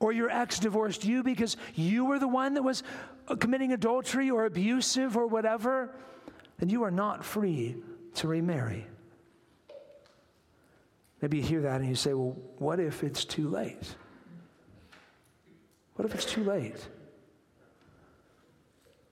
or 0.00 0.12
your 0.12 0.30
ex 0.30 0.58
divorced 0.58 1.04
you 1.04 1.22
because 1.22 1.56
you 1.74 2.04
were 2.04 2.18
the 2.18 2.28
one 2.28 2.54
that 2.54 2.62
was 2.62 2.82
committing 3.40 3.72
adultery 3.72 4.30
or 4.30 4.46
abusive 4.46 5.16
or 5.16 5.26
whatever, 5.26 5.94
then 6.58 6.68
you 6.68 6.82
are 6.82 6.90
not 6.90 7.24
free 7.24 7.76
to 8.14 8.28
remarry. 8.28 8.86
Maybe 11.20 11.38
you 11.38 11.42
hear 11.42 11.60
that 11.62 11.80
and 11.80 11.88
you 11.88 11.94
say, 11.94 12.14
well, 12.14 12.36
what 12.58 12.78
if 12.78 13.02
it's 13.02 13.24
too 13.24 13.48
late? 13.48 13.94
What 15.96 16.06
if 16.06 16.14
it's 16.14 16.24
too 16.24 16.44
late? 16.44 16.88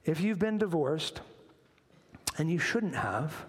If 0.04 0.20
you've 0.20 0.38
been 0.38 0.58
divorced 0.58 1.20
and 2.38 2.50
you 2.50 2.60
shouldn't 2.60 2.94
have, 2.94 3.46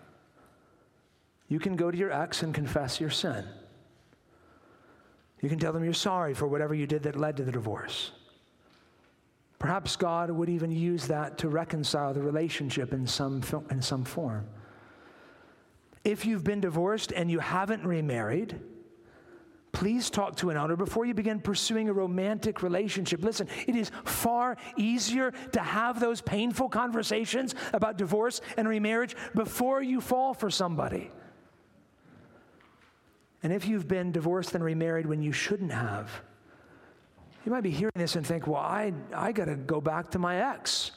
you 1.47 1.59
can 1.59 1.75
go 1.75 1.91
to 1.91 1.97
your 1.97 2.11
ex 2.11 2.41
and 2.41 2.53
confess 2.53 2.99
your 2.99 3.11
sin. 3.11 3.45
You 5.41 5.49
can 5.49 5.59
tell 5.59 5.71
them 5.71 5.83
you're 5.83 5.93
sorry 5.93 6.33
for 6.33 6.47
whatever 6.47 6.73
you 6.73 6.87
did 6.87 7.03
that 7.03 7.15
led 7.15 7.37
to 7.37 7.43
the 7.43 7.51
divorce. 7.51 8.11
Perhaps 9.59 9.95
God 9.95 10.31
would 10.31 10.49
even 10.49 10.71
use 10.71 11.07
that 11.07 11.37
to 11.39 11.49
reconcile 11.49 12.13
the 12.13 12.21
relationship 12.21 12.91
in 12.91 13.05
some, 13.05 13.43
in 13.69 13.81
some 13.81 14.03
form. 14.03 14.47
If 16.07 16.25
you've 16.25 16.45
been 16.45 16.61
divorced 16.61 17.11
and 17.11 17.29
you 17.29 17.39
haven't 17.39 17.85
remarried, 17.85 18.57
please 19.73 20.09
talk 20.09 20.37
to 20.37 20.49
an 20.49 20.55
elder 20.55 20.77
before 20.77 21.05
you 21.05 21.13
begin 21.13 21.41
pursuing 21.41 21.89
a 21.89 21.93
romantic 21.93 22.63
relationship. 22.63 23.25
Listen, 23.25 23.49
it 23.67 23.75
is 23.75 23.91
far 24.05 24.55
easier 24.77 25.31
to 25.51 25.59
have 25.59 25.99
those 25.99 26.21
painful 26.21 26.69
conversations 26.69 27.55
about 27.73 27.97
divorce 27.97 28.39
and 28.55 28.69
remarriage 28.69 29.17
before 29.35 29.81
you 29.81 29.99
fall 29.99 30.33
for 30.33 30.49
somebody. 30.49 31.11
And 33.43 33.51
if 33.51 33.67
you've 33.67 33.89
been 33.89 34.13
divorced 34.13 34.55
and 34.55 34.63
remarried 34.63 35.07
when 35.07 35.21
you 35.21 35.33
shouldn't 35.33 35.73
have, 35.73 36.09
you 37.45 37.51
might 37.51 37.63
be 37.63 37.71
hearing 37.71 37.91
this 37.97 38.15
and 38.15 38.25
think, 38.25 38.47
well, 38.47 38.61
I, 38.61 38.93
I 39.13 39.33
got 39.33 39.45
to 39.45 39.57
go 39.57 39.81
back 39.81 40.11
to 40.11 40.19
my 40.19 40.51
ex. 40.53 40.91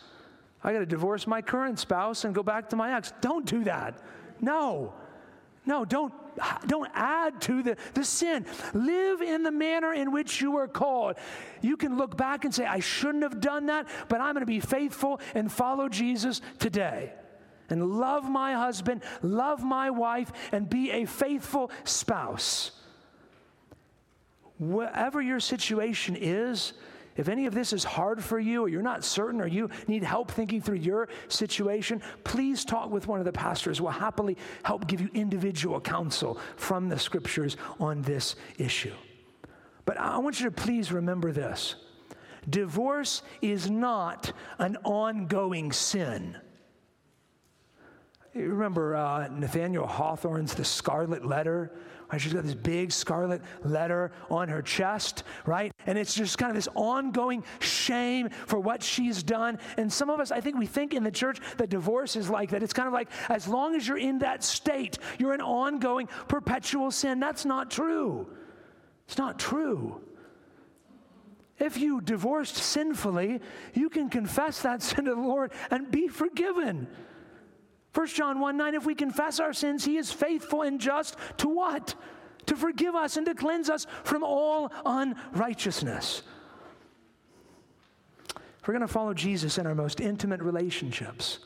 I 0.63 0.73
got 0.73 0.79
to 0.79 0.87
divorce 0.87 1.27
my 1.27 1.43
current 1.43 1.81
spouse 1.81 2.25
and 2.25 2.33
go 2.33 2.45
back 2.45 2.69
to 2.69 2.77
my 2.77 2.97
ex. 2.97 3.13
Don't 3.21 3.45
do 3.45 3.65
that. 3.65 4.01
No. 4.41 4.95
No, 5.71 5.85
don't, 5.85 6.13
don't 6.67 6.91
add 6.95 7.41
to 7.43 7.63
the, 7.63 7.77
the 7.95 8.03
sin. 8.03 8.45
Live 8.75 9.23
in 9.23 9.45
the 9.45 9.53
manner 9.53 9.93
in 9.93 10.11
which 10.11 10.41
you 10.41 10.51
were 10.51 10.67
called. 10.67 11.15
You 11.63 11.77
can 11.77 11.97
look 11.97 12.17
back 12.17 12.45
and 12.45 12.53
say, 12.53 12.67
I 12.67 12.81
shouldn't 12.81 13.23
have 13.23 13.41
done 13.41 13.67
that, 13.67 13.87
but 14.09 14.21
I'm 14.21 14.35
going 14.35 14.43
to 14.43 14.47
be 14.47 14.59
faithful 14.59 15.21
and 15.33 15.51
follow 15.51 15.89
Jesus 15.89 16.41
today 16.59 17.13
and 17.69 18.01
love 18.01 18.29
my 18.29 18.55
husband, 18.55 19.03
love 19.23 19.63
my 19.63 19.91
wife, 19.91 20.33
and 20.51 20.69
be 20.69 20.91
a 20.91 21.05
faithful 21.05 21.71
spouse. 21.85 22.73
Whatever 24.59 25.23
your 25.23 25.39
situation 25.39 26.17
is, 26.17 26.73
if 27.21 27.29
any 27.29 27.45
of 27.45 27.55
this 27.55 27.75
is 27.75 27.85
hard 27.85 28.25
for 28.25 28.41
you, 28.41 28.65
or 28.65 28.69
you're 28.69 28.81
not 28.81 29.05
certain, 29.05 29.43
or 29.43 29.47
you 29.47 29.69
need 29.87 30.03
help 30.03 30.31
thinking 30.31 30.63
through 30.63 30.79
your 30.79 31.09
situation, 31.29 32.01
please 32.25 32.65
talk 32.65 32.91
with 32.91 33.07
one 33.07 33.19
of 33.19 33.27
the 33.27 33.33
pastors. 33.33 33.79
We'll 33.79 33.93
happily 33.93 34.39
help 34.63 34.87
give 34.87 35.03
you 35.03 35.11
individual 35.13 35.83
counsel 35.83 36.39
from 36.57 36.89
the 36.89 36.99
scriptures 36.99 37.59
on 37.79 38.01
this 38.03 38.37
issue. 38.57 38.95
But 39.85 39.99
I 39.99 40.17
want 40.17 40.41
you 40.41 40.47
to 40.47 40.51
please 40.51 40.93
remember 40.93 41.31
this 41.31 41.77
divorce 42.49 43.23
is 43.43 43.71
not 43.71 44.33
an 44.59 44.79
ongoing 44.83 45.73
sin. 45.73 46.39
You 48.35 48.49
remember 48.49 48.97
uh, 48.97 49.29
Nathaniel 49.29 49.87
Hawthorne's 49.87 50.55
The 50.55 50.65
Scarlet 50.65 51.27
Letter? 51.27 51.73
Right? 52.11 52.21
She's 52.21 52.33
got 52.33 52.43
this 52.43 52.55
big 52.55 52.91
scarlet 52.93 53.41
letter 53.63 54.13
on 54.31 54.49
her 54.49 54.63
chest, 54.63 55.23
right? 55.47 55.73
And 55.87 55.97
it's 55.97 56.15
just 56.15 56.39
kind 56.39 56.51
of 56.51 56.57
this 56.57 56.69
ongoing 56.75 57.45
shame 57.61 58.31
for 58.47 58.59
what 58.59 58.83
she's 58.83 59.23
done. 59.23 59.59
And 59.77 59.93
some 59.93 60.11
of 60.11 60.19
us, 60.19 60.33
I 60.33 60.41
think 60.41 60.59
we 60.59 60.67
think 60.67 60.93
in 60.93 61.05
the 61.05 61.11
church 61.11 61.39
that 61.59 61.69
divorce 61.69 62.17
is 62.17 62.29
like 62.29 62.51
that. 62.51 62.63
It's 62.63 62.73
kind 62.73 62.89
of 62.89 62.93
like 62.93 63.11
as 63.29 63.47
long 63.47 63.77
as 63.77 63.87
you're 63.87 63.99
in 63.99 64.19
that 64.21 64.43
state, 64.43 64.99
you're 65.19 65.35
in 65.35 65.41
ongoing, 65.41 66.09
perpetual 66.29 66.91
sin. 66.91 67.21
That's 67.21 67.45
not 67.45 67.71
true. 67.71 68.29
It's 69.07 69.19
not 69.19 69.39
true. 69.39 70.01
If 71.59 71.77
you 71.77 72.01
divorced 72.01 72.57
sinfully, 72.57 73.41
you 73.75 73.91
can 73.91 74.09
confess 74.09 74.63
that 74.63 74.83
sin 74.83 75.05
to 75.05 75.15
the 75.15 75.21
Lord 75.21 75.53
and 75.71 75.91
be 75.91 76.09
forgiven. 76.09 76.89
1 77.95 78.07
John 78.09 78.41
1 78.41 78.57
9, 78.57 78.75
if 78.75 78.87
we 78.87 78.95
confess 78.95 79.41
our 79.41 79.53
sins, 79.53 79.85
he 79.85 79.97
is 79.97 80.13
faithful 80.13 80.63
and 80.63 80.81
just 80.81 81.17
to 81.39 81.49
what? 81.49 81.95
To 82.47 82.57
forgive 82.57 82.95
us 82.95 83.17
and 83.17 83.27
to 83.27 83.35
cleanse 83.35 83.69
us 83.69 83.87
from 84.05 84.23
all 84.23 84.73
unrighteousness. 84.87 86.23
If 88.61 88.69
we're 88.69 88.75
going 88.75 88.87
to 88.87 88.93
follow 88.93 89.15
Jesus 89.15 89.59
in 89.59 89.67
our 89.67 89.75
most 89.75 90.01
intimate 90.01 90.43
relationships, 90.43 91.41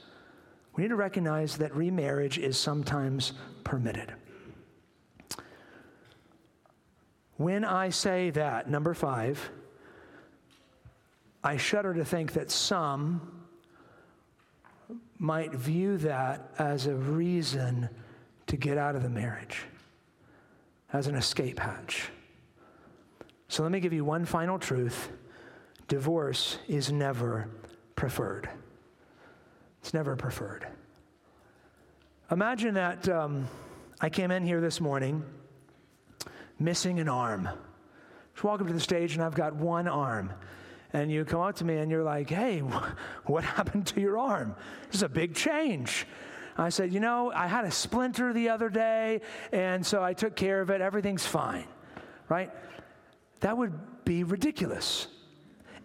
we 0.74 0.82
need 0.82 0.88
to 0.88 0.96
recognize 0.96 1.56
that 1.58 1.74
remarriage 1.74 2.38
is 2.38 2.58
sometimes 2.58 3.32
permitted. 3.62 4.12
When 7.36 7.64
I 7.64 7.90
say 7.90 8.30
that, 8.30 8.68
number 8.68 8.94
five, 8.94 9.50
I 11.42 11.56
shudder 11.56 11.94
to 11.94 12.04
think 12.04 12.32
that 12.32 12.50
some 12.50 13.43
might 15.18 15.52
view 15.52 15.96
that 15.98 16.50
as 16.58 16.86
a 16.86 16.94
reason 16.94 17.88
to 18.46 18.56
get 18.56 18.78
out 18.78 18.96
of 18.96 19.02
the 19.02 19.08
marriage, 19.08 19.62
as 20.92 21.06
an 21.06 21.14
escape 21.14 21.58
hatch. 21.58 22.10
So 23.48 23.62
let 23.62 23.72
me 23.72 23.80
give 23.80 23.92
you 23.92 24.04
one 24.04 24.24
final 24.24 24.58
truth 24.58 25.10
divorce 25.86 26.58
is 26.66 26.90
never 26.90 27.48
preferred. 27.94 28.48
It's 29.80 29.92
never 29.92 30.16
preferred. 30.16 30.66
Imagine 32.30 32.74
that 32.74 33.08
um, 33.08 33.46
I 34.00 34.08
came 34.08 34.30
in 34.30 34.44
here 34.44 34.60
this 34.60 34.80
morning 34.80 35.22
missing 36.58 37.00
an 37.00 37.08
arm. 37.08 37.48
Just 38.32 38.44
walk 38.44 38.60
up 38.60 38.66
to 38.66 38.72
the 38.72 38.80
stage 38.80 39.14
and 39.14 39.22
I've 39.22 39.34
got 39.34 39.54
one 39.54 39.86
arm 39.86 40.32
and 40.94 41.10
you 41.10 41.24
come 41.24 41.40
up 41.40 41.56
to 41.56 41.64
me 41.64 41.76
and 41.76 41.90
you're 41.90 42.04
like, 42.04 42.30
hey, 42.30 42.60
what 43.26 43.44
happened 43.44 43.86
to 43.88 44.00
your 44.00 44.16
arm? 44.16 44.54
This 44.86 44.96
is 44.96 45.02
a 45.02 45.08
big 45.08 45.34
change. 45.34 46.06
I 46.56 46.68
said, 46.68 46.92
you 46.92 47.00
know, 47.00 47.32
I 47.34 47.48
had 47.48 47.64
a 47.64 47.70
splinter 47.70 48.32
the 48.32 48.48
other 48.48 48.68
day, 48.68 49.20
and 49.50 49.84
so 49.84 50.04
I 50.04 50.14
took 50.14 50.36
care 50.36 50.60
of 50.60 50.70
it. 50.70 50.80
Everything's 50.80 51.26
fine, 51.26 51.66
right? 52.28 52.52
That 53.40 53.58
would 53.58 54.04
be 54.04 54.22
ridiculous. 54.22 55.08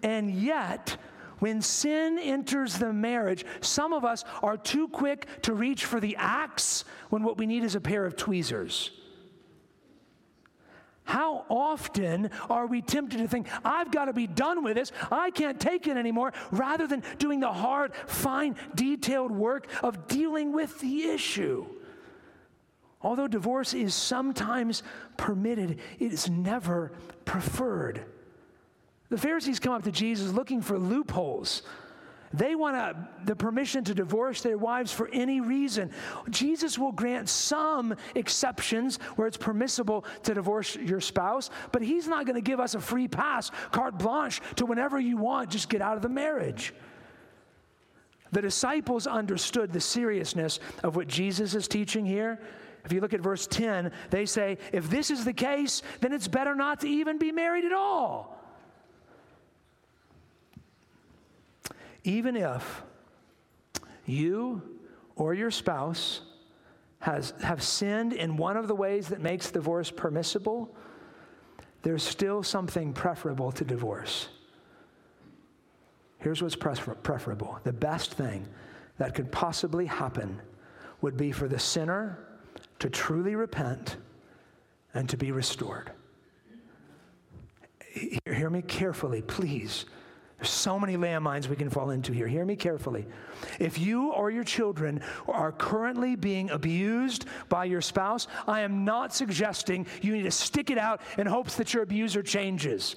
And 0.04 0.32
yet, 0.32 0.96
when 1.40 1.64
sin 1.64 2.20
enters 2.20 2.78
the 2.78 2.94
marriage, 2.94 3.46
some 3.62 3.94
of 3.94 4.06
us 4.06 4.24
are 4.44 4.58
too 4.58 4.88
quick 4.90 5.42
to 5.42 5.56
reach 5.56 5.86
for 5.86 6.00
the 6.00 6.16
axe 6.18 6.86
when 7.10 7.24
what 7.24 7.40
we 7.40 7.48
need 7.48 7.64
is 7.64 7.74
a 7.74 7.82
pair 7.82 8.06
of 8.06 8.16
tweezers. 8.16 8.92
How 11.10 11.44
often 11.50 12.30
are 12.52 12.68
we 12.68 12.84
tempted 12.84 13.18
to 13.18 13.28
think, 13.28 13.48
I've 13.66 13.90
got 13.90 14.06
to 14.06 14.14
be 14.14 14.28
done 14.28 14.64
with 14.64 14.76
this, 14.76 14.92
I 15.12 15.32
can't 15.32 15.60
take 15.60 15.88
it 15.88 15.98
anymore, 15.98 16.34
rather 16.52 16.86
than 16.86 17.02
doing 17.18 17.40
the 17.40 17.52
hard, 17.52 17.96
fine, 18.06 18.56
detailed 18.76 19.32
work 19.32 19.66
of 19.82 20.08
dealing 20.08 20.54
with 20.54 20.80
the 20.82 21.06
issue? 21.06 21.66
Although 23.02 23.28
divorce 23.28 23.74
is 23.74 23.96
sometimes 23.96 24.84
permitted, 25.18 25.80
it 25.98 26.14
is 26.14 26.30
never 26.30 26.92
preferred. 27.26 28.06
The 29.10 29.18
Pharisees 29.18 29.60
come 29.60 29.74
up 29.74 29.86
to 29.86 29.92
Jesus 29.92 30.32
looking 30.32 30.62
for 30.62 30.78
loopholes. 30.78 31.64
They 32.34 32.56
want 32.56 32.76
a, 32.76 32.96
the 33.26 33.36
permission 33.36 33.84
to 33.86 33.96
divorce 33.96 34.42
their 34.42 34.58
wives 34.58 34.92
for 34.92 35.10
any 35.12 35.42
reason. 35.42 35.90
Jesus 36.30 36.78
will 36.78 36.92
grant 36.92 37.28
some 37.28 37.96
exceptions 38.14 38.98
where 39.16 39.28
it's 39.28 39.38
permissible 39.38 40.06
to 40.24 40.34
divorce 40.36 40.76
your 40.76 41.02
spouse, 41.02 41.50
but 41.72 41.82
He's 41.82 42.08
not 42.08 42.26
going 42.26 42.36
to 42.36 42.42
give 42.42 42.60
us 42.60 42.76
a 42.76 42.80
free 42.80 43.08
pass, 43.08 43.52
carte 43.72 43.98
blanche, 43.98 44.42
to 44.58 44.66
whenever 44.66 45.00
you 45.00 45.18
want, 45.18 45.50
just 45.50 45.70
get 45.70 45.82
out 45.82 45.96
of 45.96 46.04
the 46.04 46.10
marriage. 46.10 46.74
The 48.32 48.42
disciples 48.42 49.08
understood 49.08 49.74
the 49.74 49.82
seriousness 49.82 50.60
of 50.84 50.96
what 50.96 51.08
Jesus 51.08 51.56
is 51.56 51.68
teaching 51.68 52.06
here. 52.06 52.40
If 52.86 52.94
you 52.94 53.02
look 53.02 53.14
at 53.14 53.22
verse 53.22 53.48
10, 53.48 53.92
they 54.12 54.26
say, 54.26 54.60
if 54.72 54.90
this 54.90 55.10
is 55.10 55.26
the 55.26 55.34
case, 55.34 55.82
then 56.00 56.14
it's 56.14 56.28
better 56.28 56.54
not 56.54 56.82
to 56.82 56.88
even 56.88 57.18
be 57.18 57.32
married 57.32 57.66
at 57.66 57.74
all. 57.74 58.39
Even 62.04 62.36
if 62.36 62.84
you 64.06 64.62
or 65.16 65.34
your 65.34 65.52
spouse 65.52 66.22
has, 67.00 67.34
have 67.42 67.64
sinned 67.64 68.14
in 68.14 68.38
one 68.38 68.58
of 68.58 68.68
the 68.68 68.76
ways 68.76 69.10
that 69.10 69.22
makes 69.22 69.52
divorce 69.52 69.92
permissible, 69.92 70.76
there's 71.82 72.04
still 72.04 72.44
something 72.44 72.94
preferable 72.94 73.52
to 73.54 73.64
divorce. 73.64 74.30
Here's 76.20 76.42
what's 76.42 76.56
prefer- 76.56 76.96
preferable 76.96 77.60
the 77.64 77.74
best 77.74 78.14
thing 78.14 78.46
that 78.98 79.16
could 79.16 79.32
possibly 79.32 79.86
happen 79.86 80.42
would 81.02 81.16
be 81.16 81.32
for 81.32 81.48
the 81.48 81.60
sinner 81.60 82.20
to 82.80 82.90
truly 82.90 83.36
repent 83.36 83.96
and 84.94 85.08
to 85.10 85.18
be 85.18 85.32
restored. 85.32 85.92
Hear 88.26 88.50
me 88.50 88.62
carefully, 88.62 89.22
please. 89.22 89.86
There's 90.40 90.52
so 90.52 90.80
many 90.80 90.96
landmines 90.96 91.50
we 91.50 91.58
can 91.58 91.70
fall 91.70 91.90
into 91.90 92.14
here. 92.14 92.26
Hear 92.26 92.46
me 92.46 92.56
carefully. 92.56 93.06
If 93.60 93.78
you 93.78 94.14
or 94.14 94.32
your 94.32 94.46
children 94.46 95.02
are 95.28 95.52
currently 95.52 96.16
being 96.16 96.50
abused 96.50 97.26
by 97.50 97.66
your 97.66 97.82
spouse, 97.82 98.28
I 98.48 98.62
am 98.62 98.86
not 98.86 99.14
suggesting 99.14 99.86
you 100.02 100.14
need 100.14 100.24
to 100.24 100.32
stick 100.32 100.70
it 100.70 100.78
out 100.78 101.02
in 101.18 101.28
hopes 101.28 101.58
that 101.58 101.74
your 101.74 101.84
abuser 101.84 102.24
changes. 102.24 102.96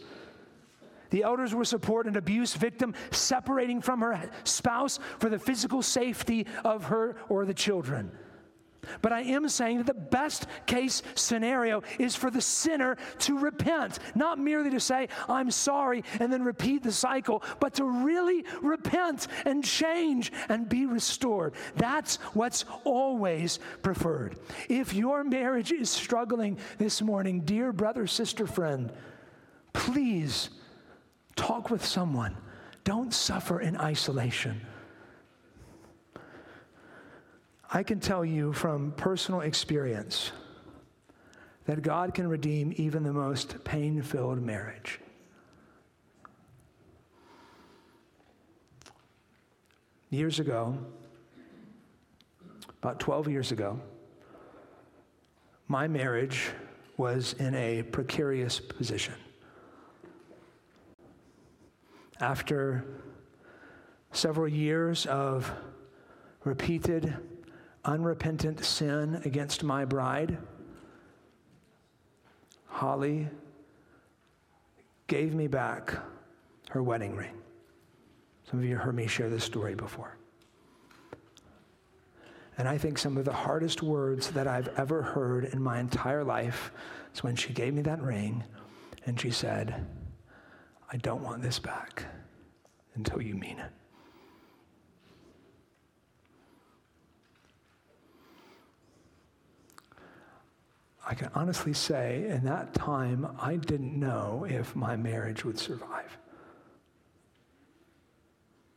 The 1.10 1.24
elders 1.24 1.52
will 1.52 1.64
support 1.64 2.06
an 2.06 2.16
abuse 2.16 2.54
victim 2.54 2.94
separating 3.10 3.80
from 3.80 4.00
her 4.02 4.30
spouse 4.44 5.00
for 5.18 5.28
the 5.28 5.38
physical 5.38 5.82
safety 5.82 6.46
of 6.64 6.84
her 6.84 7.16
or 7.28 7.44
the 7.44 7.54
children. 7.54 8.12
But 9.00 9.12
I 9.12 9.20
am 9.22 9.48
saying 9.48 9.78
that 9.78 9.86
the 9.86 9.94
best 9.94 10.46
case 10.66 11.02
scenario 11.14 11.82
is 11.98 12.16
for 12.16 12.30
the 12.30 12.40
sinner 12.40 12.96
to 13.20 13.38
repent, 13.38 13.98
not 14.14 14.38
merely 14.38 14.70
to 14.70 14.80
say, 14.80 15.08
I'm 15.28 15.50
sorry, 15.50 16.04
and 16.18 16.32
then 16.32 16.42
repeat 16.42 16.82
the 16.82 16.92
cycle, 16.92 17.42
but 17.60 17.74
to 17.74 17.84
really 17.84 18.44
repent 18.60 19.28
and 19.44 19.64
change 19.64 20.32
and 20.48 20.68
be 20.68 20.86
restored. 20.86 21.54
That's 21.76 22.16
what's 22.34 22.64
always 22.84 23.60
preferred. 23.82 24.36
If 24.68 24.94
your 24.94 25.24
marriage 25.24 25.72
is 25.72 25.88
struggling 25.88 26.58
this 26.78 27.00
morning, 27.02 27.40
dear 27.40 27.72
brother, 27.72 28.06
sister, 28.06 28.46
friend, 28.46 28.92
please 29.72 30.50
talk 31.36 31.70
with 31.70 31.84
someone. 31.84 32.36
Don't 32.84 33.14
suffer 33.14 33.60
in 33.60 33.76
isolation. 33.76 34.60
I 37.74 37.82
can 37.82 38.00
tell 38.00 38.22
you 38.22 38.52
from 38.52 38.92
personal 38.92 39.40
experience 39.40 40.30
that 41.64 41.80
God 41.80 42.12
can 42.12 42.28
redeem 42.28 42.74
even 42.76 43.02
the 43.02 43.14
most 43.14 43.64
pain 43.64 44.02
filled 44.02 44.42
marriage. 44.42 45.00
Years 50.10 50.38
ago, 50.38 50.76
about 52.82 53.00
12 53.00 53.28
years 53.28 53.52
ago, 53.52 53.80
my 55.66 55.88
marriage 55.88 56.50
was 56.98 57.32
in 57.38 57.54
a 57.54 57.84
precarious 57.84 58.60
position. 58.60 59.14
After 62.20 62.84
several 64.12 64.46
years 64.46 65.06
of 65.06 65.50
repeated 66.44 67.16
unrepentant 67.84 68.64
sin 68.64 69.20
against 69.24 69.62
my 69.62 69.84
bride, 69.84 70.38
Holly 72.66 73.28
gave 75.06 75.34
me 75.34 75.46
back 75.46 75.94
her 76.70 76.82
wedding 76.82 77.14
ring. 77.14 77.34
Some 78.50 78.60
of 78.60 78.64
you 78.64 78.76
heard 78.76 78.94
me 78.94 79.06
share 79.06 79.28
this 79.28 79.44
story 79.44 79.74
before. 79.74 80.16
And 82.58 82.68
I 82.68 82.78
think 82.78 82.98
some 82.98 83.16
of 83.16 83.24
the 83.24 83.32
hardest 83.32 83.82
words 83.82 84.30
that 84.30 84.46
I've 84.46 84.68
ever 84.76 85.02
heard 85.02 85.46
in 85.46 85.62
my 85.62 85.80
entire 85.80 86.22
life 86.22 86.70
is 87.14 87.22
when 87.22 87.34
she 87.34 87.52
gave 87.52 87.74
me 87.74 87.82
that 87.82 88.00
ring 88.00 88.44
and 89.06 89.20
she 89.20 89.30
said, 89.30 89.86
I 90.92 90.96
don't 90.98 91.22
want 91.22 91.42
this 91.42 91.58
back 91.58 92.04
until 92.94 93.22
you 93.22 93.34
mean 93.34 93.58
it. 93.58 93.70
I 101.12 101.14
can 101.14 101.28
honestly 101.34 101.74
say, 101.74 102.26
in 102.26 102.44
that 102.44 102.72
time, 102.72 103.36
I 103.38 103.56
didn't 103.56 104.00
know 104.00 104.46
if 104.48 104.74
my 104.74 104.96
marriage 104.96 105.44
would 105.44 105.58
survive. 105.58 106.16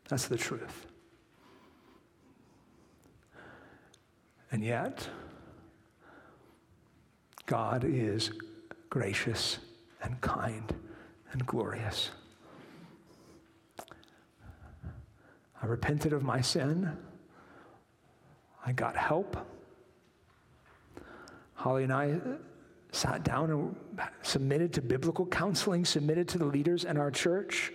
That's 0.09 0.27
the 0.27 0.35
truth. 0.35 0.85
And 4.51 4.65
yet, 4.65 5.07
God 7.45 7.85
is 7.85 8.31
gracious 8.89 9.59
and 10.03 10.19
kind 10.19 10.75
and 11.31 11.45
glorious. 11.45 12.11
I 15.63 15.67
repented 15.67 16.11
of 16.11 16.21
my 16.21 16.41
sin. 16.41 16.97
I 18.65 18.73
got 18.73 18.97
help. 18.97 19.37
Holly 21.55 21.83
and 21.83 21.91
I 21.91 22.19
sat 22.91 23.23
down 23.23 23.51
and 23.51 23.75
submitted 24.21 24.73
to 24.73 24.81
biblical 24.81 25.25
counseling, 25.25 25.83
submitted 25.83 26.27
to 26.29 26.37
the 26.37 26.45
leaders 26.45 26.85
in 26.85 26.97
our 26.97 27.11
church. 27.11 27.73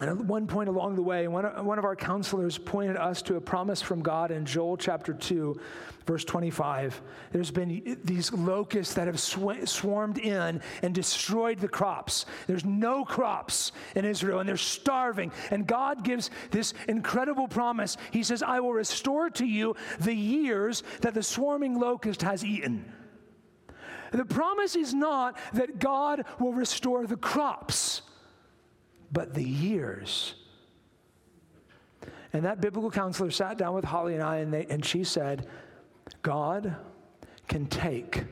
And 0.00 0.08
at 0.08 0.16
one 0.16 0.46
point 0.46 0.70
along 0.70 0.96
the 0.96 1.02
way, 1.02 1.28
one 1.28 1.44
of, 1.44 1.84
our 1.84 1.94
counselors 1.94 2.56
pointed 2.56 2.96
us 2.96 3.20
to 3.22 3.36
a 3.36 3.40
promise 3.40 3.82
from 3.82 4.00
God 4.00 4.30
in 4.30 4.46
Joel 4.46 4.78
chapter 4.78 5.12
2, 5.12 5.60
verse 6.06 6.24
25. 6.24 7.02
There's 7.32 7.50
been 7.50 7.98
these 8.02 8.32
locusts 8.32 8.94
that 8.94 9.06
have 9.06 9.20
sw- 9.20 9.66
swarmed 9.66 10.16
in 10.16 10.62
and 10.80 10.94
destroyed 10.94 11.58
the 11.58 11.68
crops. 11.68 12.24
There's 12.46 12.64
no 12.64 13.04
crops 13.04 13.72
in 13.94 14.06
Israel, 14.06 14.38
and 14.38 14.48
they're 14.48 14.56
starving. 14.56 15.32
And 15.50 15.66
God 15.66 16.02
gives 16.02 16.30
this 16.50 16.72
incredible 16.88 17.46
promise. 17.46 17.98
He 18.10 18.22
says, 18.22 18.42
I 18.42 18.60
will 18.60 18.72
restore 18.72 19.28
to 19.28 19.44
you 19.44 19.76
the 19.98 20.14
years 20.14 20.82
that 21.02 21.12
the 21.12 21.22
swarming 21.22 21.78
locust 21.78 22.22
has 22.22 22.42
eaten. 22.42 22.90
The 24.12 24.24
promise 24.24 24.76
is 24.76 24.94
not 24.94 25.36
that 25.52 25.78
God 25.78 26.24
will 26.38 26.52
restore 26.52 27.06
the 27.06 27.16
crops, 27.16 28.02
but 29.12 29.34
the 29.34 29.44
years. 29.44 30.34
And 32.32 32.44
that 32.44 32.60
biblical 32.60 32.90
counselor 32.90 33.30
sat 33.30 33.58
down 33.58 33.74
with 33.74 33.84
Holly 33.84 34.14
and 34.14 34.22
I, 34.22 34.36
and, 34.36 34.52
they, 34.52 34.66
and 34.66 34.84
she 34.84 35.04
said, 35.04 35.48
God 36.22 36.76
can 37.48 37.66
take 37.66 38.24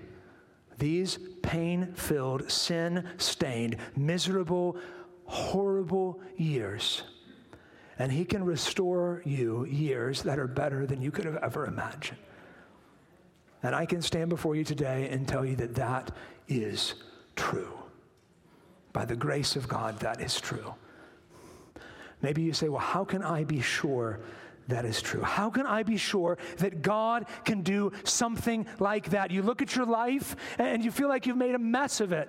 these 0.78 1.18
pain 1.42 1.92
filled, 1.94 2.50
sin 2.50 3.08
stained, 3.16 3.76
miserable, 3.96 4.76
horrible 5.24 6.20
years, 6.36 7.02
and 7.98 8.12
He 8.12 8.24
can 8.24 8.44
restore 8.44 9.22
you 9.24 9.64
years 9.66 10.22
that 10.22 10.38
are 10.38 10.46
better 10.46 10.86
than 10.86 11.02
you 11.02 11.10
could 11.10 11.24
have 11.24 11.36
ever 11.36 11.66
imagined. 11.66 12.18
And 13.62 13.74
I 13.74 13.86
can 13.86 14.00
stand 14.02 14.30
before 14.30 14.54
you 14.54 14.62
today 14.62 15.08
and 15.10 15.26
tell 15.26 15.44
you 15.44 15.56
that 15.56 15.74
that 15.74 16.12
is 16.46 16.94
true. 17.34 17.77
By 18.98 19.04
the 19.04 19.14
grace 19.14 19.54
of 19.54 19.68
God, 19.68 20.00
that 20.00 20.20
is 20.20 20.40
true. 20.40 20.74
Maybe 22.20 22.42
you 22.42 22.52
say, 22.52 22.68
well, 22.68 22.80
how 22.80 23.04
can 23.04 23.22
I 23.22 23.44
be 23.44 23.60
sure 23.60 24.18
that 24.66 24.84
is 24.84 25.00
true? 25.00 25.22
How 25.22 25.50
can 25.50 25.66
I 25.66 25.84
be 25.84 25.96
sure 25.96 26.36
that 26.56 26.82
God 26.82 27.26
can 27.44 27.62
do 27.62 27.92
something 28.02 28.66
like 28.80 29.10
that? 29.10 29.30
You 29.30 29.42
look 29.42 29.62
at 29.62 29.76
your 29.76 29.86
life 29.86 30.34
and 30.58 30.84
you 30.84 30.90
feel 30.90 31.06
like 31.06 31.26
you've 31.26 31.36
made 31.36 31.54
a 31.54 31.60
mess 31.60 32.00
of 32.00 32.10
it. 32.10 32.28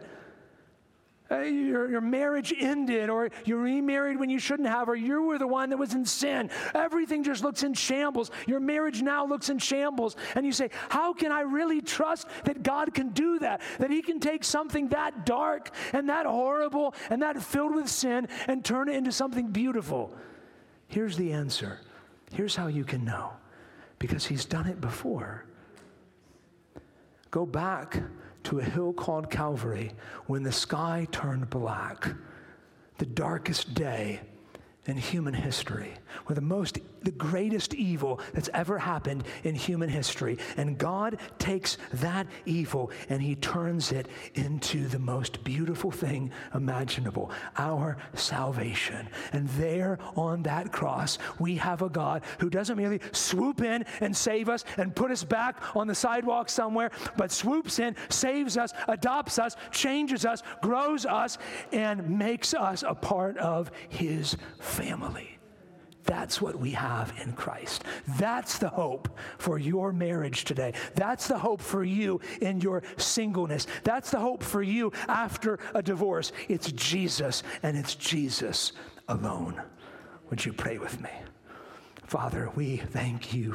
Uh, 1.31 1.39
your, 1.39 1.89
your 1.89 2.01
marriage 2.01 2.53
ended, 2.59 3.09
or 3.09 3.29
you 3.45 3.57
remarried 3.57 4.19
when 4.19 4.29
you 4.29 4.39
shouldn't 4.39 4.67
have, 4.67 4.89
or 4.89 4.95
you 4.95 5.21
were 5.23 5.37
the 5.37 5.47
one 5.47 5.69
that 5.69 5.77
was 5.77 5.93
in 5.93 6.05
sin. 6.05 6.49
Everything 6.73 7.23
just 7.23 7.43
looks 7.43 7.63
in 7.63 7.73
shambles. 7.73 8.31
Your 8.47 8.59
marriage 8.59 9.01
now 9.01 9.25
looks 9.25 9.49
in 9.49 9.59
shambles. 9.59 10.15
And 10.35 10.45
you 10.45 10.51
say, 10.51 10.69
How 10.89 11.13
can 11.13 11.31
I 11.31 11.41
really 11.41 11.81
trust 11.81 12.27
that 12.45 12.63
God 12.63 12.93
can 12.93 13.09
do 13.09 13.39
that? 13.39 13.61
That 13.79 13.91
He 13.91 14.01
can 14.01 14.19
take 14.19 14.43
something 14.43 14.89
that 14.89 15.25
dark 15.25 15.71
and 15.93 16.09
that 16.09 16.25
horrible 16.25 16.95
and 17.09 17.21
that 17.21 17.41
filled 17.41 17.75
with 17.75 17.89
sin 17.89 18.27
and 18.47 18.65
turn 18.65 18.89
it 18.89 18.95
into 18.95 19.11
something 19.11 19.47
beautiful? 19.47 20.13
Here's 20.87 21.15
the 21.15 21.31
answer. 21.31 21.79
Here's 22.33 22.55
how 22.55 22.67
you 22.67 22.83
can 22.83 23.05
know 23.05 23.31
because 23.99 24.25
He's 24.25 24.45
done 24.45 24.67
it 24.67 24.81
before. 24.81 25.45
Go 27.31 27.45
back 27.45 28.01
to 28.49 28.57
a 28.57 28.63
hill 28.63 28.91
called 28.91 29.29
Calvary 29.29 29.91
when 30.25 30.41
the 30.41 30.51
sky 30.51 31.07
turned 31.11 31.47
black, 31.51 32.11
the 32.97 33.05
darkest 33.05 33.75
day 33.75 34.19
in 34.89 34.97
human 34.97 35.33
history, 35.33 35.93
where 36.25 36.35
the 36.35 36.41
most, 36.41 36.79
the 37.03 37.11
greatest 37.11 37.73
evil 37.75 38.19
that's 38.33 38.49
ever 38.53 38.79
happened 38.79 39.23
in 39.43 39.53
human 39.53 39.87
history. 39.87 40.37
And 40.57 40.77
God 40.77 41.19
takes 41.37 41.77
that 41.93 42.27
evil 42.45 42.91
and 43.07 43.21
he 43.21 43.35
turns 43.35 43.91
it 43.91 44.07
into 44.33 44.87
the 44.87 44.99
most 44.99 45.43
beautiful 45.43 45.91
thing 45.91 46.31
imaginable 46.53 47.31
our 47.57 47.97
salvation. 48.15 49.07
And 49.31 49.47
there 49.49 49.99
on 50.15 50.43
that 50.43 50.71
cross, 50.71 51.19
we 51.39 51.55
have 51.55 51.81
a 51.81 51.89
God 51.89 52.23
who 52.39 52.49
doesn't 52.49 52.75
merely 52.75 52.99
swoop 53.11 53.61
in 53.61 53.85
and 54.01 54.15
save 54.15 54.49
us 54.49 54.65
and 54.77 54.95
put 54.95 55.11
us 55.11 55.23
back 55.23 55.75
on 55.75 55.87
the 55.87 55.95
sidewalk 55.95 56.49
somewhere, 56.49 56.89
but 57.15 57.31
swoops 57.31 57.79
in, 57.79 57.95
saves 58.09 58.57
us, 58.57 58.73
adopts 58.87 59.37
us, 59.37 59.55
changes 59.71 60.25
us, 60.25 60.41
grows 60.61 61.05
us, 61.05 61.37
and 61.71 62.09
makes 62.09 62.53
us 62.53 62.83
a 62.87 62.95
part 62.95 63.37
of 63.37 63.71
his 63.89 64.35
family. 64.79 65.37
That's 66.05 66.41
what 66.41 66.55
we 66.55 66.71
have 66.71 67.13
in 67.21 67.33
Christ. 67.33 67.83
That's 68.17 68.57
the 68.57 68.69
hope 68.69 69.09
for 69.37 69.59
your 69.59 69.91
marriage 69.93 70.43
today. 70.43 70.73
That's 70.95 71.27
the 71.27 71.37
hope 71.37 71.61
for 71.61 71.83
you 71.83 72.21
in 72.41 72.61
your 72.61 72.81
singleness. 72.97 73.67
That's 73.83 74.09
the 74.09 74.19
hope 74.19 74.41
for 74.41 74.63
you 74.63 74.91
after 75.07 75.59
a 75.75 75.83
divorce. 75.83 76.31
It's 76.47 76.71
Jesus 76.71 77.43
and 77.61 77.77
it's 77.77 77.93
Jesus 77.95 78.71
alone. 79.07 79.61
Would 80.29 80.45
you 80.45 80.53
pray 80.53 80.77
with 80.77 80.99
me? 81.01 81.11
Father, 82.05 82.49
we 82.55 82.77
thank 82.77 83.33
you 83.33 83.47